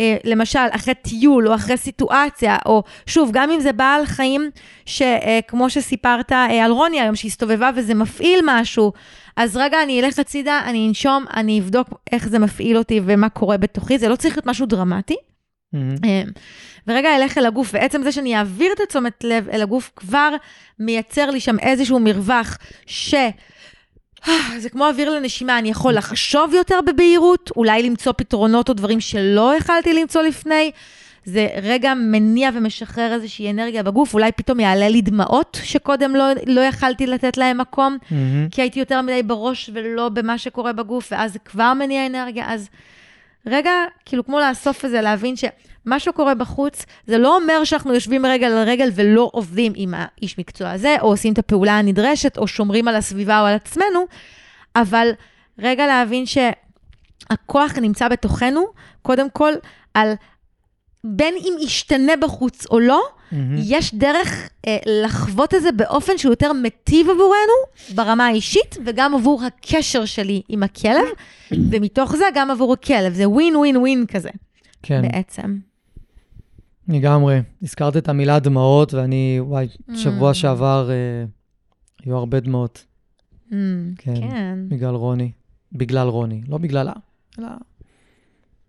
אה, 0.00 0.16
למשל, 0.24 0.58
אחרי 0.70 0.94
טיול 0.94 1.48
או 1.48 1.54
אחרי 1.54 1.76
סיטואציה, 1.76 2.56
או 2.66 2.82
שוב, 3.06 3.30
גם 3.32 3.50
אם 3.50 3.60
זה 3.60 3.72
בעל 3.72 4.06
חיים, 4.06 4.50
שכמו 4.86 5.70
שסיפרת 5.70 6.32
אה, 6.32 6.64
על 6.64 6.70
רוני 6.70 7.00
היום, 7.00 7.16
שהסתובבה 7.16 7.70
וזה 7.76 7.94
מפעיל 7.94 8.40
משהו, 8.44 8.92
אז 9.36 9.56
רגע, 9.56 9.82
אני 9.82 10.00
אלך 10.00 10.18
הצידה, 10.18 10.60
אני 10.66 10.88
אנשום, 10.88 11.24
אני 11.34 11.60
אבדוק 11.60 11.88
איך 12.12 12.28
זה 12.28 12.38
מפעיל 12.38 12.78
אותי 12.78 13.00
ומה 13.04 13.28
קורה 13.28 13.56
בתוכי, 13.56 13.98
זה 13.98 14.08
לא 14.08 14.16
צריך 14.16 14.34
להיות 14.36 14.46
משהו 14.46 14.66
דרמטי. 14.66 15.16
מהמם. 15.72 15.96
אה, 16.04 16.22
ורגע 16.86 17.16
אלך 17.16 17.38
אל 17.38 17.46
הגוף, 17.46 17.70
ועצם 17.72 18.02
זה 18.02 18.12
שאני 18.12 18.36
אעביר 18.36 18.72
את 18.72 18.80
התשומת 18.80 19.24
לב 19.24 19.48
אל 19.48 19.62
הגוף 19.62 19.90
כבר 19.96 20.34
מייצר 20.78 21.30
לי 21.30 21.40
שם 21.40 21.58
איזשהו 21.58 22.00
מרווח 22.00 22.58
ש... 22.86 23.14
אה, 24.28 24.32
זה 24.58 24.70
כמו 24.70 24.88
אוויר 24.88 25.10
לנשימה, 25.10 25.58
אני 25.58 25.70
יכול 25.70 25.94
לחשוב 25.94 26.54
יותר 26.54 26.78
בבהירות, 26.86 27.50
אולי 27.56 27.82
למצוא 27.82 28.12
פתרונות 28.16 28.68
או 28.68 28.74
דברים 28.74 29.00
שלא 29.00 29.56
יכלתי 29.56 29.92
למצוא 29.92 30.22
לפני. 30.22 30.70
זה 31.24 31.48
רגע 31.62 31.94
מניע 31.94 32.50
ומשחרר 32.54 33.12
איזושהי 33.12 33.50
אנרגיה 33.50 33.82
בגוף, 33.82 34.14
אולי 34.14 34.32
פתאום 34.32 34.60
יעלה 34.60 34.88
לי 34.88 35.00
דמעות 35.00 35.58
שקודם 35.62 36.16
לא, 36.16 36.24
לא 36.46 36.60
יכלתי 36.60 37.06
לתת 37.06 37.36
להם 37.36 37.58
מקום, 37.58 37.96
מהמם. 38.10 38.48
כי 38.50 38.62
הייתי 38.62 38.78
יותר 38.78 39.02
מדי 39.02 39.22
בראש 39.22 39.70
ולא 39.74 40.08
במה 40.08 40.38
שקורה 40.38 40.72
בגוף, 40.72 41.08
ואז 41.12 41.32
זה 41.32 41.38
כבר 41.38 41.72
מניע 41.74 42.06
אנרגיה. 42.06 42.52
אז 42.52 42.68
רגע, 43.50 43.72
כאילו 44.04 44.24
כמו 44.26 44.40
לאסוף 44.40 44.84
את 44.84 44.90
זה, 44.90 45.00
להבין 45.00 45.34
שמה 45.36 46.00
שקורה 46.00 46.34
בחוץ, 46.34 46.84
זה 47.06 47.18
לא 47.18 47.36
אומר 47.36 47.64
שאנחנו 47.64 47.94
יושבים 47.94 48.26
רגל 48.26 48.46
על 48.46 48.68
רגל 48.68 48.90
ולא 48.94 49.30
עובדים 49.32 49.72
עם 49.76 49.94
האיש 49.96 50.38
מקצוע 50.38 50.70
הזה, 50.70 50.96
או 51.00 51.06
עושים 51.06 51.32
את 51.32 51.38
הפעולה 51.38 51.78
הנדרשת, 51.78 52.38
או 52.38 52.46
שומרים 52.46 52.88
על 52.88 52.96
הסביבה 52.96 53.40
או 53.40 53.46
על 53.46 53.54
עצמנו, 53.54 54.06
אבל 54.76 55.10
רגע 55.58 55.86
להבין 55.86 56.24
שהכוח 56.26 57.78
נמצא 57.78 58.08
בתוכנו, 58.08 58.66
קודם 59.02 59.30
כל, 59.30 59.52
על 59.94 60.12
בין 61.16 61.34
אם 61.40 61.52
ישתנה 61.60 62.12
בחוץ 62.22 62.66
או 62.70 62.80
לא, 62.80 63.00
מהמם. 63.32 63.56
יש 63.58 63.94
דרך 63.94 64.48
אה, 64.66 64.76
לחוות 65.04 65.54
את 65.54 65.62
זה 65.62 65.72
באופן 65.72 66.18
שהוא 66.18 66.32
יותר 66.32 66.52
מיטיב 66.52 67.06
עבורנו, 67.10 67.58
ברמה 67.94 68.26
האישית, 68.26 68.76
וגם 68.86 69.14
עבור 69.14 69.42
הקשר 69.44 70.04
שלי 70.04 70.42
עם 70.48 70.62
הכלב, 70.62 71.04
ומתוך 71.70 72.16
זה 72.16 72.24
גם 72.34 72.50
עבור 72.50 72.72
הכלב. 72.72 73.14
זה 73.14 73.28
ווין 73.28 73.56
ווין 73.56 73.76
ווין 73.76 74.06
כזה, 74.06 74.30
כן, 74.82 75.02
בעצם. 75.02 75.58
לגמרי. 76.88 77.40
הזכרת 77.62 77.96
את 77.96 78.08
המילה 78.08 78.38
דמעות, 78.38 78.94
ואני, 78.94 79.38
וואי, 79.40 79.68
שבוע 79.96 80.30
Mm. 80.30 80.34
שעבר 80.34 80.90
אה, 80.90 80.94
היו 82.04 82.16
הרבה 82.16 82.40
דמעות 82.40 82.84
Mm, 83.50 83.52
כן. 83.98 84.14
כן. 84.20 84.58
בגלל 84.68 84.94
רוני. 84.94 85.30
בגלל 85.72 86.08
רוני, 86.08 86.40
לא 86.48 86.58
בגללה, 86.58 86.92
אלא... 87.38 87.48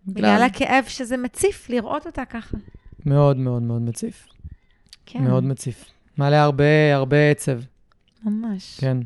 בגלל 0.06 0.42
הכאב 0.42 0.84
שזה 0.88 1.16
מציף 1.16 1.70
לראות 1.70 2.06
אותה 2.06 2.24
ככה. 2.24 2.56
מאוד 3.06 3.36
מאוד 3.36 3.62
מאוד 3.62 3.82
מציף. 3.82 4.28
כן, 5.06 5.24
מאוד 5.24 5.44
מציף. 5.44 5.84
מעלה 6.16 6.42
הרבה, 6.42 6.94
הרבה 6.94 7.30
עצב, 7.30 7.60
ממש. 8.24 8.80
כן. 8.80 8.96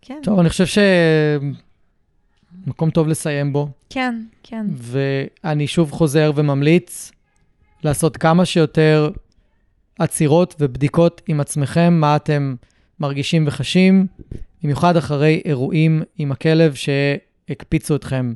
כן, 0.00 0.20
טוב, 0.22 0.38
אני 0.38 0.48
חושב 0.48 0.66
ש... 0.66 0.78
מקום 2.66 2.90
טוב 2.90 3.08
לסיים 3.08 3.52
בו, 3.52 3.68
כן, 3.90 4.22
כן. 4.42 4.66
ואני 4.74 5.66
שוב 5.66 5.90
חוזר 5.90 6.32
וממליץ 6.34 7.12
לעשות 7.84 8.16
כמה 8.16 8.44
שיותר 8.44 9.10
עצירות 9.98 10.54
ובדיקות 10.60 11.22
עם 11.28 11.40
עצמכם, 11.40 11.92
מה 11.92 12.16
אתם 12.16 12.54
מרגישים 13.00 13.46
וחשים, 13.46 14.06
במיוחד 14.62 14.96
אחרי 14.96 15.42
אירועים 15.44 16.02
עם 16.18 16.32
הכלב 16.32 16.74
שהקפיצו 16.74 17.96
אתכם, 17.96 18.32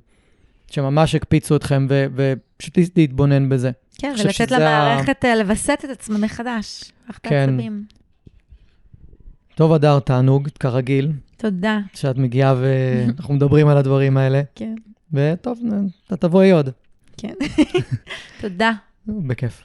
שממש 0.71 1.15
הקפיצו 1.15 1.57
אתכם, 1.57 1.87
ופשוט 1.91 2.79
להתבונן 2.97 3.49
בזה. 3.49 3.71
כן, 3.99 4.15
ולתת 4.19 4.35
שזה 4.35 4.57
ה- 4.57 4.59
למערכת 4.61 5.25
אה, 5.25 5.37
לווסת 5.37 5.79
את 5.85 5.91
עצמה 5.91 6.19
מחדש. 6.19 6.85
כן. 7.23 7.37
העצבים. 7.49 7.85
טוב, 9.55 9.73
הדר, 9.73 9.99
תענוג, 10.01 10.49
כרגיל, 10.61 11.13
תודה. 11.37 11.79
שאת 11.95 12.17
מגיעה 12.17 12.55
ואנחנו 12.61 13.35
מדברים 13.37 13.69
על 13.69 13.77
הדברים 13.77 14.17
האלה, 14.17 14.43
כן, 14.55 14.75
וטוב, 15.13 15.59
אתה 16.07 16.17
תבואי 16.17 16.51
עוד. 16.51 16.71
כן. 17.17 17.35
תודה. 18.41 18.73
בכיף. 19.29 19.65